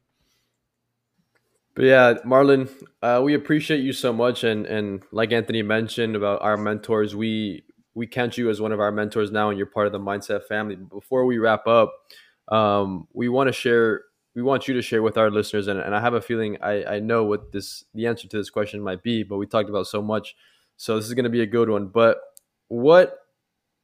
But 1.78 1.84
yeah, 1.84 2.14
Marlon, 2.24 2.68
uh, 3.02 3.20
we 3.22 3.34
appreciate 3.34 3.82
you 3.82 3.92
so 3.92 4.12
much, 4.12 4.42
and 4.42 4.66
and 4.66 5.04
like 5.12 5.30
Anthony 5.30 5.62
mentioned 5.62 6.16
about 6.16 6.42
our 6.42 6.56
mentors, 6.56 7.14
we 7.14 7.62
we 7.94 8.04
count 8.04 8.36
you 8.36 8.50
as 8.50 8.60
one 8.60 8.72
of 8.72 8.80
our 8.80 8.90
mentors 8.90 9.30
now, 9.30 9.48
and 9.48 9.56
you're 9.56 9.68
part 9.68 9.86
of 9.86 9.92
the 9.92 10.00
Mindset 10.00 10.42
family. 10.48 10.74
Before 10.74 11.24
we 11.24 11.38
wrap 11.38 11.68
up, 11.68 11.92
um, 12.48 13.06
we 13.12 13.28
want 13.28 13.46
to 13.46 13.52
share. 13.52 14.02
We 14.34 14.42
want 14.42 14.66
you 14.66 14.74
to 14.74 14.82
share 14.82 15.02
with 15.02 15.16
our 15.16 15.30
listeners, 15.30 15.68
and, 15.68 15.78
and 15.78 15.94
I 15.94 16.00
have 16.00 16.14
a 16.14 16.20
feeling 16.20 16.58
I, 16.60 16.96
I 16.96 16.98
know 16.98 17.22
what 17.22 17.52
this 17.52 17.84
the 17.94 18.08
answer 18.08 18.26
to 18.26 18.36
this 18.36 18.50
question 18.50 18.80
might 18.80 19.04
be, 19.04 19.22
but 19.22 19.36
we 19.36 19.46
talked 19.46 19.70
about 19.70 19.86
so 19.86 20.02
much, 20.02 20.34
so 20.78 20.96
this 20.96 21.04
is 21.04 21.14
going 21.14 21.24
to 21.24 21.30
be 21.30 21.42
a 21.42 21.46
good 21.46 21.68
one. 21.68 21.88
But 21.88 22.18
what 22.68 23.18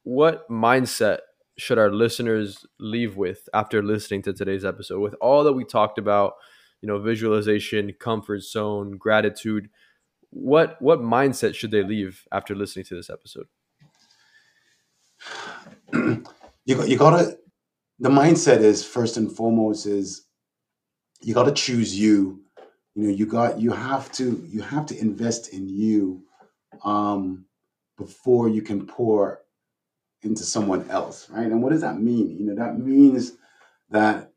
what 0.03 0.49
mindset 0.49 1.19
should 1.57 1.77
our 1.77 1.91
listeners 1.91 2.65
leave 2.79 3.15
with 3.15 3.47
after 3.53 3.83
listening 3.83 4.23
to 4.23 4.33
today's 4.33 4.65
episode? 4.65 4.99
With 4.99 5.15
all 5.21 5.43
that 5.43 5.53
we 5.53 5.63
talked 5.63 5.99
about, 5.99 6.33
you 6.81 6.87
know 6.87 6.99
visualization 6.99 7.93
comfort 7.99 8.43
zone 8.43 8.97
gratitude 8.97 9.69
what 10.29 10.79
what 10.81 10.99
mindset 10.99 11.55
should 11.55 11.71
they 11.71 11.83
leave 11.83 12.27
after 12.31 12.55
listening 12.55 12.85
to 12.85 12.95
this 12.95 13.09
episode 13.09 13.47
you 16.65 16.75
got 16.75 16.87
you 16.87 16.97
gotta 16.97 17.37
the 17.99 18.09
mindset 18.09 18.59
is 18.59 18.85
first 18.85 19.17
and 19.17 19.31
foremost 19.31 19.85
is 19.85 20.27
you 21.21 21.33
gotta 21.33 21.51
choose 21.51 21.97
you 21.97 22.41
you 22.95 23.03
know 23.03 23.09
you 23.09 23.25
got 23.25 23.59
you 23.59 23.71
have 23.71 24.11
to 24.11 24.45
you 24.47 24.61
have 24.61 24.85
to 24.85 24.99
invest 24.99 25.53
in 25.53 25.67
you 25.69 26.23
um 26.85 27.45
before 27.97 28.49
you 28.49 28.61
can 28.61 28.85
pour 28.85 29.41
into 30.21 30.43
someone 30.43 30.89
else 30.89 31.29
right? 31.29 31.47
And 31.47 31.61
what 31.61 31.71
does 31.71 31.81
that 31.81 31.99
mean? 31.99 32.37
You 32.37 32.45
know 32.45 32.55
that 32.55 32.79
means 32.79 33.33
that 33.89 34.31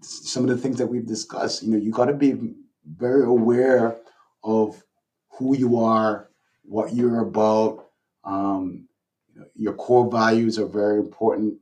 some 0.00 0.42
of 0.44 0.50
the 0.50 0.56
things 0.56 0.78
that 0.78 0.86
we've 0.86 1.06
discussed 1.06 1.62
you 1.62 1.70
know 1.70 1.76
you 1.78 1.90
got 1.90 2.06
to 2.06 2.14
be 2.14 2.54
very 2.96 3.24
aware 3.24 3.96
of 4.42 4.82
who 5.30 5.56
you 5.56 5.78
are 5.78 6.28
what 6.64 6.94
you're 6.94 7.20
about 7.20 7.86
um, 8.24 8.88
you 9.32 9.40
know, 9.40 9.46
your 9.56 9.74
core 9.74 10.10
values 10.10 10.58
are 10.58 10.66
very 10.66 10.98
important 10.98 11.54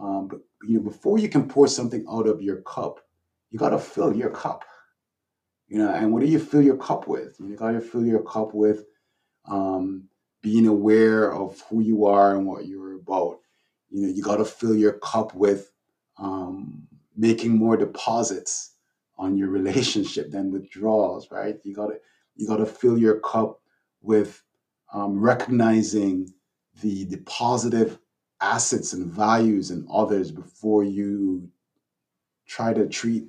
um, 0.00 0.28
but 0.28 0.40
you 0.66 0.76
know 0.76 0.82
before 0.82 1.18
you 1.18 1.28
can 1.28 1.48
pour 1.48 1.66
something 1.66 2.04
out 2.08 2.26
of 2.26 2.42
your 2.42 2.62
cup 2.62 3.00
you 3.50 3.58
got 3.58 3.70
to 3.70 3.78
fill 3.78 4.14
your 4.14 4.30
cup. 4.30 4.64
You 5.68 5.78
know 5.78 5.92
and 5.92 6.12
what 6.12 6.20
do 6.20 6.26
you 6.26 6.38
fill 6.38 6.62
your 6.62 6.76
cup 6.76 7.06
with? 7.06 7.36
You 7.38 7.56
got 7.56 7.72
to 7.72 7.80
fill 7.80 8.04
your 8.04 8.22
cup 8.22 8.54
with 8.54 8.84
um, 9.50 10.04
being 10.42 10.66
aware 10.66 11.32
of 11.32 11.60
who 11.68 11.80
you 11.80 12.06
are 12.06 12.36
and 12.36 12.46
what 12.46 12.66
you're 12.66 12.94
about. 12.94 13.40
You 13.90 14.02
know 14.02 14.08
you 14.08 14.22
got 14.22 14.36
to 14.36 14.44
fill 14.44 14.74
your 14.74 14.94
cup 14.94 15.34
with 15.34 15.72
um, 16.16 16.86
making 17.16 17.56
more 17.58 17.76
deposits 17.76 18.76
on 19.18 19.36
your 19.36 19.48
relationship 19.58 20.30
than 20.30 20.50
withdrawals 20.52 21.30
right? 21.30 21.58
You 21.64 21.74
got 21.74 21.88
to 21.88 22.00
you 22.36 22.46
got 22.46 22.58
to 22.58 22.66
fill 22.66 22.96
your 22.96 23.20
cup 23.20 23.60
with 24.00 24.42
um, 24.94 25.20
recognizing 25.20 26.32
the 26.80 27.04
the 27.04 27.18
positive 27.18 27.98
assets 28.40 28.92
and 28.94 29.06
values 29.06 29.70
in 29.70 29.86
others 29.92 30.30
before 30.30 30.82
you 30.84 31.48
try 32.46 32.72
to 32.72 32.88
treat 32.88 33.26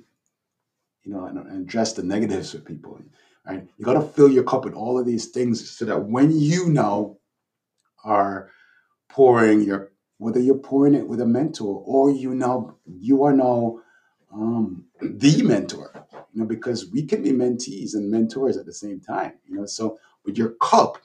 you 1.02 1.12
know 1.12 1.26
and, 1.26 1.38
and 1.38 1.62
address 1.68 1.92
the 1.92 2.02
negatives 2.02 2.54
with 2.54 2.64
people 2.64 2.98
right? 3.46 3.66
You 3.76 3.84
got 3.84 3.94
to 3.94 4.02
fill 4.02 4.30
your 4.30 4.44
cup 4.44 4.64
with 4.64 4.74
all 4.74 4.98
of 4.98 5.06
these 5.06 5.26
things 5.26 5.70
so 5.70 5.84
that 5.84 6.04
when 6.04 6.38
you 6.38 6.68
now 6.68 7.16
are 8.04 8.50
pouring 9.08 9.62
your 9.62 9.90
whether 10.18 10.40
you're 10.40 10.58
pouring 10.58 10.94
it 10.94 11.06
with 11.06 11.20
a 11.20 11.26
mentor 11.26 11.82
or 11.84 12.10
you 12.10 12.34
now 12.34 12.76
you 12.86 13.24
are 13.24 13.32
now 13.32 13.80
um, 14.32 14.84
the 15.00 15.42
mentor 15.42 16.06
you 16.32 16.40
know 16.40 16.46
because 16.46 16.90
we 16.90 17.04
can 17.04 17.22
be 17.22 17.32
mentees 17.32 17.94
and 17.94 18.10
mentors 18.10 18.56
at 18.56 18.66
the 18.66 18.72
same 18.72 19.00
time 19.00 19.32
you 19.46 19.56
know? 19.56 19.66
So 19.66 19.98
but 20.24 20.36
your 20.38 20.50
cup 20.60 20.98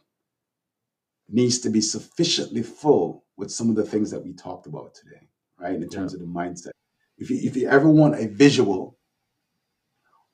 needs 1.29 1.59
to 1.59 1.69
be 1.69 1.81
sufficiently 1.81 2.63
full 2.63 3.25
with 3.35 3.51
some 3.51 3.69
of 3.69 3.75
the 3.75 3.85
things 3.85 4.11
that 4.11 4.23
we 4.23 4.33
talked 4.33 4.67
about 4.67 4.93
today 4.95 5.27
right? 5.59 5.75
In 5.75 5.89
terms 5.89 6.13
of 6.13 6.19
the 6.19 6.25
mindset. 6.25 6.71
If 7.17 7.29
you 7.29 7.39
if 7.43 7.55
you 7.55 7.67
ever 7.67 7.89
want 7.89 8.15
a 8.15 8.27
visual 8.27 8.97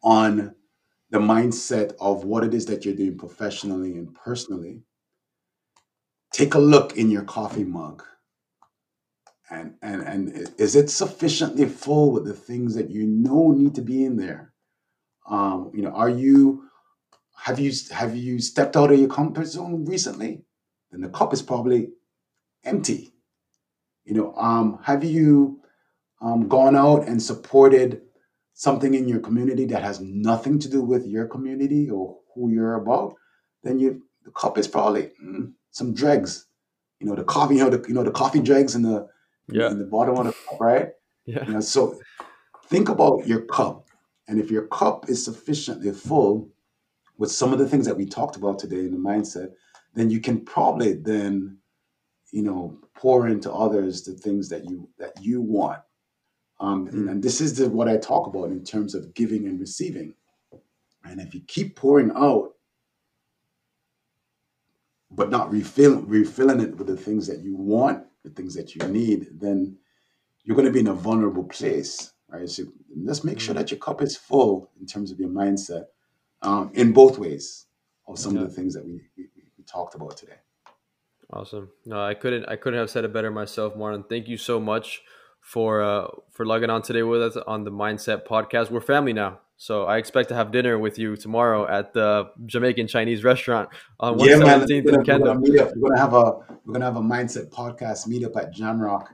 on 0.03 0.55
the 1.13 1.19
mindset 1.19 1.93
of 1.99 2.23
what 2.23 2.43
it 2.43 2.55
is 2.55 2.65
that 2.65 2.83
you're 2.83 2.95
doing 2.95 3.15
professionally 3.15 3.97
and 3.97 4.15
personally 4.15 4.81
take 6.31 6.55
a 6.55 6.59
look 6.59 6.97
in 6.97 7.11
your 7.11 7.21
coffee 7.21 7.63
mug. 7.63 8.01
And 9.51 9.75
and 9.83 10.01
and 10.01 10.49
is 10.57 10.75
it 10.75 10.89
sufficiently 10.89 11.67
full 11.67 12.11
with 12.11 12.25
the 12.25 12.33
things 12.33 12.73
that 12.73 12.89
you 12.89 13.05
know 13.05 13.51
need 13.51 13.75
to 13.75 13.81
be 13.83 14.03
in 14.03 14.17
there? 14.17 14.53
Um 15.29 15.69
you 15.75 15.83
know 15.83 15.91
are 15.91 16.09
you 16.09 16.63
have 17.35 17.59
you 17.59 17.71
have 17.91 18.17
you 18.17 18.39
stepped 18.39 18.75
out 18.75 18.91
of 18.91 18.99
your 18.99 19.09
comfort 19.09 19.45
zone 19.45 19.85
recently? 19.85 20.41
Then 20.91 21.01
the 21.01 21.09
cup 21.09 21.31
is 21.31 21.43
probably 21.43 21.89
empty. 22.65 23.13
You 24.03 24.15
know 24.15 24.33
um 24.35 24.79
have 24.81 25.03
you 25.03 25.61
um, 26.21 26.47
gone 26.47 26.75
out 26.75 27.07
and 27.07 27.21
supported 27.21 28.01
something 28.53 28.93
in 28.93 29.07
your 29.07 29.19
community 29.19 29.65
that 29.65 29.81
has 29.81 29.99
nothing 29.99 30.59
to 30.59 30.69
do 30.69 30.81
with 30.81 31.05
your 31.05 31.27
community 31.27 31.89
or 31.89 32.17
who 32.33 32.51
you're 32.51 32.75
about 32.75 33.15
then 33.63 33.79
you 33.79 34.03
the 34.23 34.31
cup 34.31 34.57
is 34.57 34.67
probably 34.67 35.11
mm, 35.23 35.51
some 35.71 35.93
dregs 35.93 36.47
you 36.99 37.07
know 37.07 37.15
the 37.15 37.23
coffee 37.23 37.55
you 37.55 37.63
know 37.63 37.69
the 37.69 37.83
you 37.87 37.93
know 37.93 38.03
the 38.03 38.11
coffee 38.11 38.39
dregs 38.39 38.75
in 38.75 38.81
the 38.81 39.07
yeah 39.49 39.69
in 39.69 39.79
the 39.79 39.85
bottom 39.85 40.15
of 40.17 40.25
the 40.25 40.31
cup 40.31 40.59
right 40.59 40.89
yeah 41.25 41.45
you 41.45 41.53
know, 41.53 41.59
so 41.59 41.99
think 42.73 42.89
about 42.89 43.27
your 43.27 43.41
cup. 43.41 43.87
And 44.27 44.39
if 44.39 44.49
your 44.49 44.67
cup 44.67 45.09
is 45.09 45.23
sufficiently 45.23 45.91
full 45.91 46.49
with 47.17 47.31
some 47.31 47.53
of 47.53 47.59
the 47.59 47.67
things 47.67 47.85
that 47.85 47.97
we 47.97 48.05
talked 48.05 48.35
about 48.35 48.57
today 48.57 48.79
in 48.79 48.91
the 48.91 48.97
mindset, 48.97 49.51
then 49.93 50.09
you 50.09 50.19
can 50.19 50.43
probably 50.43 50.93
then, 50.93 51.59
you 52.31 52.41
know, 52.41 52.79
pour 52.95 53.27
into 53.27 53.51
others 53.51 54.03
the 54.03 54.13
things 54.13 54.49
that 54.49 54.67
you 54.67 54.89
that 54.97 55.13
you 55.21 55.41
want. 55.41 55.81
Um, 56.63 56.87
and, 56.87 57.07
Mm. 57.07 57.11
and 57.11 57.23
this 57.23 57.41
is 57.41 57.57
the, 57.57 57.67
what 57.69 57.89
I 57.89 57.97
talk 57.97 58.25
about 58.25 58.49
in 58.49 58.63
terms 58.63 58.95
of 58.95 59.13
giving 59.13 59.47
and 59.47 59.59
receiving. 59.59 60.13
And 61.03 61.19
if 61.19 61.35
you 61.35 61.41
keep 61.45 61.75
pouring 61.75 62.11
out, 62.15 62.53
but 65.11 65.29
not 65.29 65.51
refilling 65.51 66.07
refilling 66.07 66.61
it 66.61 66.77
with 66.77 66.87
the 66.87 66.95
things 66.97 67.27
that 67.27 67.39
you 67.39 67.55
want, 67.55 68.05
the 68.23 68.29
things 68.29 68.55
that 68.55 68.73
you 68.75 68.87
need, 68.87 69.27
then 69.41 69.77
you're 70.43 70.55
going 70.55 70.65
to 70.65 70.71
be 70.71 70.79
in 70.79 70.87
a 70.87 70.93
vulnerable 70.93 71.43
place, 71.43 72.13
right? 72.29 72.49
So 72.49 72.63
let's 72.95 73.23
make 73.25 73.39
sure 73.41 73.53
Mm. 73.53 73.57
that 73.59 73.71
your 73.71 73.79
cup 73.79 74.01
is 74.01 74.15
full 74.15 74.71
in 74.79 74.85
terms 74.85 75.11
of 75.11 75.19
your 75.19 75.29
mindset, 75.29 75.87
um, 76.41 76.71
in 76.73 76.93
both 76.93 77.19
ways 77.19 77.67
of 78.07 78.17
some 78.17 78.35
Yeah. 78.35 78.43
of 78.43 78.49
the 78.49 78.55
things 78.55 78.73
that 78.73 78.85
we, 78.85 78.93
we, 79.17 79.29
we 79.57 79.63
talked 79.65 79.95
about 79.95 80.15
today. 80.17 80.39
Awesome. 81.31 81.69
No, 81.85 82.01
I 82.01 82.13
couldn't. 82.13 82.45
I 82.45 82.55
couldn't 82.55 82.79
have 82.79 82.89
said 82.89 83.03
it 83.05 83.11
better 83.13 83.31
myself, 83.31 83.75
Marlon. 83.75 84.07
Thank 84.07 84.27
you 84.29 84.37
so 84.37 84.59
much 84.59 85.01
for 85.43 85.83
uh, 85.83 86.07
for 86.31 86.45
logging 86.45 86.69
on 86.69 86.81
today 86.81 87.03
with 87.03 87.21
us 87.21 87.37
on 87.47 87.63
the 87.63 87.71
Mindset 87.71 88.25
Podcast. 88.25 88.71
We're 88.71 88.81
family 88.81 89.13
now, 89.13 89.39
so 89.57 89.83
I 89.83 89.97
expect 89.97 90.29
to 90.29 90.35
have 90.35 90.51
dinner 90.51 90.79
with 90.79 90.97
you 90.97 91.15
tomorrow 91.15 91.67
at 91.67 91.93
the 91.93 92.31
Jamaican 92.45 92.87
Chinese 92.87 93.23
restaurant 93.23 93.69
on 93.99 94.17
Yeah, 94.19 94.37
man. 94.37 94.59
We're 94.61 94.77
in 94.77 94.83
gonna, 94.85 94.97
we're 94.97 95.03
gonna 95.03 95.39
meet 95.39 95.59
up. 95.59 95.71
We're 95.75 95.89
gonna 95.89 96.01
have 96.01 96.13
a 96.13 96.31
we're 96.65 96.73
gonna 96.73 96.85
have 96.85 96.95
a 96.95 97.01
mindset 97.01 97.49
podcast 97.51 98.07
meetup 98.07 98.35
at 98.37 98.55
Jamrock 98.55 99.07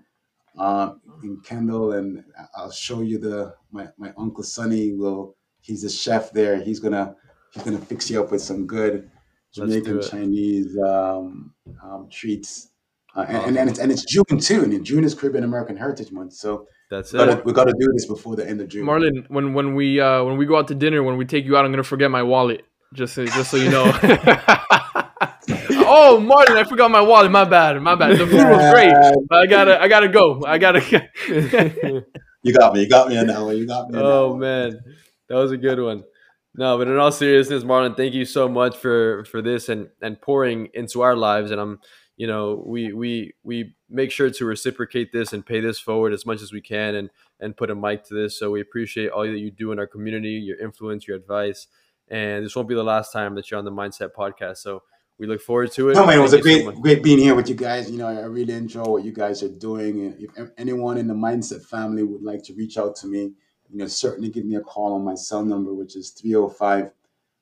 uh, 0.57 0.93
in 1.23 1.41
Kendall, 1.41 1.93
and 1.93 2.23
I'll 2.55 2.71
show 2.71 3.01
you 3.01 3.17
the 3.17 3.55
my, 3.71 3.87
my 3.97 4.13
uncle 4.17 4.43
Sonny 4.43 4.93
will 4.93 5.35
he's 5.61 5.83
a 5.83 5.89
chef 5.89 6.31
there. 6.31 6.61
He's 6.61 6.79
gonna 6.79 7.15
he's 7.53 7.63
gonna 7.63 7.79
fix 7.79 8.09
you 8.09 8.21
up 8.21 8.31
with 8.31 8.41
some 8.41 8.67
good 8.67 9.09
Jamaican. 9.53 10.01
Chinese 10.03 10.77
um, 10.77 11.53
um, 11.83 12.07
treats. 12.11 12.69
Uh, 13.15 13.21
and, 13.21 13.29
and, 13.29 13.37
Awesome. 13.37 13.57
and 13.57 13.69
it's 13.69 13.79
and 13.79 13.91
it's 13.91 14.03
June 14.05 14.39
too, 14.39 14.63
and 14.63 14.85
June 14.85 15.03
is 15.03 15.15
Caribbean 15.15 15.43
American 15.43 15.75
Heritage 15.77 16.11
Month, 16.11 16.33
so 16.33 16.67
That's 16.91 17.11
we 17.11 17.19
gotta 17.19 17.37
it. 17.39 17.45
we 17.45 17.53
gotta 17.53 17.73
do 17.77 17.91
this 17.93 18.05
before 18.05 18.35
the 18.35 18.47
end 18.47 18.61
of 18.61 18.67
June. 18.69 18.85
Marlon, 18.85 19.25
when 19.29 19.53
when 19.53 19.73
we 19.75 19.99
uh, 19.99 20.23
when 20.23 20.37
we 20.37 20.45
go 20.45 20.57
out 20.57 20.67
to 20.69 20.75
dinner, 20.75 21.01
when 21.03 21.17
we 21.17 21.25
take 21.25 21.45
you 21.45 21.57
out, 21.57 21.65
I'm 21.65 21.71
gonna 21.71 21.83
forget 21.83 22.11
my 22.11 22.23
wallet. 22.23 22.65
Just 22.93 23.13
so, 23.15 23.25
just 23.25 23.51
so 23.51 23.57
you 23.57 23.69
know. 23.69 23.83
oh, 25.91 26.19
Marlon, 26.21 26.55
I 26.57 26.63
forgot 26.67 26.89
my 26.91 27.01
wallet. 27.01 27.31
My 27.31 27.45
bad. 27.45 27.81
My 27.81 27.95
bad. 27.95 28.17
The 28.17 28.25
food 28.27 28.33
was 28.49 28.73
great. 28.73 28.93
But 29.27 29.37
I 29.39 29.45
gotta 29.47 29.81
I 29.81 29.87
gotta 29.87 30.07
go. 30.07 30.43
I 30.45 30.57
gotta. 30.57 31.09
You 32.41 32.53
got 32.53 32.73
me. 32.73 32.81
You 32.83 32.87
got 32.89 33.09
me 33.09 33.17
on 33.17 33.27
that 33.27 33.41
one. 33.41 33.57
You 33.57 33.67
got 33.67 33.89
me. 33.89 33.97
On 33.97 34.03
that 34.03 34.09
oh 34.09 34.29
one. 34.31 34.39
man, 34.39 34.79
that 35.27 35.35
was 35.35 35.51
a 35.51 35.57
good 35.57 35.77
one. 35.79 36.03
No, 36.55 36.77
but 36.77 36.87
in 36.87 36.97
all 36.97 37.11
seriousness, 37.11 37.63
Marlon, 37.63 37.97
thank 37.97 38.13
you 38.13 38.23
so 38.23 38.47
much 38.47 38.77
for 38.77 39.25
for 39.25 39.41
this 39.41 39.67
and 39.67 39.89
and 40.01 40.21
pouring 40.21 40.69
into 40.73 41.01
our 41.01 41.17
lives. 41.17 41.51
And 41.51 41.59
I'm, 41.59 41.79
you 42.19 42.27
know, 42.27 42.61
we 42.65 42.91
we 42.91 43.33
we 43.43 43.75
make 43.89 44.11
sure 44.11 44.29
to 44.29 44.45
reciprocate 44.45 45.13
this 45.13 45.31
and 45.31 45.45
pay 45.45 45.61
this 45.61 45.79
forward 45.79 46.11
as 46.11 46.25
much 46.25 46.41
as 46.41 46.51
we 46.51 46.59
can, 46.59 46.95
and 46.95 47.09
and 47.39 47.55
put 47.55 47.69
a 47.69 47.75
mic 47.75 48.03
to 48.07 48.13
this. 48.13 48.37
So 48.37 48.51
we 48.51 48.59
appreciate 48.59 49.09
all 49.09 49.23
that 49.23 49.39
you 49.39 49.51
do 49.51 49.71
in 49.71 49.79
our 49.79 49.87
community, 49.87 50.31
your 50.31 50.59
influence, 50.59 51.07
your 51.07 51.15
advice, 51.15 51.67
and 52.09 52.43
this 52.43 52.57
won't 52.57 52.67
be 52.67 52.75
the 52.75 52.83
last 52.83 53.13
time 53.13 53.35
that 53.35 53.49
you're 53.49 53.57
on 53.57 53.63
the 53.63 53.71
Mindset 53.71 54.09
Podcast. 54.11 54.57
So 54.57 54.83
we 55.17 55.27
look 55.27 55.39
forward 55.39 55.71
to 55.71 55.91
it. 55.91 55.93
No, 55.93 56.05
man, 56.05 56.19
it 56.19 56.21
was 56.21 56.33
a 56.33 56.41
great, 56.41 56.65
so 56.65 56.73
great 56.73 57.01
being 57.01 57.19
here 57.19 57.35
with 57.35 57.47
you 57.47 57.55
guys. 57.55 57.89
You 57.89 57.97
know, 57.97 58.07
I 58.07 58.25
really 58.25 58.53
enjoy 58.53 58.83
what 58.83 59.05
you 59.05 59.13
guys 59.13 59.41
are 59.41 59.47
doing. 59.47 60.01
And 60.01 60.27
if 60.35 60.49
anyone 60.57 60.97
in 60.97 61.07
the 61.07 61.13
Mindset 61.13 61.63
family 61.63 62.03
would 62.03 62.21
like 62.21 62.43
to 62.43 62.53
reach 62.53 62.77
out 62.77 62.97
to 62.97 63.07
me, 63.07 63.31
you 63.69 63.77
know, 63.77 63.87
certainly 63.87 64.29
give 64.29 64.43
me 64.43 64.57
a 64.57 64.61
call 64.61 64.93
on 64.93 65.05
my 65.05 65.15
cell 65.15 65.45
number, 65.45 65.73
which 65.73 65.95
is 65.95 66.09
305 66.09 66.91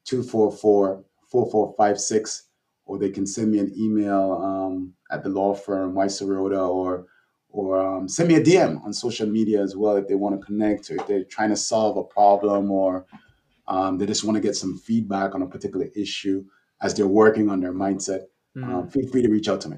244 0.06 1.04
4456, 1.30 2.44
or 2.88 2.98
they 2.98 3.10
can 3.10 3.28
send 3.28 3.52
me 3.52 3.60
an 3.60 3.72
email 3.78 4.40
um, 4.42 4.94
at 5.12 5.22
the 5.22 5.30
law 5.30 5.54
firm, 5.54 5.94
Weiss 5.94 6.20
Serota, 6.20 6.68
or 6.68 7.06
or 7.50 7.80
um, 7.80 8.08
send 8.08 8.30
me 8.30 8.36
a 8.36 8.42
DM 8.42 8.84
on 8.84 8.94
social 8.94 9.28
media 9.28 9.62
as 9.62 9.76
well 9.76 9.96
if 9.96 10.08
they 10.08 10.16
want 10.16 10.40
to 10.40 10.46
connect 10.46 10.90
or 10.90 10.96
if 10.96 11.08
they're 11.08 11.24
trying 11.24 11.50
to 11.50 11.56
solve 11.56 11.98
a 11.98 12.04
problem 12.04 12.70
or 12.72 13.06
um, 13.68 13.98
they 13.98 14.06
just 14.06 14.24
want 14.24 14.36
to 14.36 14.42
get 14.42 14.56
some 14.56 14.78
feedback 14.78 15.34
on 15.34 15.42
a 15.42 15.48
particular 15.48 15.88
issue 15.96 16.44
as 16.82 16.94
they're 16.94 17.08
working 17.08 17.50
on 17.50 17.60
their 17.60 17.74
mindset. 17.74 18.24
Mm. 18.56 18.68
Um, 18.68 18.90
feel 18.90 19.08
free 19.10 19.22
to 19.22 19.30
reach 19.30 19.48
out 19.48 19.62
to 19.62 19.70
me. 19.70 19.78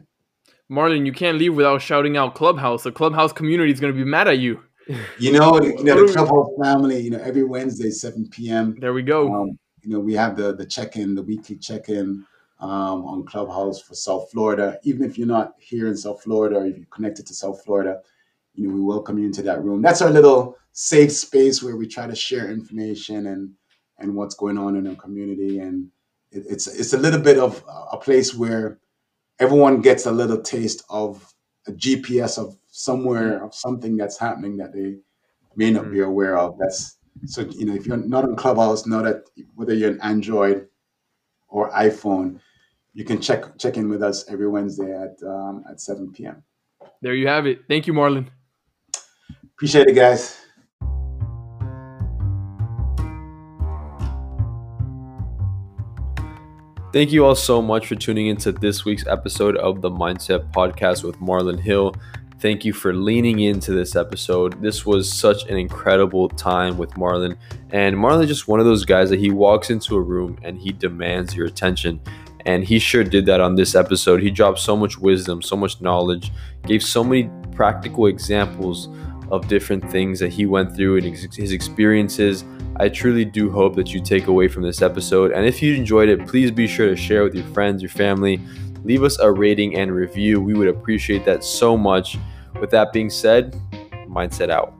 Marlon, 0.70 1.05
you 1.05 1.14
can't 1.14 1.38
leave 1.38 1.55
without 1.55 1.82
shouting 1.82 2.18
out 2.18 2.36
Clubhouse. 2.36 2.84
The 2.84 2.91
Clubhouse 2.91 3.32
community 3.32 3.72
is 3.72 3.80
going 3.80 3.93
to 3.93 3.97
be 3.97 4.07
mad 4.07 4.28
at 4.28 4.39
you. 4.39 4.62
You 5.18 5.32
know, 5.32 5.62
you 5.62 5.84
know 5.84 6.05
the 6.05 6.14
Clubhouse 6.14 6.49
family. 6.62 6.99
You 6.99 7.12
know, 7.12 7.20
every 7.20 7.43
Wednesday, 7.43 7.91
seven 7.91 8.28
p.m. 8.30 8.76
There 8.80 8.93
we 8.93 9.03
go. 9.03 9.34
Um, 9.34 9.60
you 9.84 9.91
know, 9.91 9.99
we 9.99 10.14
have 10.14 10.36
the 10.36 10.55
the 10.55 10.66
check 10.66 10.95
in, 10.95 11.16
the 11.16 11.24
weekly 11.24 11.55
check 11.57 11.89
in 11.89 12.26
um, 12.60 13.05
on 13.05 13.26
Clubhouse 13.26 13.82
for 13.82 13.95
South 13.95 14.30
Florida. 14.32 14.80
Even 14.84 15.03
if 15.03 15.18
you're 15.18 15.28
not 15.28 15.53
here 15.60 15.88
in 15.88 15.95
South 15.95 16.22
Florida, 16.24 16.57
or 16.57 16.66
if 16.66 16.78
you're 16.78 16.86
connected 16.88 17.26
to 17.28 17.34
South 17.34 17.64
Florida, 17.64 18.01
you 18.53 18.68
know, 18.68 18.74
we 18.74 18.82
welcome 18.82 19.18
you 19.18 19.26
into 19.26 19.41
that 19.43 19.64
room. 19.64 19.82
That's 19.82 20.01
our 20.01 20.10
little 20.10 20.57
safe 20.72 21.12
space 21.12 21.64
where 21.64 21.76
we 21.76 21.88
try 21.88 22.07
to 22.07 22.16
share 22.16 22.51
information 22.51 23.28
and 23.28 23.51
and 23.99 24.16
what's 24.16 24.36
going 24.36 24.57
on 24.57 24.76
in 24.76 24.88
our 24.88 24.95
community. 24.95 25.60
And 25.60 25.89
it, 26.32 26.45
it's 26.49 26.68
it's 26.68 26.93
a 26.93 26.97
little 26.97 27.20
bit 27.20 27.38
of 27.38 27.64
a 27.91 27.97
place 27.97 28.34
where 28.34 28.80
everyone 29.39 29.82
gets 29.82 30.05
a 30.05 30.12
little 30.12 30.41
taste 30.41 30.84
of 30.89 31.34
a 31.68 31.72
GPS 31.72 32.38
of 32.38 32.57
somewhere 32.68 33.43
of 33.43 33.53
something 33.53 33.97
that's 33.97 34.18
happening 34.18 34.57
that 34.57 34.74
they 34.74 34.97
may 35.55 35.72
not 35.72 35.91
be 35.91 35.97
mm. 35.97 36.05
aware 36.05 36.38
of. 36.38 36.57
That's 36.60 36.97
so 37.26 37.41
you 37.41 37.66
know 37.66 37.74
if 37.74 37.86
you're 37.86 37.97
not 37.97 38.24
on 38.24 38.36
Clubhouse, 38.36 38.86
know 38.86 39.03
that 39.03 39.24
whether 39.55 39.74
you're 39.74 39.91
an 39.91 40.01
Android 40.01 40.68
or 41.47 41.70
iPhone, 41.72 42.39
you 42.94 43.06
can 43.06 43.22
check 43.22 43.58
check 43.58 43.78
in 43.78 43.90
with 43.90 44.02
us 44.02 44.28
every 44.30 44.48
Wednesday 44.48 44.92
at 44.92 45.16
um, 45.28 45.64
at 45.70 45.80
7 45.80 46.12
p.m. 46.12 46.44
There 47.02 47.14
you 47.14 47.28
have 47.28 47.46
it. 47.46 47.62
Thank 47.68 47.88
you, 47.88 47.94
Marlon. 47.94 48.28
Appreciate 49.54 49.88
it, 49.88 49.94
guys. 49.94 50.38
Thank 56.92 57.12
you 57.12 57.24
all 57.24 57.36
so 57.36 57.62
much 57.62 57.86
for 57.86 57.94
tuning 57.94 58.28
into 58.28 58.52
this 58.52 58.84
week's 58.84 59.06
episode 59.06 59.56
of 59.58 59.82
the 59.82 59.92
Mindset 59.92 60.52
Podcast 60.52 61.04
with 61.04 61.20
Marlon 61.20 61.60
Hill. 61.60 61.94
Thank 62.40 62.66
you 62.66 62.74
for 62.74 62.94
leaning 62.94 63.42
into 63.42 63.74
this 63.74 63.96
episode. 63.96 64.60
This 64.60 64.88
was 64.88 65.12
such 65.12 65.46
an 65.50 65.58
incredible 65.58 66.30
time 66.30 66.80
with 66.80 66.92
Marlon. 66.92 67.38
And 67.70 67.96
Marlon 67.96 68.26
just 68.28 68.48
one 68.48 68.60
of 68.60 68.66
those 68.66 68.86
guys 68.86 69.12
that 69.12 69.20
he 69.20 69.30
walks 69.30 69.70
into 69.70 69.96
a 69.96 70.02
room 70.02 70.40
and 70.42 70.58
he 70.58 70.72
demands 70.72 71.36
your 71.36 71.46
attention. 71.46 72.02
And 72.46 72.64
he 72.64 72.80
sure 72.80 73.04
did 73.04 73.26
that 73.26 73.42
on 73.42 73.56
this 73.56 73.76
episode. 73.76 74.22
He 74.22 74.32
dropped 74.32 74.60
so 74.60 74.76
much 74.76 74.98
wisdom, 74.98 75.42
so 75.42 75.56
much 75.56 75.82
knowledge, 75.82 76.32
gave 76.66 76.82
so 76.82 77.04
many 77.04 77.30
practical 77.52 78.06
examples 78.08 78.90
of 79.32 79.48
different 79.48 79.90
things 79.92 80.20
that 80.20 80.30
he 80.30 80.46
went 80.46 80.76
through 80.76 80.98
and 80.98 81.06
his 81.06 81.52
experiences. 81.52 82.44
I 82.78 82.90
truly 82.90 83.26
do 83.26 83.52
hope 83.52 83.76
that 83.76 83.94
you 83.94 84.02
take 84.02 84.28
away 84.28 84.48
from 84.48 84.64
this 84.64 84.82
episode. 84.82 85.32
And 85.32 85.46
if 85.46 85.62
you 85.62 85.76
enjoyed 85.76 86.10
it, 86.10 86.26
please 86.26 86.50
be 86.50 86.66
sure 86.66 86.88
to 86.88 86.96
share 86.96 87.24
with 87.24 87.36
your 87.36 87.46
friends, 87.48 87.82
your 87.82 87.90
family, 87.90 88.40
leave 88.84 89.04
us 89.04 89.20
a 89.20 89.30
rating 89.32 89.76
and 89.76 89.92
review. 89.92 90.40
We 90.40 90.54
would 90.54 90.70
appreciate 90.70 91.26
that 91.26 91.44
so 91.44 91.78
much. 91.78 92.18
With 92.60 92.72
that 92.72 92.94
being 92.94 93.10
said, 93.10 93.54
mindset 94.08 94.50
out. 94.50 94.79